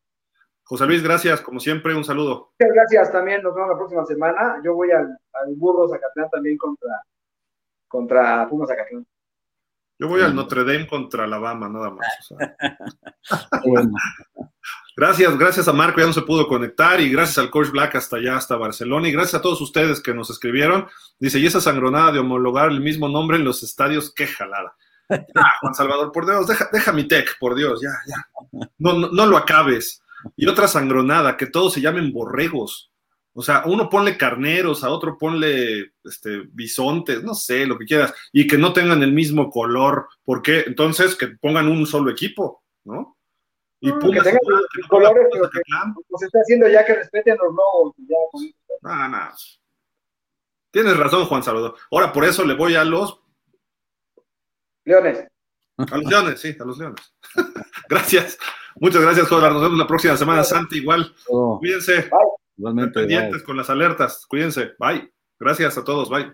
[0.64, 2.54] José Luis, gracias, como siempre, un saludo.
[2.58, 4.62] Muchas gracias también, nos vemos la próxima semana.
[4.64, 6.90] Yo voy al, al Burro Zacatlán también contra,
[7.88, 9.06] contra Pumas Zacatlán.
[10.00, 12.34] Yo voy al Notre Dame contra Alabama, nada más.
[13.66, 13.92] bueno.
[14.96, 18.18] Gracias, gracias a Marco, ya no se pudo conectar, y gracias al Coach Black hasta
[18.18, 20.88] allá, hasta Barcelona, y gracias a todos ustedes que nos escribieron.
[21.20, 24.76] Dice, y esa sangronada de homologar el mismo nombre en los estadios, qué jalada.
[25.10, 28.28] Ah, Juan Salvador, por Dios, deja, deja mi tech, por Dios, ya, ya.
[28.78, 30.02] No, no, no, lo acabes.
[30.36, 32.92] Y otra sangronada, que todos se llamen borregos.
[33.34, 38.14] O sea, uno ponle carneros, a otro ponle este, bisontes, no sé, lo que quieras,
[38.32, 40.08] y que no tengan el mismo color.
[40.24, 40.64] ¿Por qué?
[40.68, 43.18] Entonces, que pongan un solo equipo, ¿no?
[43.80, 45.60] Y no, que tengan los colores, pero que
[46.08, 47.96] pues, se está haciendo ya que respeten los logos.
[47.98, 49.32] Ya, no, no.
[50.72, 51.76] Tienes razón, Juan Salvador.
[51.92, 53.23] Ahora, por eso le voy a los
[54.86, 55.28] Leones.
[55.78, 57.16] A los Leones, sí, a los Leones.
[57.90, 58.38] gracias.
[58.76, 59.52] Muchas gracias, Joder.
[59.52, 60.78] Nos vemos la próxima semana, Santi.
[60.78, 61.14] Igual.
[61.60, 62.10] Cuídense.
[62.58, 63.00] Igualmente.
[63.00, 64.26] Pendientes con las alertas.
[64.28, 64.72] Cuídense.
[64.80, 65.12] Bye.
[65.40, 66.10] Gracias a todos.
[66.10, 66.34] Bye.